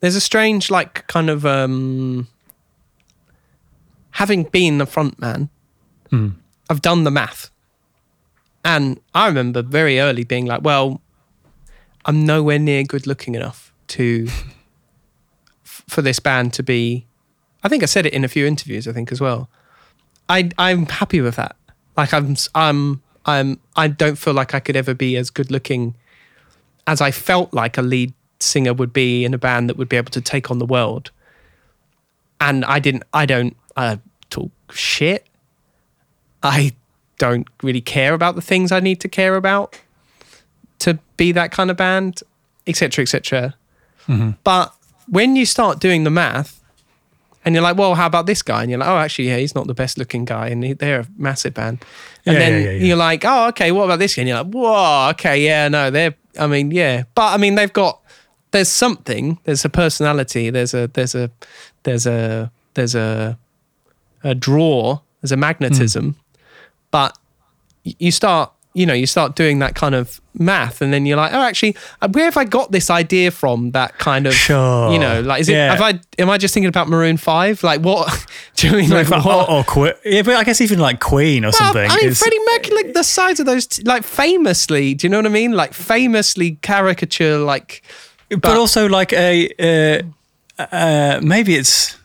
there's 0.00 0.16
a 0.16 0.20
strange 0.20 0.70
like 0.70 1.06
kind 1.06 1.30
of 1.30 1.44
um 1.46 2.28
having 4.12 4.44
been 4.44 4.78
the 4.78 4.86
front 4.86 5.18
man 5.20 5.48
i've 6.68 6.82
done 6.82 7.04
the 7.04 7.10
math 7.10 7.50
and 8.64 9.00
i 9.14 9.26
remember 9.26 9.62
very 9.62 9.98
early 9.98 10.24
being 10.24 10.44
like 10.46 10.62
well 10.62 11.00
I'm 12.04 12.26
nowhere 12.26 12.58
near 12.58 12.82
good 12.82 13.06
looking 13.06 13.34
enough 13.36 13.72
to 13.88 14.26
for 15.62 16.02
this 16.02 16.18
band 16.18 16.52
to 16.54 16.62
be. 16.64 17.06
I 17.62 17.68
think 17.68 17.84
I 17.84 17.86
said 17.86 18.06
it 18.06 18.12
in 18.12 18.24
a 18.24 18.28
few 18.28 18.44
interviews. 18.44 18.88
I 18.88 18.92
think 18.92 19.12
as 19.12 19.20
well. 19.20 19.48
I 20.28 20.50
I'm 20.58 20.86
happy 20.86 21.20
with 21.20 21.36
that. 21.36 21.54
Like 21.96 22.12
I'm 22.14 22.36
I'm 22.54 23.02
I'm 23.26 23.60
I 23.76 23.88
don't 23.88 24.16
feel 24.16 24.34
like 24.34 24.54
I 24.54 24.60
could 24.60 24.76
ever 24.76 24.94
be 24.94 25.16
as 25.16 25.30
good 25.30 25.50
looking 25.50 25.94
as 26.86 27.00
I 27.00 27.10
felt 27.10 27.52
like 27.52 27.78
a 27.78 27.82
lead 27.82 28.12
singer 28.40 28.74
would 28.74 28.92
be 28.92 29.24
in 29.24 29.34
a 29.34 29.38
band 29.38 29.68
that 29.68 29.76
would 29.76 29.88
be 29.88 29.96
able 29.96 30.10
to 30.10 30.20
take 30.20 30.50
on 30.50 30.58
the 30.58 30.66
world. 30.66 31.10
And 32.40 32.64
I 32.64 32.78
didn't. 32.78 33.04
I 33.12 33.26
don't. 33.26 33.56
I 33.76 33.98
talk 34.30 34.50
shit. 34.72 35.26
I 36.42 36.72
don't 37.18 37.46
really 37.62 37.80
care 37.80 38.14
about 38.14 38.34
the 38.34 38.42
things 38.42 38.72
I 38.72 38.80
need 38.80 39.00
to 39.00 39.08
care 39.08 39.36
about 39.36 39.78
to 40.80 40.98
be 41.16 41.30
that 41.32 41.52
kind 41.52 41.70
of 41.70 41.76
band, 41.76 42.20
etc., 42.66 43.02
etc. 43.02 43.54
Mm-hmm. 44.08 44.30
But 44.42 44.74
when 45.06 45.36
you 45.36 45.46
start 45.46 45.78
doing 45.78 46.02
the 46.02 46.10
math, 46.10 46.61
and 47.44 47.54
you're 47.54 47.62
like, 47.62 47.76
well, 47.76 47.94
how 47.94 48.06
about 48.06 48.26
this 48.26 48.42
guy? 48.42 48.62
And 48.62 48.70
you're 48.70 48.78
like, 48.78 48.88
oh, 48.88 48.98
actually, 48.98 49.28
yeah, 49.28 49.38
he's 49.38 49.54
not 49.54 49.66
the 49.66 49.74
best 49.74 49.98
looking 49.98 50.24
guy, 50.24 50.48
and 50.48 50.64
he, 50.64 50.72
they're 50.74 51.00
a 51.00 51.06
massive 51.16 51.54
band. 51.54 51.84
And 52.24 52.34
Yeah, 52.34 52.38
then 52.38 52.52
yeah, 52.52 52.70
yeah, 52.70 52.84
you're 52.84 52.96
like, 52.96 53.24
oh, 53.24 53.48
okay, 53.48 53.72
what 53.72 53.84
about 53.84 53.98
this 53.98 54.14
guy? 54.14 54.22
And 54.22 54.28
you're 54.28 54.42
like, 54.42 54.52
whoa, 54.52 55.08
okay, 55.10 55.44
yeah, 55.44 55.68
no, 55.68 55.90
they're, 55.90 56.14
I 56.38 56.46
mean, 56.46 56.70
yeah, 56.70 57.04
but 57.14 57.32
I 57.32 57.36
mean, 57.36 57.56
they've 57.56 57.72
got, 57.72 58.00
there's 58.52 58.68
something, 58.68 59.38
there's 59.44 59.64
a 59.64 59.68
personality, 59.68 60.50
there's 60.50 60.74
a, 60.74 60.86
there's 60.88 61.14
a, 61.14 61.30
there's 61.82 62.06
a, 62.06 62.52
there's 62.74 62.94
a, 62.94 63.38
a 64.22 64.34
draw, 64.34 65.00
there's 65.20 65.32
a 65.32 65.36
magnetism, 65.36 66.12
hmm. 66.12 66.18
but 66.90 67.18
you 67.84 68.12
start 68.12 68.52
you 68.74 68.86
know 68.86 68.94
you 68.94 69.06
start 69.06 69.36
doing 69.36 69.58
that 69.58 69.74
kind 69.74 69.94
of 69.94 70.20
math 70.34 70.80
and 70.80 70.92
then 70.94 71.04
you're 71.04 71.16
like 71.18 71.32
oh 71.34 71.42
actually 71.42 71.76
uh, 72.00 72.08
where 72.12 72.24
have 72.24 72.38
i 72.38 72.44
got 72.44 72.72
this 72.72 72.88
idea 72.88 73.30
from 73.30 73.70
that 73.72 73.98
kind 73.98 74.26
of 74.26 74.32
Sure. 74.32 74.90
you 74.90 74.98
know 74.98 75.20
like 75.20 75.42
is 75.42 75.48
it 75.50 75.52
Yeah. 75.52 75.74
have 75.76 75.82
i 75.82 76.00
am 76.18 76.30
i 76.30 76.38
just 76.38 76.54
thinking 76.54 76.68
about 76.70 76.88
maroon 76.88 77.18
5 77.18 77.62
like 77.62 77.82
what 77.82 78.08
do 78.56 78.68
you 78.68 78.76
mean 78.76 78.88
like, 78.90 79.10
Like, 79.10 79.24
what? 79.26 79.48
or, 79.50 79.58
or 79.58 79.64
Que- 79.64 79.94
yeah, 80.04 80.22
but 80.22 80.36
I 80.36 80.44
guess 80.44 80.60
even 80.62 80.78
like 80.78 81.00
Queen 81.00 81.44
or 81.44 81.48
Well, 81.48 81.52
something. 81.52 81.90
I 81.90 81.96
mean, 81.96 82.08
is- 82.08 82.18
Freddie 82.20 82.38
Mercury, 82.50 82.76
like 82.82 82.94
the 82.94 83.02
size 83.02 83.40
of 83.40 83.46
those, 83.46 83.66
t- 83.66 83.82
like 83.82 84.04
famously, 84.04 84.94
do 84.94 85.06
you 85.06 85.10
know 85.10 85.18
what 85.18 85.26
I 85.26 85.30
mean? 85.30 85.52
Like 85.52 85.72
famously 85.74 86.52
caricature, 86.62 87.38
like, 87.38 87.82
but, 88.30 88.40
but- 88.42 88.56
also 88.56 88.88
like 88.88 89.12
a 89.12 90.02
uh, 90.58 90.62
uh, 90.62 91.20
maybe 91.22 91.56
it's 91.56 91.96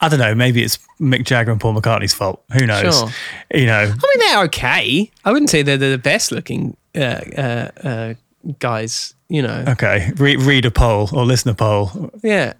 I 0.00 0.08
don't 0.08 0.18
know. 0.18 0.34
Maybe 0.34 0.62
it's 0.62 0.78
Mick 1.00 1.24
Jagger 1.24 1.50
and 1.50 1.60
Paul 1.60 1.74
McCartney's 1.74 2.14
fault. 2.14 2.42
Who 2.52 2.66
knows? 2.66 2.98
Sure. 2.98 3.08
You 3.54 3.66
know, 3.66 3.78
I 3.80 3.86
mean, 3.86 4.18
they're 4.28 4.42
okay. 4.44 5.10
I 5.24 5.32
wouldn't 5.32 5.50
say 5.50 5.62
they're 5.62 5.76
the 5.76 5.98
best 5.98 6.32
looking 6.32 6.76
uh, 6.96 7.00
uh, 7.00 7.70
uh, 7.82 8.14
guys, 8.58 9.14
you 9.28 9.42
know. 9.42 9.64
okay. 9.68 10.10
Re- 10.16 10.36
read 10.36 10.64
a 10.64 10.70
poll 10.70 11.08
or 11.12 11.24
listen 11.24 11.50
a 11.50 11.54
poll. 11.54 12.10
Yeah. 12.22 12.52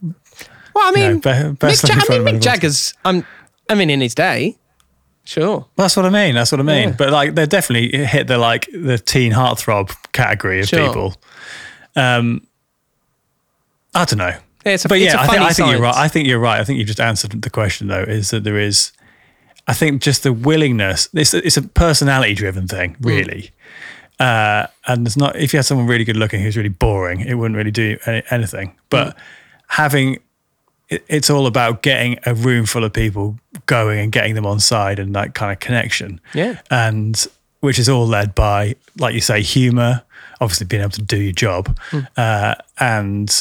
Well, 0.75 0.89
I 0.89 0.93
mean, 0.93 1.19
be- 1.19 1.29
Mick, 1.31 1.89
Ja- 1.89 2.15
I 2.15 2.19
mean, 2.21 2.37
Mick 2.37 2.41
Jagger's. 2.43 2.95
Um, 3.05 3.25
I 3.69 3.75
mean, 3.75 3.91
in 3.91 4.01
his 4.01 4.15
day, 4.15 4.57
sure. 5.25 5.67
That's 5.77 5.97
what 5.97 6.07
I 6.07 6.11
mean. 6.11 6.35
That's 6.35 6.53
what 6.53 6.61
I 6.61 6.65
mean. 6.65 6.91
Yeah. 6.91 6.95
But 6.97 7.11
like, 7.11 7.35
they 7.35 7.47
definitely 7.47 8.05
hit 8.07 8.27
the 8.29 8.39
like 8.39 8.69
the 8.73 8.99
teen 8.99 9.33
heartthrob 9.33 9.95
category 10.13 10.61
of 10.61 10.69
Sure. 10.69 10.87
people. 10.87 11.15
Um, 11.97 12.47
I 13.95 14.05
don't 14.05 14.19
know. 14.19 14.37
Yeah, 14.65 14.73
it's 14.73 14.85
a, 14.85 14.89
but 14.89 15.01
yeah, 15.01 15.15
a 15.15 15.21
I 15.21 15.27
think, 15.27 15.41
I 15.43 15.53
think 15.53 15.71
you're 15.71 15.81
right. 15.81 15.95
I 15.97 16.09
think 16.09 16.29
you're 16.29 16.39
right. 16.39 16.61
I 16.61 16.65
think 16.65 16.79
you 16.79 16.85
just 16.85 17.01
answered 17.01 17.31
the 17.43 17.51
question 17.51 17.87
though. 17.89 18.03
Is 18.03 18.31
that 18.31 18.45
there 18.45 18.59
is, 18.59 18.93
I 19.67 19.73
think 19.75 20.03
just 20.03 20.23
the 20.23 20.33
willingness. 20.33 21.09
It's 21.15 21.33
it's 21.35 21.57
a 21.57 21.63
personality 21.63 22.35
driven 22.35 22.67
thing, 22.67 22.97
Mm. 23.01 23.07
really. 23.07 23.51
Uh, 24.19 24.67
and 24.87 25.07
it's 25.07 25.17
not 25.17 25.35
if 25.37 25.53
you 25.55 25.59
had 25.59 25.65
someone 25.65 25.87
really 25.87 26.05
good 26.05 26.17
looking 26.17 26.43
who's 26.43 26.57
really 26.57 26.69
boring, 26.69 27.21
it 27.21 27.35
wouldn't 27.35 27.57
really 27.57 27.71
do 27.71 27.97
any, 28.07 28.23
anything. 28.31 28.75
But 28.91 29.17
Mm. 29.17 29.21
having 29.69 30.19
it, 30.91 31.05
it's 31.09 31.31
all 31.31 31.47
about 31.47 31.83
getting 31.83 32.19
a 32.27 32.35
room 32.35 32.67
full 32.67 32.85
of 32.85 32.93
people 32.93 33.39
going 33.67 34.01
and 34.01 34.13
getting 34.13 34.35
them 34.35 34.45
on 34.45 34.59
side 34.61 34.99
and 34.99 35.15
that 35.15 35.35
kind 35.35 35.53
of 35.53 35.61
connection. 35.61 36.21
Yeah. 36.35 36.61
And 36.71 37.27
which 37.61 37.79
is 37.79 37.89
all 37.89 38.07
led 38.07 38.35
by, 38.35 38.75
like 38.99 39.15
you 39.15 39.21
say, 39.21 39.41
humor, 39.41 40.03
obviously 40.41 40.67
being 40.67 40.83
able 40.83 40.91
to 40.93 41.03
do 41.03 41.17
your 41.19 41.33
job, 41.33 41.79
Hmm. 41.91 42.01
uh, 42.17 42.55
and 42.79 43.41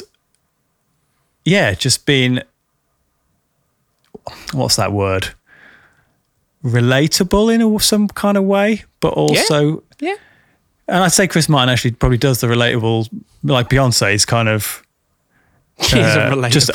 yeah, 1.49 1.73
just 1.73 2.05
being 2.05 2.41
what's 4.53 4.75
that 4.75 4.91
word? 4.91 5.29
Relatable 6.63 7.53
in 7.53 7.61
a, 7.61 7.79
some 7.79 8.07
kind 8.09 8.37
of 8.37 8.43
way, 8.43 8.83
but 8.99 9.13
also, 9.13 9.83
Yeah. 9.99 10.15
and 10.87 11.03
I'd 11.03 11.11
say 11.13 11.27
Chris 11.27 11.47
Martin 11.47 11.69
actually 11.71 11.91
probably 11.91 12.17
does 12.17 12.41
the 12.41 12.47
relatable, 12.47 13.07
like 13.43 13.69
Beyonce's 13.69 14.25
kind 14.25 14.49
of. 14.49 14.83
She's 15.81 15.93
Uh, 15.93 16.31
relatable. 16.35 16.51
just- 16.51 16.71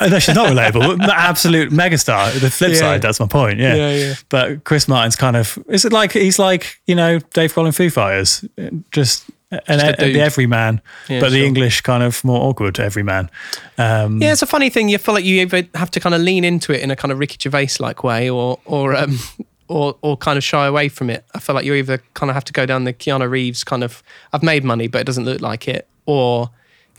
Uh, 0.00 0.06
No, 0.06 0.18
she's 0.20 0.36
not 0.36 0.46
relatable. 0.50 0.96
but 0.98 1.10
absolute 1.10 1.72
megastar. 1.72 2.30
The 2.38 2.48
flip 2.52 2.70
Yeah. 2.70 2.78
side, 2.78 3.02
that's 3.02 3.18
my 3.18 3.26
point. 3.26 3.58
Yeah. 3.58 3.74
Yeah, 3.74 3.90
yeah. 3.94 4.14
But 4.28 4.62
Chris 4.62 4.86
Martin's 4.86 5.16
kind 5.16 5.36
of 5.36 5.58
is 5.68 5.84
it 5.84 5.92
like 5.92 6.12
he's 6.12 6.38
like 6.38 6.78
you 6.86 6.94
know 6.94 7.18
Dave 7.34 7.52
Grohl 7.52 7.66
and 7.66 7.74
Foo 7.74 7.90
Fighters, 7.90 8.44
just 8.92 9.24
an, 9.50 9.80
a 9.80 9.96
dude. 9.96 10.14
the 10.14 10.20
everyman, 10.20 10.80
Yeah, 11.08 11.20
but 11.20 11.32
the. 11.32 11.44
English 11.44 11.80
kind 11.80 12.02
of 12.02 12.22
more 12.24 12.40
awkward 12.48 12.78
everyman. 12.78 13.30
Um, 13.78 14.20
Yeah, 14.20 14.32
it's 14.32 14.42
a 14.42 14.46
funny 14.46 14.70
thing. 14.70 14.88
You 14.88 14.98
feel 14.98 15.14
like 15.14 15.24
you 15.24 15.40
either 15.40 15.66
have 15.74 15.90
to 15.92 16.00
kind 16.00 16.14
of 16.14 16.20
lean 16.20 16.44
into 16.44 16.72
it 16.72 16.80
in 16.80 16.90
a 16.90 16.96
kind 16.96 17.12
of 17.12 17.18
Ricky 17.18 17.38
Gervais 17.40 17.76
like 17.80 18.04
way, 18.04 18.28
or 18.28 18.58
or 18.64 18.94
um, 18.94 19.18
or 19.68 19.96
or 20.02 20.16
kind 20.16 20.36
of 20.36 20.44
shy 20.44 20.66
away 20.66 20.88
from 20.88 21.10
it. 21.10 21.24
I 21.34 21.40
feel 21.40 21.54
like 21.54 21.64
you 21.64 21.74
either 21.74 22.02
kind 22.14 22.30
of 22.30 22.34
have 22.34 22.44
to 22.44 22.52
go 22.52 22.66
down 22.66 22.84
the 22.84 22.92
Keanu 22.92 23.28
Reeves 23.30 23.64
kind 23.64 23.82
of 23.82 24.02
I've 24.32 24.42
made 24.42 24.64
money, 24.64 24.88
but 24.88 25.00
it 25.00 25.04
doesn't 25.04 25.24
look 25.24 25.40
like 25.40 25.66
it, 25.68 25.86
or 26.04 26.50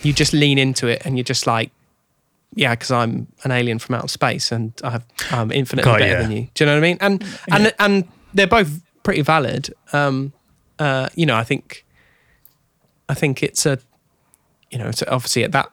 you 0.01 0.13
just 0.13 0.33
lean 0.33 0.57
into 0.57 0.87
it 0.87 1.01
and 1.05 1.17
you're 1.17 1.23
just 1.23 1.45
like, 1.45 1.71
yeah, 2.55 2.73
because 2.73 2.89
I'm 2.89 3.27
an 3.43 3.51
alien 3.51 3.79
from 3.79 3.95
outer 3.95 4.07
space 4.07 4.51
and 4.51 4.73
I 4.83 4.91
have, 4.91 5.05
I'm 5.31 5.51
infinitely 5.51 5.91
Got 5.91 5.99
better 5.99 6.13
ya. 6.13 6.21
than 6.21 6.31
you. 6.31 6.47
Do 6.53 6.63
you 6.63 6.65
know 6.65 6.73
what 6.73 6.83
I 6.83 6.87
mean? 6.87 6.97
And 7.01 7.23
and 7.51 7.73
and 7.79 8.07
they're 8.33 8.47
both 8.47 8.81
pretty 9.03 9.21
valid. 9.21 9.73
Um, 9.93 10.33
uh, 10.79 11.09
you 11.15 11.25
know, 11.25 11.35
I 11.35 11.43
think 11.43 11.85
I 13.09 13.13
think 13.15 13.43
it's 13.43 13.65
a 13.65 13.79
you 14.71 14.77
know, 14.77 14.87
it's 14.87 15.01
obviously 15.07 15.43
at 15.43 15.51
that 15.51 15.69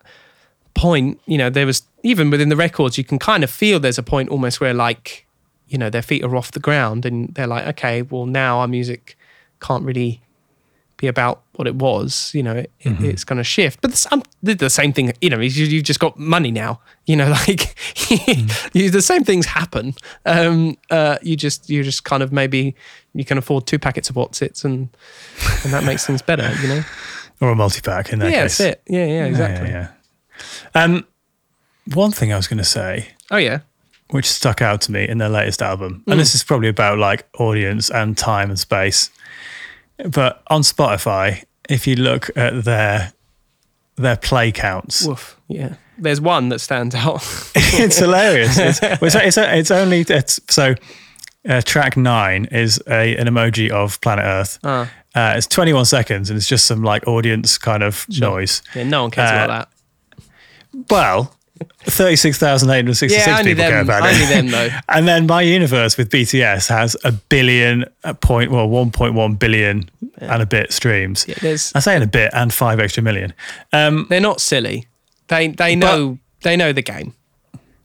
point, 0.75 1.21
you 1.27 1.37
know, 1.39 1.51
there 1.51 1.67
was 1.67 1.83
even 2.03 2.31
within 2.31 2.49
the 2.49 2.57
records, 2.57 2.97
you 2.99 3.05
can 3.05 3.19
kind 3.19 3.45
of 3.45 3.51
feel 3.51 3.79
there's 3.79 3.99
a 3.99 4.03
point 4.03 4.31
almost 4.31 4.61
where 4.61 4.73
like, 4.75 5.27
you 5.69 5.77
know, 5.79 5.91
their 5.91 6.03
feet 6.03 6.25
are 6.25 6.35
off 6.37 6.53
the 6.53 6.61
ground 6.61 7.05
and 7.05 7.35
they're 7.35 7.47
like, 7.47 7.67
okay, 7.67 8.03
well 8.03 8.27
now 8.27 8.59
our 8.61 8.69
music 8.69 9.17
can't 9.61 9.85
really 9.85 10.23
be 10.99 11.09
about 11.09 11.43
what 11.57 11.67
it 11.69 11.75
was. 11.75 12.31
You 12.35 12.43
know, 12.43 12.55
it, 12.57 12.71
it- 12.81 12.93
it's 13.11 13.25
going 13.25 13.37
to 13.37 13.45
shift. 13.45 13.83
But 13.83 14.07
um, 14.13 14.23
the, 14.43 14.55
the 14.55 14.71
same 14.71 14.95
thing, 14.95 15.13
you 15.21 15.29
know, 15.29 15.41
you, 15.41 15.65
you've 15.67 15.85
just 15.85 16.01
got 16.01 16.19
money 16.19 16.51
now. 16.51 16.81
You 17.05 17.17
know, 17.17 17.29
like 17.47 17.75
you, 18.73 18.91
the 18.91 19.03
same 19.03 19.25
things 19.25 19.45
happen. 19.47 19.95
Um, 20.25 20.79
uh, 20.91 21.19
you 21.23 21.37
just 21.37 21.69
you 21.69 21.83
just 21.85 22.05
kind 22.05 22.23
of 22.23 22.33
maybe 22.33 22.75
you 23.15 23.25
can 23.27 23.37
afford 23.37 23.67
two 23.67 23.79
packets 23.79 24.09
of 24.09 24.17
Wotsits 24.17 24.65
and 24.65 24.89
and 25.65 25.73
that 25.75 25.85
makes 25.85 26.07
things 26.07 26.23
better. 26.23 26.51
You 26.63 26.69
know. 26.69 26.83
Or 27.41 27.51
a 27.51 27.55
multi 27.55 27.81
pack 27.81 28.13
in 28.13 28.19
that 28.21 28.31
yeah, 28.31 28.43
case. 28.43 28.59
that's 28.59 28.73
it. 28.73 28.83
Yeah, 28.89 29.05
yeah, 29.05 29.13
Yeah, 29.13 29.25
exactly. 29.27 29.69
Yeah, 29.71 29.89
yeah. 30.75 30.83
Um, 30.83 31.07
one 31.95 32.13
thing 32.13 32.33
I 32.33 32.37
was 32.37 32.47
going 32.49 32.59
to 32.59 32.65
say, 32.65 33.09
Oh 33.31 33.37
yeah. 33.37 33.61
which 34.11 34.27
stuck 34.27 34.61
out 34.63 34.81
to 34.83 34.93
me 34.93 35.07
in 35.09 35.19
their 35.19 35.29
latest 35.29 35.63
album, 35.63 36.03
Mm. 36.07 36.13
and 36.13 36.21
this 36.21 36.35
is 36.35 36.43
probably 36.45 36.69
about 36.69 36.99
like 36.99 37.27
audience 37.39 37.91
and 37.91 38.17
time 38.17 38.51
and 38.51 38.59
space, 38.59 39.11
but 40.11 40.43
on 40.49 40.63
Spotify, 40.63 41.45
if 41.69 41.87
you 41.87 41.97
look 41.97 42.31
at 42.37 42.65
their 42.65 43.13
their 43.97 44.17
play 44.17 44.53
counts, 44.53 45.07
Woof. 45.07 45.41
Yeah. 45.49 45.75
There's 45.99 46.21
one 46.21 46.51
that 46.51 46.59
stands 46.61 46.95
out. 46.95 47.23
it's 47.55 47.97
hilarious. 47.97 48.59
It's, 48.61 48.81
it's, 48.83 49.15
it's, 49.15 49.37
it's 49.39 49.71
only 49.71 50.01
it's, 50.07 50.39
so. 50.51 50.75
Uh, 51.49 51.61
track 51.63 51.97
nine 51.97 52.47
is 52.51 52.83
a 52.89 53.17
an 53.17 53.27
emoji 53.29 53.71
of 53.71 54.01
planet 54.01 54.25
Earth. 54.25 54.59
Ah. 54.65 54.91
Uh, 55.15 55.35
it's 55.37 55.47
21 55.47 55.85
seconds, 55.87 56.29
and 56.29 56.37
it's 56.37 56.47
just 56.49 56.67
some 56.67 56.83
like 56.83 57.07
audience 57.07 57.57
kind 57.59 57.83
of 57.83 58.05
noise. 58.21 58.63
yeah, 58.75 58.83
no 58.83 59.03
one 59.03 59.11
cares 59.11 59.31
Uh, 59.31 59.45
about 59.45 59.69
that. 60.19 60.25
Well, 60.91 61.33
36,866 61.85 63.27
Yeah, 63.27 63.43
people 63.43 63.63
care 63.63 63.71
them. 63.71 63.87
about 63.87 64.05
it. 64.05 64.15
Only 64.15 64.27
them 64.27 64.49
though. 64.49 64.69
And 64.89 65.09
then 65.09 65.27
my 65.27 65.41
universe 65.43 65.97
with 65.97 66.11
BTS 66.11 66.69
has 66.69 66.97
a 67.05 67.13
billion 67.13 67.85
a 68.05 68.13
point, 68.15 68.51
well, 68.51 68.69
1.1 68.69 69.39
billion 69.39 69.89
and 70.19 70.43
a 70.43 70.47
bit 70.47 70.73
streams. 70.73 71.25
Yeah, 71.29 71.37
there's 71.41 71.73
I 71.75 71.79
say 71.81 71.97
in 71.97 72.03
a 72.03 72.07
bit 72.07 72.31
and 72.35 72.53
five 72.53 72.79
extra 72.81 73.03
million. 73.03 73.33
Um, 73.73 74.07
they're 74.11 74.21
not 74.21 74.41
silly. 74.41 74.87
They 75.29 75.49
they 75.49 75.75
know 75.77 76.19
they 76.43 76.57
know 76.57 76.73
the 76.73 76.83
game. 76.83 77.15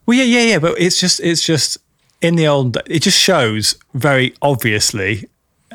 well, 0.05 0.17
yeah, 0.17 0.25
yeah, 0.25 0.41
yeah, 0.51 0.59
but 0.59 0.79
it's 0.79 0.99
just, 0.99 1.19
it's 1.21 1.45
just 1.45 1.77
in 2.21 2.35
the 2.35 2.47
old, 2.47 2.77
it 2.87 2.99
just 3.01 3.17
shows 3.19 3.75
very 3.93 4.33
obviously 4.41 5.27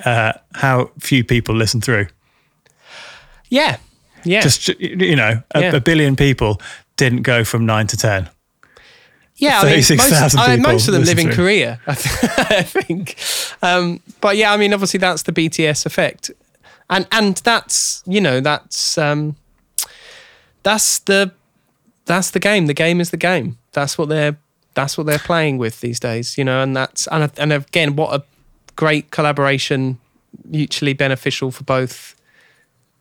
uh, 0.04 0.32
how 0.54 0.90
few 1.00 1.24
people 1.24 1.54
listen 1.54 1.80
through. 1.80 2.06
Yeah. 3.48 3.78
Yeah. 4.24 4.40
Just, 4.42 4.68
you 4.80 5.16
know, 5.16 5.42
a, 5.54 5.60
Yeah. 5.60 5.74
a 5.76 5.80
billion 5.80 6.16
people 6.16 6.60
didn't 6.96 7.22
go 7.22 7.44
from 7.44 7.66
nine 7.66 7.86
to 7.88 7.96
10. 7.96 8.28
yeah, 9.36 9.60
I 9.60 9.64
mean, 9.64 9.74
most, 9.76 10.36
I 10.36 10.48
mean, 10.54 10.62
most 10.62 10.88
of 10.88 10.94
them 10.94 11.04
live 11.04 11.18
in 11.18 11.28
it. 11.28 11.34
Korea, 11.34 11.80
I, 11.86 11.94
th- 11.94 12.24
I 12.38 12.62
think. 12.62 13.16
Um, 13.62 14.00
but 14.20 14.36
yeah, 14.36 14.52
I 14.52 14.56
mean, 14.56 14.72
obviously 14.72 14.98
that's 14.98 15.22
the 15.22 15.32
BTS 15.32 15.84
effect, 15.86 16.30
and 16.88 17.06
and 17.12 17.36
that's 17.38 18.02
you 18.06 18.20
know 18.20 18.40
that's 18.40 18.96
um, 18.96 19.36
that's 20.62 21.00
the 21.00 21.32
that's 22.06 22.30
the 22.30 22.38
game. 22.40 22.66
The 22.66 22.74
game 22.74 22.98
is 23.00 23.10
the 23.10 23.16
game. 23.18 23.58
That's 23.72 23.98
what 23.98 24.08
they're 24.08 24.38
that's 24.76 24.96
what 24.98 25.06
they're 25.06 25.18
playing 25.18 25.56
with 25.56 25.80
these 25.80 25.98
days, 25.98 26.36
you 26.38 26.44
know. 26.44 26.62
And 26.62 26.76
that's 26.76 27.08
and 27.08 27.32
and 27.38 27.52
again, 27.52 27.96
what 27.96 28.20
a 28.20 28.24
great 28.76 29.10
collaboration, 29.10 29.98
mutually 30.44 30.92
beneficial 30.92 31.50
for 31.50 31.64
both. 31.64 32.14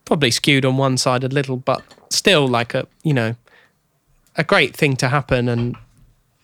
Probably 0.06 0.30
skewed 0.30 0.64
on 0.64 0.78
one 0.78 0.96
side 0.96 1.22
a 1.22 1.28
little, 1.28 1.58
but 1.58 1.82
still 2.10 2.48
like 2.48 2.74
a 2.74 2.88
you 3.04 3.12
know 3.12 3.36
a 4.36 4.42
great 4.42 4.74
thing 4.74 4.96
to 4.96 5.08
happen, 5.08 5.48
and 5.48 5.76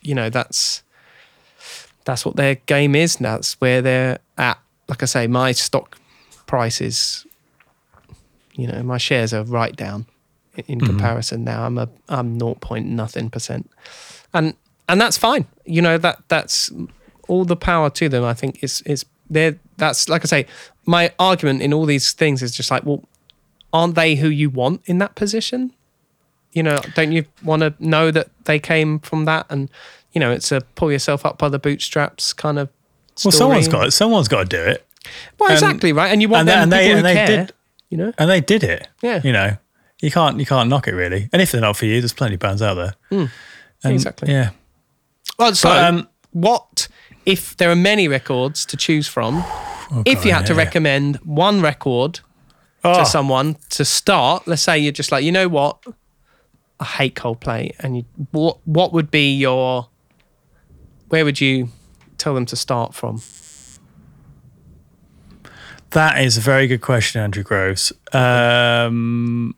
you 0.01 0.13
know 0.13 0.29
that's 0.29 0.83
that's 2.05 2.25
what 2.25 2.35
their 2.35 2.55
game 2.55 2.95
is. 2.95 3.15
And 3.17 3.25
that's 3.25 3.59
where 3.59 3.81
they're 3.81 4.19
at. 4.37 4.59
Like 4.87 5.01
I 5.01 5.07
say, 5.07 5.27
my 5.27 5.51
stock 5.51 5.97
price 6.45 6.79
is, 6.79 7.25
you 8.53 8.67
know, 8.67 8.83
my 8.83 8.99
shares 8.99 9.33
are 9.33 9.43
right 9.43 9.75
down 9.75 10.05
in, 10.55 10.65
in 10.67 10.79
comparison. 10.81 11.43
Now 11.43 11.65
I'm 11.65 11.79
a 11.79 11.89
I'm 12.07 12.37
0. 12.37 12.55
point 12.55 12.85
nothing 12.85 13.31
percent, 13.31 13.71
and 14.31 14.53
and 14.89 14.99
that's 15.01 15.17
fine. 15.17 15.45
You 15.65 15.81
know 15.81 15.97
that 15.97 16.19
that's 16.27 16.71
all 17.27 17.45
the 17.45 17.55
power 17.55 17.89
to 17.91 18.09
them. 18.09 18.23
I 18.23 18.33
think 18.33 18.63
is 18.63 18.81
is 18.81 19.05
there. 19.29 19.57
That's 19.77 20.09
like 20.09 20.23
I 20.23 20.27
say. 20.27 20.45
My 20.85 21.13
argument 21.17 21.61
in 21.61 21.73
all 21.73 21.85
these 21.85 22.11
things 22.11 22.43
is 22.43 22.51
just 22.53 22.69
like, 22.69 22.83
well, 22.85 23.05
aren't 23.71 23.95
they 23.95 24.15
who 24.15 24.27
you 24.27 24.49
want 24.49 24.81
in 24.85 24.97
that 24.97 25.15
position? 25.15 25.71
You 26.51 26.61
know, 26.63 26.77
don't 26.93 27.13
you 27.13 27.23
want 27.41 27.61
to 27.61 27.73
know 27.79 28.11
that 28.11 28.27
they 28.43 28.59
came 28.59 28.99
from 28.99 29.23
that 29.25 29.45
and 29.49 29.69
you 30.11 30.19
know 30.19 30.29
it's 30.29 30.51
a 30.51 30.59
pull 30.75 30.91
yourself 30.91 31.25
up 31.25 31.37
by 31.37 31.47
the 31.49 31.57
bootstraps 31.59 32.33
kind 32.33 32.59
of. 32.59 32.67
Well, 33.23 33.31
someone's 33.31 33.65
story? 33.65 33.85
got 33.85 33.93
someone's 33.93 34.27
got 34.27 34.49
to 34.49 34.57
do 34.57 34.61
it, 34.61 34.85
Well, 35.39 35.49
and- 35.51 35.53
exactly 35.57 35.93
right, 35.93 36.11
and 36.11 36.21
you 36.21 36.27
want 36.27 36.49
and, 36.49 36.49
them 36.49 36.69
they- 36.69 36.91
and 36.91 36.97
they 36.97 36.97
and 36.97 37.05
they 37.05 37.13
care. 37.13 37.27
did 37.45 37.53
You 37.89 37.97
know, 37.97 38.13
and 38.17 38.29
they 38.29 38.41
did 38.41 38.63
it. 38.63 38.87
Yeah. 39.01 39.21
you 39.23 39.31
know, 39.31 39.55
you 40.01 40.11
can't 40.11 40.37
you 40.39 40.45
can't 40.45 40.67
knock 40.69 40.87
it 40.89 40.93
really. 40.95 41.29
And 41.31 41.41
if 41.41 41.51
they're 41.53 41.61
not 41.61 41.77
for 41.77 41.85
you, 41.85 42.01
there's 42.01 42.11
plenty 42.13 42.33
of 42.33 42.39
bands 42.41 42.61
out 42.61 42.73
there. 42.73 42.93
Hmm. 43.09 43.25
And, 43.85 43.93
exactly. 43.93 44.31
Yeah. 44.33 44.49
Well, 45.39 45.55
so 45.55 45.69
But, 45.69 45.83
um, 45.83 46.07
what 46.31 46.87
if 47.25 47.55
there 47.57 47.69
are 47.71 47.75
many 47.75 48.07
records 48.07 48.65
to 48.67 48.77
choose 48.77 49.07
from? 49.07 49.43
if 50.05 50.25
you 50.25 50.31
God, 50.31 50.37
had 50.37 50.45
to 50.47 50.53
Oh, 50.53 50.55
yeah. 50.57 50.63
recommend 50.63 51.15
one 51.17 51.61
record 51.61 52.19
Oh, 52.85 52.99
to 52.99 53.05
someone 53.05 53.55
to 53.69 53.85
start, 53.85 54.45
let's 54.47 54.61
say 54.61 54.77
you're 54.77 54.91
just 54.91 55.11
like, 55.11 55.23
you 55.23 55.31
know 55.31 55.47
what, 55.47 55.77
I 56.79 56.85
hate 56.85 57.15
Coldplay, 57.15 57.71
and 57.79 57.95
you, 57.97 58.05
what 58.31 58.57
what 58.65 58.91
would 58.91 59.09
be 59.09 59.33
your, 59.35 59.87
where 61.09 61.23
would 61.23 61.39
you 61.39 61.69
tell 62.17 62.33
them 62.33 62.45
to 62.47 62.55
start 62.55 62.93
from? 62.93 63.21
that 65.91 66.19
is 66.21 66.37
a 66.37 66.41
very 66.41 66.65
good 66.65 66.81
question, 66.81 67.21
Andrew 67.21 67.43
Groves. 67.43 67.93
Um, 68.13 69.55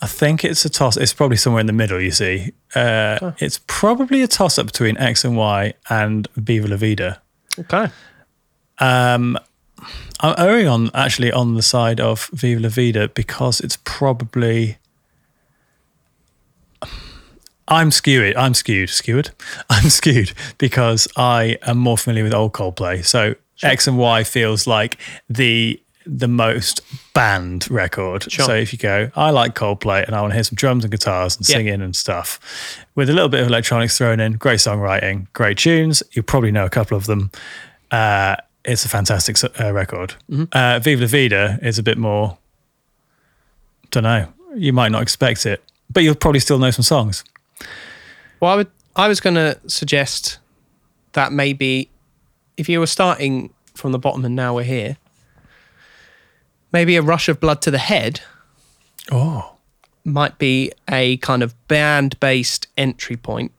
I 0.00 0.06
think 0.06 0.44
it's 0.44 0.64
a 0.64 0.70
toss. 0.70 0.96
It's 0.96 1.12
probably 1.12 1.36
somewhere 1.36 1.60
in 1.60 1.66
the 1.66 1.72
middle. 1.72 2.00
You 2.00 2.12
see, 2.12 2.52
uh, 2.74 3.32
it's 3.38 3.60
probably 3.66 4.22
a 4.22 4.28
toss 4.28 4.58
up 4.58 4.66
between 4.66 4.96
X 4.98 5.24
and 5.24 5.36
Y 5.36 5.74
and 5.90 6.28
Viva 6.36 6.68
La 6.68 6.76
Vida. 6.76 7.20
Okay, 7.58 7.88
Um, 8.78 9.36
I'm 10.20 10.34
erring 10.38 10.68
on 10.68 10.90
actually 10.94 11.32
on 11.32 11.54
the 11.54 11.62
side 11.62 12.00
of 12.00 12.30
Viva 12.32 12.60
La 12.60 12.68
Vida 12.68 13.08
because 13.08 13.60
it's 13.60 13.78
probably. 13.84 14.78
I'm 17.66 17.90
skewed. 17.90 18.34
I'm 18.36 18.54
skewed. 18.54 18.88
Skewed. 18.90 19.30
I'm 19.70 19.90
skewed 19.90 20.32
because 20.58 21.06
I 21.16 21.58
am 21.62 21.78
more 21.78 21.98
familiar 21.98 22.24
with 22.24 22.32
old 22.34 22.52
Coldplay. 22.52 23.04
So 23.04 23.34
X 23.62 23.86
and 23.86 23.98
Y 23.98 24.24
feels 24.24 24.66
like 24.66 24.98
the 25.28 25.80
the 26.10 26.28
most 26.28 26.80
band 27.12 27.70
record. 27.70 28.30
Sure. 28.32 28.46
So 28.46 28.54
if 28.54 28.72
you 28.72 28.78
go, 28.78 29.10
I 29.14 29.30
like 29.30 29.54
Coldplay 29.54 30.06
and 30.06 30.16
I 30.16 30.22
want 30.22 30.30
to 30.30 30.34
hear 30.34 30.44
some 30.44 30.56
drums 30.56 30.84
and 30.84 30.90
guitars 30.90 31.36
and 31.36 31.44
singing 31.44 31.82
and 31.82 31.94
stuff, 31.94 32.40
with 32.94 33.10
a 33.10 33.12
little 33.12 33.28
bit 33.28 33.40
of 33.40 33.46
electronics 33.46 33.98
thrown 33.98 34.18
in, 34.18 34.32
great 34.32 34.58
songwriting, 34.58 35.26
great 35.34 35.58
tunes. 35.58 36.02
You 36.12 36.22
probably 36.22 36.50
know 36.50 36.64
a 36.64 36.70
couple 36.70 36.96
of 36.96 37.04
them. 37.06 37.30
Uh, 37.90 38.36
it's 38.64 38.84
a 38.84 38.88
fantastic 38.88 39.36
uh, 39.60 39.72
record. 39.72 40.14
Uh, 40.52 40.78
Viva 40.78 41.02
La 41.02 41.08
Vida 41.08 41.58
is 41.62 41.78
a 41.78 41.82
bit 41.82 41.98
more. 41.98 42.38
Don't 43.90 44.02
know. 44.04 44.32
You 44.54 44.72
might 44.72 44.90
not 44.90 45.02
expect 45.02 45.44
it, 45.46 45.62
but 45.92 46.02
you'll 46.02 46.14
probably 46.14 46.40
still 46.40 46.58
know 46.58 46.70
some 46.70 46.82
songs. 46.82 47.22
well, 48.40 48.52
I 48.52 48.56
would, 48.56 48.70
I 48.96 49.08
was 49.08 49.20
going 49.20 49.36
to 49.36 49.58
suggest 49.66 50.38
that 51.12 51.32
maybe 51.32 51.90
if 52.56 52.68
you 52.68 52.80
were 52.80 52.86
starting 52.86 53.52
from 53.74 53.92
the 53.92 53.98
bottom 53.98 54.24
and 54.24 54.34
now 54.34 54.54
we're 54.54 54.64
here, 54.64 54.96
maybe 56.72 56.96
a 56.96 57.02
rush 57.02 57.28
of 57.28 57.40
blood 57.40 57.60
to 57.62 57.70
the 57.70 57.78
head 57.78 58.20
Oh, 59.10 59.54
might 60.04 60.38
be 60.38 60.70
a 60.90 61.16
kind 61.18 61.42
of 61.42 61.54
band 61.68 62.18
based 62.20 62.66
entry 62.76 63.16
point. 63.16 63.52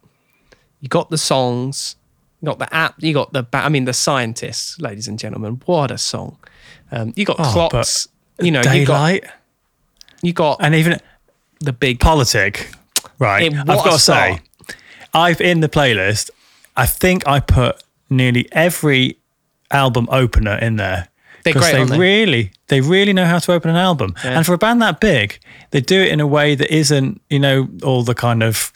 You 0.79 0.87
got 0.89 1.09
the 1.09 1.17
songs, 1.17 1.95
you 2.41 2.45
got 2.45 2.59
the 2.59 2.73
app, 2.73 2.95
you 2.99 3.13
got 3.13 3.33
the, 3.33 3.43
ba- 3.43 3.57
I 3.65 3.69
mean, 3.69 3.85
the 3.85 3.93
scientists, 3.93 4.79
ladies 4.79 5.07
and 5.07 5.17
gentlemen. 5.19 5.59
What 5.65 5.89
a 5.91 5.97
song! 5.97 6.37
Um, 6.91 7.13
you 7.15 7.25
got 7.25 7.37
Oh, 7.39 7.51
clocks, 7.51 8.07
you 8.39 8.51
know, 8.51 8.61
you 8.61 8.85
got 8.85 9.19
you 10.21 10.33
got 10.33 10.57
and 10.61 10.75
even 10.75 10.99
the 11.61 11.73
big. 11.73 11.99
Politic. 11.99 12.71
Right. 13.17 13.51
It- 13.51 13.57
I've 13.57 13.65
got 13.65 13.91
to 13.93 13.99
say, 13.99 14.39
I've 15.13 15.41
in 15.41 15.59
the 15.61 15.69
playlist. 15.69 16.29
I 16.77 16.85
think 16.85 17.27
I 17.27 17.39
put 17.41 17.83
nearly 18.09 18.47
every 18.53 19.17
album 19.71 20.07
opener 20.11 20.55
in 20.57 20.77
there. 20.77 21.08
They're 21.43 21.53
great, 21.53 21.73
they 21.73 21.83
they? 21.85 21.97
really, 21.97 22.51
they 22.67 22.81
really 22.81 23.13
know 23.13 23.25
how 23.25 23.39
to 23.39 23.51
open 23.53 23.69
an 23.69 23.77
album, 23.77 24.15
Yeah. 24.23 24.31
and 24.37 24.45
for 24.45 24.53
a 24.53 24.57
band 24.57 24.81
that 24.81 24.99
big, 24.99 25.39
they 25.71 25.81
do 25.81 26.01
it 26.01 26.09
in 26.11 26.19
a 26.19 26.27
way 26.27 26.55
that 26.55 26.73
isn't, 26.73 27.21
you 27.29 27.39
know, 27.39 27.67
all 27.83 28.03
the 28.03 28.15
kind 28.15 28.43
of 28.43 28.71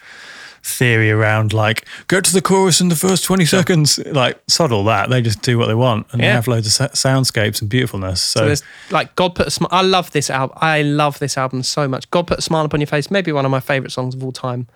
theory 0.66 1.12
around 1.12 1.52
like 1.52 1.86
get 2.08 2.24
to 2.24 2.32
the 2.32 2.42
chorus 2.42 2.80
in 2.80 2.88
the 2.88 2.96
first 2.96 3.26
20 3.26 3.44
seconds 3.44 4.00
like 4.14 4.42
sod 4.48 4.72
all 4.72 4.86
that 4.86 5.10
they 5.10 5.22
just 5.22 5.42
do 5.42 5.58
what 5.58 5.68
they 5.68 5.74
want 5.76 6.08
and 6.14 6.22
they 6.22 6.26
have 6.28 6.48
loads 6.48 6.80
of 6.80 6.90
soundscapes 6.94 7.60
and 7.60 7.70
beautifulness 7.70 8.22
so, 8.22 8.40
So 8.40 8.46
there's 8.46 8.64
like 8.90 9.14
God 9.16 9.36
put 9.36 9.48
a 9.48 9.52
smile. 9.52 9.68
I 9.74 9.82
love 9.82 10.12
this 10.12 10.30
album. 10.30 10.58
I 10.62 10.82
love 10.84 11.20
this 11.20 11.38
album 11.38 11.64
so 11.64 11.86
much. 11.90 12.10
God 12.12 12.28
put 12.28 12.40
a 12.40 12.42
smile 12.42 12.64
upon 12.64 12.80
your 12.80 12.88
face. 12.88 13.12
Maybe 13.12 13.34
one 13.34 13.44
of 13.44 13.52
my 13.52 13.60
favorite 13.60 13.92
songs 13.92 14.16
of 14.16 14.24
all 14.24 14.32
time. 14.32 14.68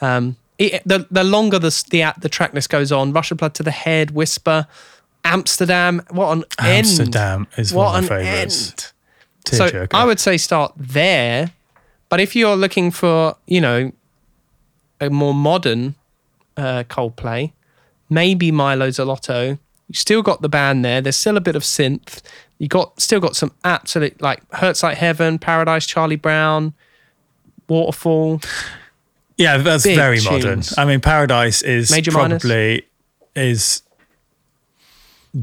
Um, 0.00 0.36
it, 0.58 0.80
the 0.86 1.08
the 1.10 1.24
longer 1.24 1.58
the 1.58 1.70
the 1.90 2.14
the 2.20 2.28
track 2.28 2.54
list 2.54 2.70
goes 2.70 2.92
on, 2.92 3.12
Rush 3.12 3.32
of 3.32 3.38
Blood 3.38 3.54
to 3.54 3.64
the 3.64 3.72
Head, 3.72 4.12
Whisper, 4.12 4.68
Amsterdam. 5.26 6.02
What 6.10 6.32
an 6.32 6.44
end! 6.58 6.86
amsterdam 6.86 7.46
is 7.56 7.72
What 7.72 7.92
one 7.92 8.04
of 8.04 8.10
my 8.10 8.22
end. 8.22 8.52
So 8.52 9.68
Tearjerker. 9.68 9.94
I 9.94 10.04
would 10.04 10.20
say 10.20 10.36
start 10.36 10.72
there. 10.76 11.52
But 12.08 12.20
if 12.20 12.36
you're 12.36 12.56
looking 12.56 12.90
for, 12.90 13.36
you 13.46 13.60
know, 13.60 13.92
a 15.00 15.10
more 15.10 15.34
modern 15.34 15.96
uh, 16.56 16.84
Coldplay, 16.88 17.52
maybe 18.08 18.50
Mylo 18.50 18.88
Xyloto. 18.88 19.58
You 19.88 19.94
still 19.94 20.22
got 20.22 20.42
the 20.42 20.48
band 20.48 20.84
there. 20.84 21.00
There's 21.00 21.16
still 21.16 21.36
a 21.36 21.40
bit 21.40 21.54
of 21.54 21.62
synth. 21.62 22.22
You 22.58 22.68
got 22.68 23.00
still 23.00 23.20
got 23.20 23.36
some 23.36 23.52
absolute 23.62 24.20
like 24.20 24.42
Hurts 24.54 24.82
Like 24.82 24.98
Heaven, 24.98 25.38
Paradise, 25.38 25.86
Charlie 25.86 26.16
Brown, 26.16 26.74
Waterfall. 27.68 28.40
Yeah, 29.36 29.58
that's 29.58 29.84
Big 29.84 29.96
very 29.96 30.20
modern. 30.22 30.62
I 30.78 30.86
mean, 30.86 31.00
Paradise 31.00 31.62
is 31.62 31.90
Major 31.90 32.10
minus? 32.10 32.42
probably 32.42 32.86
is 33.36 33.82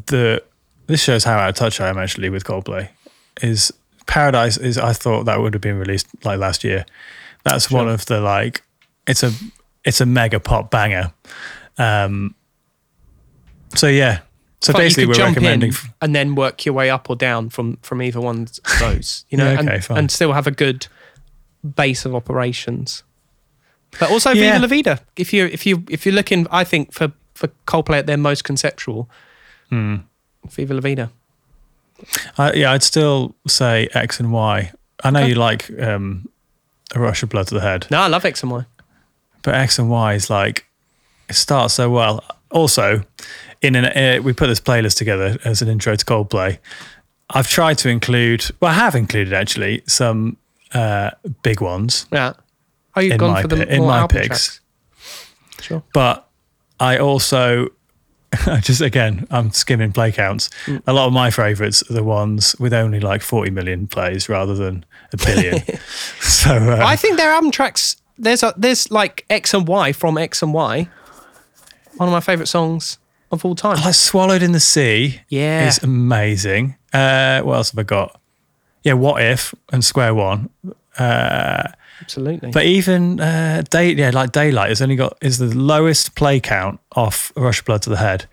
the. 0.07 0.43
This 0.87 1.01
shows 1.01 1.23
how 1.23 1.37
out 1.37 1.49
of 1.49 1.55
touch 1.55 1.79
I 1.79 1.87
am 1.87 1.97
actually 1.97 2.29
with 2.29 2.43
Coldplay. 2.43 2.89
Is 3.41 3.71
Paradise 4.05 4.57
is 4.57 4.77
I 4.77 4.93
thought 4.93 5.23
that 5.25 5.39
would 5.39 5.53
have 5.53 5.61
been 5.61 5.77
released 5.79 6.07
like 6.25 6.39
last 6.39 6.63
year. 6.63 6.85
That's 7.43 7.71
one 7.71 7.87
of 7.89 8.05
the 8.05 8.19
like. 8.21 8.63
It's 9.07 9.23
a 9.23 9.31
it's 9.85 10.01
a 10.01 10.05
mega 10.05 10.39
pop 10.39 10.71
banger. 10.71 11.13
Um. 11.77 12.35
So 13.75 13.87
yeah. 13.87 14.19
So 14.61 14.71
basically, 14.71 15.07
we're 15.07 15.25
recommending. 15.25 15.71
in 15.71 15.75
and 16.01 16.15
then 16.15 16.35
work 16.35 16.65
your 16.65 16.73
way 16.73 16.89
up 16.89 17.09
or 17.09 17.15
down 17.15 17.49
from 17.49 17.77
from 17.81 18.01
either 18.01 18.21
one 18.21 18.43
of 18.43 18.79
those. 18.79 19.25
You 19.29 19.37
know, 19.39 19.51
Yeah, 19.51 19.59
okay, 19.61 19.75
and, 19.75 19.85
fine. 19.85 19.97
and 19.97 20.11
still 20.11 20.31
have 20.33 20.47
a 20.47 20.51
good 20.51 20.87
base 21.75 22.05
of 22.05 22.13
operations. 22.15 23.03
But 23.99 24.09
also 24.11 24.31
Yeah. 24.31 24.53
Viva 24.53 24.59
La 24.61 24.67
Vida. 24.67 24.99
If 25.15 25.33
you 25.33 25.45
if 25.47 25.65
you 25.65 25.83
if 25.89 26.05
you're 26.05 26.15
looking, 26.15 26.47
I 26.51 26.63
think 26.63 26.93
for 26.93 27.11
for 27.33 27.49
Coldplay 27.67 27.99
at 27.99 28.05
their 28.05 28.17
most 28.17 28.43
conceptual, 28.43 29.09
Hmm. 29.69 29.95
Viva 30.49 30.73
La 30.73 30.81
Vida. 30.81 31.11
Uh, 32.37 32.51
yeah, 32.53 32.71
I'd 32.71 32.83
still 32.83 33.35
say 33.47 33.87
X 33.93 34.19
and 34.19 34.31
Y. 34.33 34.71
I 35.03 35.09
know 35.09 35.25
you 35.25 35.35
like 35.35 35.69
um, 35.81 36.27
a 36.95 36.99
rush 36.99 37.23
of 37.23 37.29
blood 37.29 37.47
to 37.47 37.55
the 37.55 37.61
head. 37.61 37.87
No, 37.91 37.99
I 37.99 38.07
love 38.07 38.25
X 38.25 38.43
and 38.43 38.51
Y. 38.51 38.65
but 39.41 39.55
X 39.55 39.79
and 39.79 39.89
Y 39.89 40.13
is 40.13 40.29
like 40.29 40.65
it 41.29 41.35
starts 41.35 41.73
so 41.75 41.89
well. 41.89 42.23
Also, 42.51 43.03
in 43.61 43.75
an 43.75 43.85
uh, 43.85 44.21
we 44.21 44.33
put 44.33 44.47
this 44.47 44.59
playlist 44.59 44.97
together 44.97 45.37
as 45.45 45.61
an 45.61 45.69
intro 45.69 45.95
to 45.95 46.05
Coldplay. 46.05 46.59
I've 47.29 47.47
tried 47.47 47.77
to 47.79 47.89
include, 47.89 48.45
well, 48.59 48.69
I 48.71 48.75
have 48.75 48.95
included 48.95 49.33
actually 49.33 49.81
some 49.87 50.37
uh, 50.73 51.11
big 51.41 51.61
ones, 51.61 52.05
Yeah. 52.11 52.33
Oh, 52.95 52.99
you've 53.01 53.17
gone 53.17 53.41
for 53.41 53.47
the 53.47 53.65
pi- 53.65 53.71
in 53.71 53.79
more 53.79 53.87
my 53.87 54.07
picks. 54.07 54.27
tracks. 54.27 54.59
Sure. 55.61 55.81
but 55.93 56.27
I 56.79 56.97
also 56.97 57.69
just 58.61 58.81
again, 58.81 59.27
I'm 59.31 59.51
skimming 59.51 59.91
play 59.91 60.11
counts. 60.11 60.49
Mm. 60.65 60.81
A 60.87 60.93
lot 60.93 61.07
of 61.07 61.13
my 61.13 61.29
favourites 61.29 61.83
are 61.89 61.93
the 61.93 62.03
ones 62.03 62.55
with 62.59 62.73
only 62.73 62.99
like 62.99 63.21
40 63.21 63.51
million 63.51 63.87
plays 63.87 64.29
rather 64.29 64.55
than 64.55 64.85
a 65.11 65.17
billion. 65.17 65.61
so 66.21 66.51
uh, 66.55 66.81
I 66.85 66.95
think 66.95 67.17
their 67.17 67.31
album 67.31 67.51
tracks. 67.51 67.97
There's 68.17 68.43
a 68.43 68.53
there's 68.57 68.91
like 68.91 69.25
X 69.29 69.53
and 69.53 69.67
Y 69.67 69.91
from 69.91 70.17
X 70.17 70.41
and 70.41 70.53
Y. 70.53 70.87
One 71.97 72.09
of 72.09 72.13
my 72.13 72.19
favorite 72.21 72.47
songs 72.47 72.97
of 73.31 73.43
all 73.45 73.55
time. 73.55 73.77
like 73.81 73.93
Swallowed 73.95 74.41
in 74.43 74.51
the 74.51 74.59
Sea 74.59 75.21
Yeah. 75.29 75.67
is 75.67 75.81
amazing. 75.83 76.75
Uh, 76.91 77.41
what 77.41 77.55
else 77.55 77.71
have 77.71 77.79
I 77.79 77.83
got? 77.83 78.19
Yeah, 78.83 78.93
What 78.93 79.21
If 79.21 79.53
and 79.71 79.83
Square 79.83 80.13
One. 80.15 80.49
Absolutely. 82.03 82.51
But 82.51 82.65
even 82.65 83.19
uh, 83.19 83.63
day, 83.69 83.93
yeah, 83.93 84.11
like 84.13 84.31
Daylight 84.31 84.69
has 84.69 84.81
only 84.81 84.95
got 84.95 85.17
is 85.21 85.37
the 85.37 85.47
lowest 85.57 86.15
play 86.15 86.39
count 86.39 86.79
off 86.95 87.31
Rush 87.35 87.61
Blood 87.63 87.81
to 87.83 87.89
the 87.89 87.97
Head, 87.97 88.25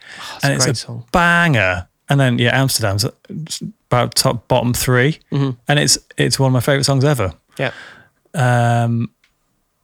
a 0.43 0.47
and 0.47 0.55
it's 0.55 0.65
great 0.65 0.73
a 0.77 0.79
song. 0.79 1.05
banger. 1.13 1.87
And 2.09 2.19
then 2.19 2.39
yeah, 2.39 2.61
Amsterdam's 2.61 3.05
about 3.91 4.15
top 4.15 4.49
bottom 4.49 4.73
3 4.75 5.19
Mm-hmm. 5.33 5.51
and 5.69 5.79
it's 5.79 5.99
it's 6.17 6.39
one 6.39 6.49
of 6.49 6.53
my 6.53 6.61
favorite 6.61 6.85
songs 6.85 7.05
ever. 7.05 7.33
yeah. 7.59 7.73
Um, 8.35 9.11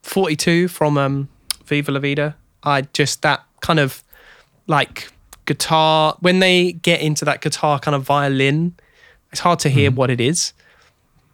42 0.02 0.68
from 0.68 0.98
um, 0.98 1.28
Viva 1.66 1.90
La 1.92 2.00
Vida. 2.00 2.36
I 2.62 2.82
just 2.92 3.22
that 3.22 3.44
kind 3.60 3.78
of 3.78 4.02
like 4.66 5.08
guitar 5.46 6.16
when 6.20 6.40
they 6.40 6.72
get 6.72 7.00
into 7.00 7.24
that 7.24 7.40
guitar 7.40 7.78
kind 7.78 7.94
of 7.94 8.02
violin. 8.02 8.74
It's 9.32 9.40
hard 9.40 9.58
to 9.60 9.68
hear 9.68 9.90
what 9.90 10.10
it 10.10 10.20
is, 10.20 10.52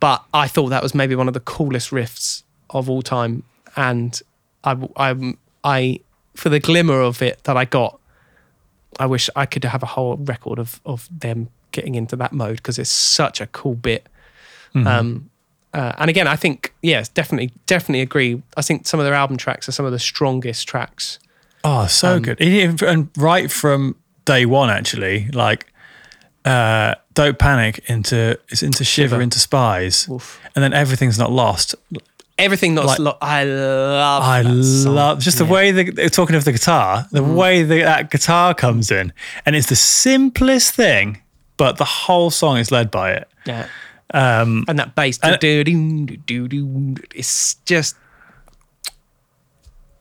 but 0.01 0.25
I 0.35 0.49
thought 0.49 0.71
that 0.71 0.83
was 0.83 0.95
maybe 0.95 1.15
one 1.15 1.29
of 1.29 1.35
the 1.35 1.41
coolest 1.41 1.91
riffs 1.91 2.42
of 2.73 2.89
all 2.91 3.03
time. 3.03 3.43
And 3.77 4.21
I, 4.65 4.77
I, 4.97 5.35
I 5.65 6.01
for 6.35 6.49
the 6.49 6.61
glimmer 6.61 7.01
of 7.01 7.23
it 7.23 7.45
that 7.45 7.57
I 7.57 7.65
got, 7.65 7.99
I 9.01 9.07
wish 9.07 9.29
I 9.37 9.47
could 9.47 9.65
have 9.65 9.83
a 9.83 9.87
whole 9.87 10.17
record 10.17 10.59
of 10.59 10.81
of 10.85 11.09
them 11.11 11.49
getting 11.73 11.95
into 11.95 12.17
that 12.17 12.33
mode 12.33 12.57
because 12.57 12.79
it's 12.79 12.91
such 12.91 13.41
a 13.41 13.47
cool 13.47 13.75
bit. 13.75 14.07
Um, 14.75 15.29
uh, 15.75 15.93
and 15.99 16.09
again, 16.11 16.27
I 16.27 16.37
think 16.37 16.75
yes, 16.83 17.09
definitely, 17.09 17.51
definitely 17.67 18.01
agree. 18.03 18.43
I 18.57 18.63
think 18.63 18.87
some 18.87 19.01
of 19.01 19.05
their 19.05 19.15
album 19.15 19.37
tracks 19.37 19.69
are 19.69 19.73
some 19.73 19.87
of 19.87 19.93
the 19.93 19.99
strongest 19.99 20.67
tracks. 20.69 21.19
oh, 21.65 21.87
so 21.87 22.17
Um, 22.17 22.23
good. 22.23 22.41
And 22.83 23.09
right 23.17 23.51
from 23.51 23.97
day 24.25 24.45
one, 24.47 24.71
actually, 24.71 25.29
like 25.33 25.73
uh, 26.45 26.95
Don't 27.15 27.39
Panic 27.39 27.81
into 27.87 28.39
it's 28.49 28.63
into 28.63 28.85
Shiver, 28.85 29.09
Shiver. 29.17 29.23
into 29.23 29.39
Spies, 29.39 30.09
Oof. 30.11 30.41
and 30.55 30.63
then 30.63 30.73
Everything's 30.73 31.19
Not 31.19 31.31
Lost. 31.33 31.75
Everything 32.43 32.75
that's 32.75 32.87
Like- 32.87 32.99
lo- 32.99 33.19
I 33.23 33.45
love. 33.45 34.23
I 34.23 34.41
love 34.43 35.19
just 35.21 35.39
the 35.39 35.45
Yeah. 35.45 35.51
Way 35.53 35.71
the 35.73 36.11
talking 36.11 36.37
of 36.37 36.45
the 36.45 36.53
guitar, 36.53 37.07
the 37.11 37.23
way 37.23 37.63
the, 37.63 37.83
that 37.83 38.11
guitar 38.11 38.53
comes 38.55 38.91
in, 38.91 39.13
and 39.47 39.55
it's 39.57 39.69
the 39.69 39.77
simplest 39.77 40.75
thing, 40.75 41.23
but 41.57 41.77
the 41.79 41.85
whole 41.85 42.31
song 42.31 42.59
is 42.59 42.71
led 42.71 42.91
by 42.91 43.13
it. 43.13 43.29
Yeah. 43.47 43.67
Um, 44.15 44.65
and 44.69 44.79
that 44.79 44.95
bass, 44.95 45.19
and- 45.23 45.39
it's 47.15 47.55
just 47.65 47.97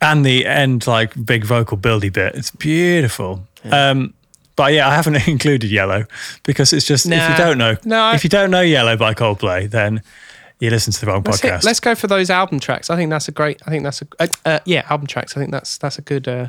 and 0.01 0.25
the 0.25 0.45
end 0.47 0.87
like 0.87 1.13
big 1.25 1.45
vocal 1.45 1.77
buildy 1.77 2.11
bit. 2.11 2.35
It's 2.35 2.51
beautiful. 2.51 3.47
Um, 3.71 4.13
but 4.55 4.73
yeah, 4.73 4.87
I 4.89 4.95
haven't 4.95 5.27
included 5.27 5.69
Yellow 5.71 6.05
because 6.43 6.73
it's 6.73 6.85
just 6.85 7.05
if 7.05 7.29
you 7.29 7.37
don't 7.37 7.57
know 7.57 7.77
No, 7.85 8.01
I- 8.01 8.15
if 8.15 8.23
you 8.23 8.29
don't 8.29 8.51
know 8.51 8.61
Yellow 8.61 8.97
by 8.97 9.13
Coldplay, 9.13 9.69
then 9.69 10.01
you 10.61 10.69
listen 10.69 10.93
to 10.93 10.99
the 11.01 11.07
wrong 11.07 11.21
let's, 11.25 11.41
hit- 11.41 11.51
podcast. 11.51 11.63
let's 11.65 11.79
go 11.81 11.93
for 11.95 12.07
those 12.07 12.29
album 12.29 12.59
tracks. 12.61 12.89
I 12.89 12.95
think 12.95 13.09
that's 13.09 13.27
a 13.27 13.31
great. 13.33 13.61
I 13.65 13.69
think 13.69 13.83
that's 13.83 14.01
a 14.01 14.07
uh, 14.19 14.27
uh, 14.45 14.59
yeah 14.65 14.83
album 14.89 15.07
tracks. 15.07 15.35
I 15.35 15.41
think 15.41 15.51
that's 15.51 15.77
that's 15.77 15.97
a 15.99 16.01
good. 16.01 16.27
Uh, 16.27 16.45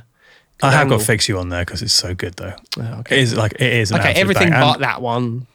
good 0.59 0.67
I 0.67 0.71
have 0.71 0.83
angle. 0.83 0.99
got 0.99 1.07
Fix 1.07 1.29
You 1.29 1.39
on 1.39 1.49
there 1.49 1.65
because 1.65 1.83
it's 1.83 1.93
so 1.95 2.15
good 2.15 2.35
though. 2.37 2.55
Oh, 2.79 2.99
okay. 3.01 3.21
is 3.21 3.35
like 3.37 3.55
it 3.55 3.73
is 3.73 3.91
Okay, 3.93 4.13
everything 4.13 4.51
bang. 4.51 4.61
but 4.61 4.75
and, 4.75 4.85
that 4.85 5.03
one. 5.03 5.47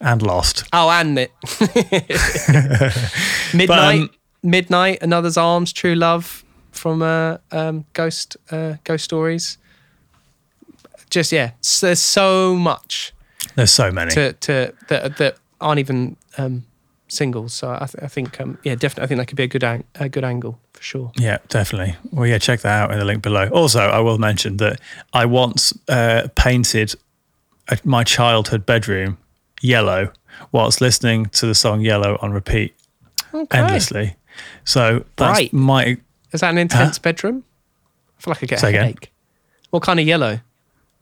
and 0.00 0.22
Lost. 0.22 0.64
Oh, 0.72 0.90
and 0.90 1.18
it. 1.18 1.30
Midnight, 3.54 4.00
um, 4.02 4.10
Midnight, 4.42 4.98
Another's 5.02 5.36
Arms, 5.36 5.72
True 5.72 5.94
Love 5.94 6.44
from 6.70 7.02
uh, 7.02 7.38
um, 7.52 7.84
Ghost 7.92 8.36
uh, 8.50 8.74
Ghost 8.84 9.04
Stories. 9.04 9.58
Just 11.10 11.32
yeah, 11.32 11.52
s- 11.64 11.80
there's 11.80 12.00
so 12.00 12.54
much 12.54 13.12
There's 13.54 13.70
so 13.72 13.90
many. 13.90 14.10
to 14.12 14.32
to 14.34 14.74
that 14.88 15.16
that 15.18 15.36
aren't 15.60 15.78
even 15.80 16.16
um, 16.36 16.64
singles. 17.08 17.54
So 17.54 17.70
I, 17.70 17.86
th- 17.86 18.02
I 18.02 18.06
think 18.08 18.40
um, 18.40 18.58
yeah, 18.62 18.74
definitely, 18.74 19.04
I 19.04 19.06
think 19.06 19.18
that 19.18 19.26
could 19.26 19.36
be 19.36 19.44
a 19.44 19.48
good 19.48 19.64
ang- 19.64 19.84
a 19.96 20.08
good 20.08 20.24
angle 20.24 20.58
for 20.72 20.82
sure. 20.82 21.12
Yeah, 21.16 21.38
definitely. 21.48 21.96
Well, 22.12 22.26
yeah, 22.26 22.38
check 22.38 22.60
that 22.60 22.82
out 22.82 22.92
in 22.92 22.98
the 22.98 23.04
link 23.04 23.22
below. 23.22 23.48
Also, 23.48 23.80
I 23.80 23.98
will 24.00 24.18
mention 24.18 24.58
that 24.58 24.80
I 25.12 25.24
once 25.26 25.72
uh, 25.88 26.28
painted 26.36 26.94
a, 27.68 27.78
my 27.84 28.04
childhood 28.04 28.64
bedroom 28.66 29.18
yellow 29.60 30.12
whilst 30.52 30.80
listening 30.80 31.26
to 31.26 31.46
the 31.46 31.54
song 31.54 31.80
Yellow 31.80 32.16
on 32.22 32.32
repeat 32.32 32.74
Okay. 33.34 33.58
endlessly. 33.58 34.14
So 34.64 35.04
that's 35.16 35.38
Bright. 35.38 35.52
my 35.52 35.96
Is 36.32 36.40
that 36.42 36.50
an 36.50 36.58
intense 36.58 36.98
bedroom? 36.98 37.42
I 38.18 38.22
feel 38.22 38.32
like 38.32 38.42
I 38.44 38.46
get 38.46 38.60
Say 38.60 38.66
a 38.68 38.70
again? 38.70 38.84
headache. 38.84 39.12
What 39.70 39.82
kind 39.82 39.98
of 40.00 40.06
yellow? 40.06 40.40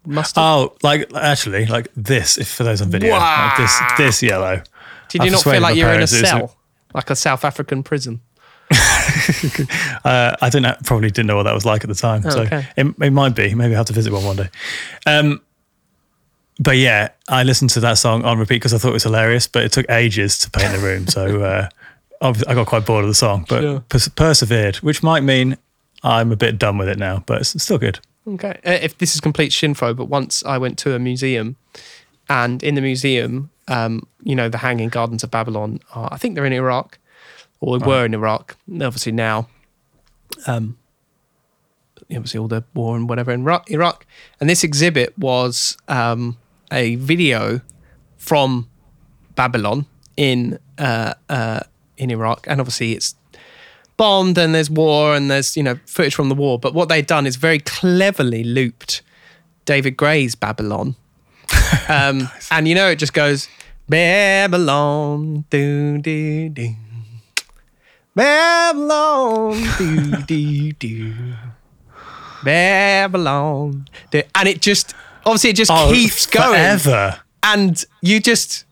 Mustard. 0.07 0.41
oh, 0.43 0.75
like 0.83 1.13
actually, 1.15 1.67
like 1.67 1.89
this. 1.97 2.39
If 2.39 2.49
for 2.49 2.63
those 2.65 2.81
on 2.81 2.91
video, 2.91 3.13
like 3.19 3.57
this 3.59 3.81
this 3.99 4.23
yellow. 4.23 4.63
Did 5.09 5.25
you 5.25 5.31
not 5.31 5.43
feel 5.43 5.61
like 5.61 5.77
you're 5.77 5.89
in 5.89 5.95
a 5.95 6.07
parents 6.07 6.13
it 6.13 6.23
was 6.23 6.23
a- 6.23 6.27
cell, 6.27 6.57
like 6.95 7.11
a 7.11 7.17
South 7.17 7.45
African 7.45 7.83
prison? 7.83 8.21
Uh, 10.05 10.37
I 10.41 10.51
didn't 10.51 10.85
probably 10.85 11.11
didn't 11.11 11.27
know 11.27 11.37
what 11.37 11.45
that 11.45 11.55
was 11.55 11.65
like 11.65 11.83
at 11.83 11.89
the 11.89 11.95
time, 11.95 12.23
so 12.23 12.41
Oh, 12.41 12.43
okay. 12.43 12.67
it, 12.77 12.87
it 13.01 13.11
might 13.11 13.35
be. 13.35 13.55
Maybe 13.55 13.75
I 13.75 13.77
have 13.79 13.87
to 13.87 13.93
visit 13.93 14.13
one 14.13 14.25
one 14.25 14.37
day. 14.37 14.49
Um, 15.05 15.41
but 16.61 16.77
yeah, 16.77 17.09
I 17.29 17.43
listened 17.43 17.71
to 17.71 17.81
that 17.81 17.95
song 17.99 18.25
on 18.25 18.39
repeat 18.39 18.57
because 18.57 18.73
I 18.73 18.79
thought 18.79 18.91
it 18.91 18.93
was 18.95 19.03
hilarious. 19.03 19.47
But 19.49 19.65
it 19.65 19.73
took 19.73 19.87
ages 19.91 20.39
to 20.41 20.51
paint 20.51 20.73
the 20.73 20.79
room, 20.79 21.07
so 21.09 21.43
uh, 21.43 21.69
I 22.23 22.55
got 22.55 22.67
quite 22.67 22.87
bored 22.87 23.05
of 23.05 23.09
the 23.09 23.15
song. 23.15 23.47
But 23.49 23.63
Sure. 23.63 23.81
pers- 23.89 24.09
persevered, 24.09 24.77
which 24.77 25.03
might 25.03 25.23
mean 25.23 25.57
I'm 26.05 26.31
a 26.31 26.37
bit 26.37 26.59
done 26.59 26.79
with 26.79 26.89
it 26.89 26.99
now, 26.99 27.25
but 27.27 27.41
it's 27.41 27.61
still 27.63 27.79
good. 27.79 27.99
Okay. 28.29 28.59
Uh, 28.65 28.79
If 28.83 28.99
this 28.99 29.15
is 29.15 29.21
complete 29.21 29.51
shinfo, 29.53 29.97
but 29.97 30.05
once 30.07 30.45
I 30.45 30.59
went 30.59 30.79
to 30.81 30.95
a 30.95 30.99
museum, 30.99 31.57
and 32.29 32.63
in 32.63 32.75
the 32.75 32.81
museum, 32.81 33.51
um, 33.69 34.07
you 34.23 34.35
know, 34.35 34.49
the 34.49 34.59
Hanging 34.59 34.89
Gardens 34.89 35.25
of 35.25 35.31
Babylon. 35.31 35.81
Are, 35.95 36.09
I 36.13 36.19
think 36.19 36.35
they're 36.35 36.45
in 36.45 36.53
Iraq, 36.53 36.99
or 37.61 37.79
they 37.79 37.87
were 37.87 38.05
in 38.05 38.15
Iraq. 38.15 38.57
Obviously 38.71 39.13
now, 39.13 39.49
um, 40.47 40.79
obviously 42.11 42.39
all 42.39 42.49
the 42.49 42.65
war 42.75 42.97
and 42.97 43.09
whatever 43.09 43.33
in 43.33 43.43
Iraq. 43.43 43.71
Iraq. 43.71 44.07
And 44.41 44.49
this 44.49 44.65
exhibit 44.65 45.17
was 45.19 45.77
um, 45.89 46.37
a 46.73 46.97
video 46.97 47.61
from 48.17 48.69
Babylon 49.35 49.87
in 50.17 50.59
uh, 50.79 51.15
uh, 51.29 51.61
in 51.97 52.11
Iraq, 52.11 52.47
and 52.49 52.61
obviously 52.61 52.93
it's 52.93 53.15
bombed 53.97 54.37
and 54.37 54.55
there's 54.55 54.69
war 54.69 55.15
and 55.15 55.31
there's 55.31 55.57
you 55.57 55.63
know 55.63 55.79
footage 55.87 56.15
from 56.15 56.29
the 56.29 56.35
war. 56.35 56.59
But 56.59 56.75
what 56.75 56.89
they've 56.89 57.07
done 57.07 57.27
is 57.27 57.37
very 57.37 57.59
cleverly 57.59 58.45
looped 58.45 59.03
David 59.65 59.97
Gray's 59.97 60.35
Babylon, 60.35 60.97
um, 61.89 62.29
and 62.51 62.69
you 62.69 62.75
know 62.75 62.89
it 62.89 62.97
just 62.97 63.13
goes 63.13 63.49
Babylon, 63.89 65.45
do 65.49 65.99
do 65.99 66.49
do, 66.49 66.75
Babylon, 68.15 69.53
do 69.79 70.11
do 70.27 70.73
do, 70.73 71.15
Babylon, 72.43 73.89
do, 74.11 74.23
and 74.35 74.49
it 74.49 74.61
just 74.61 74.95
obviously 75.25 75.51
it 75.51 75.57
just 75.57 75.71
keeps 75.91 76.27
going. 76.27 76.47
Oh, 76.49 76.53
forever. 76.53 77.21
and 77.43 77.85
you 78.03 78.21
just 78.21 78.66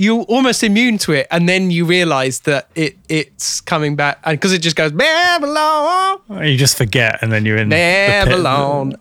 you're 0.00 0.22
almost 0.22 0.62
immune 0.64 0.98
to 0.98 1.12
it 1.12 1.26
and 1.30 1.48
then 1.48 1.70
you 1.70 1.84
realize 1.84 2.40
that 2.40 2.68
it 2.74 2.96
it's 3.08 3.60
coming 3.60 3.94
back 3.96 4.18
and 4.24 4.38
because 4.38 4.52
it 4.52 4.60
just 4.62 4.74
goes 4.76 4.90
Babylon 4.92 6.20
You 6.46 6.56
just 6.56 6.76
forget, 6.78 7.18
and 7.22 7.30
then 7.30 7.44
you're 7.44 7.56
in 7.58 7.68
the 7.68 7.76
pit- 7.76 7.80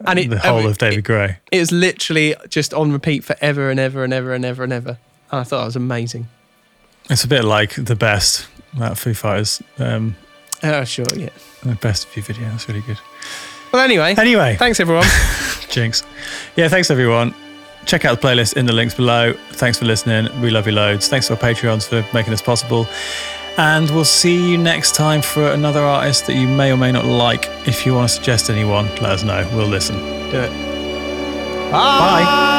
and 0.08 0.20
it, 0.20 0.30
the 0.30 0.40
whole 0.40 0.68
of 0.68 0.78
David 0.78 1.04
Gray. 1.06 1.38
it 1.52 1.60
was 1.60 1.72
literally 1.72 2.36
just 2.50 2.74
on 2.74 2.92
repeat 2.92 3.24
forever 3.24 3.70
and 3.70 3.80
ever 3.80 4.04
and 4.04 4.14
ever 4.14 4.34
and 4.34 4.44
ever 4.46 4.64
and 4.64 4.74
ever 4.74 4.98
and 5.32 5.40
I 5.40 5.44
thought 5.44 5.62
it 5.64 5.66
was 5.66 5.76
amazing 5.76 6.28
It's 7.10 7.24
a 7.24 7.28
bit 7.28 7.44
like 7.44 7.76
the 7.76 7.96
best 7.96 8.48
that 8.78 8.98
Foo 8.98 9.14
Fighters, 9.14 9.62
um, 9.80 10.16
oh 10.64 10.84
sure 10.84 11.06
yeah 11.16 11.30
the 11.64 11.76
best 11.76 12.08
Foo 12.08 12.22
video. 12.22 12.46
That's 12.50 12.68
really 12.68 12.82
good. 12.82 13.00
well 13.72 13.82
anyway 13.84 14.16
Anyway, 14.18 14.56
thanks 14.58 14.80
everyone 14.80 15.06
Jinx. 15.70 16.04
Yeah, 16.56 16.68
thanks 16.68 16.90
everyone. 16.90 17.34
Check 17.86 18.06
out 18.06 18.20
the 18.20 18.28
playlist 18.28 18.58
in 18.58 18.66
the 18.66 18.74
links 18.74 18.94
below. 18.94 19.34
Thanks 19.52 19.80
for 19.80 19.86
listening. 19.86 20.28
We 20.42 20.50
love 20.52 20.68
you 20.68 20.74
loads. 20.74 21.08
Thanks 21.08 21.28
to 21.28 21.34
our 21.34 21.40
Patreons 21.40 21.88
for 21.88 22.06
making 22.14 22.32
this 22.32 22.42
possible. 22.42 22.88
And 23.58 23.90
we'll 23.90 24.06
see 24.06 24.50
you 24.52 24.58
next 24.58 24.96
time 24.96 25.22
for 25.22 25.52
another 25.52 25.82
artist 25.82 26.28
that 26.28 26.36
you 26.36 26.48
may 26.48 26.72
or 26.72 26.78
may 26.78 26.92
not 26.92 27.06
like. 27.06 27.48
If 27.68 27.86
you 27.86 27.94
want 27.94 28.10
to 28.10 28.16
suggest 28.16 28.50
anyone, 28.50 28.86
let 28.96 29.12
us 29.12 29.24
know. 29.24 29.50
We'll 29.54 29.68
listen. 29.68 29.98
do 30.32 30.40
it 30.40 30.70
Bye. 31.72 32.58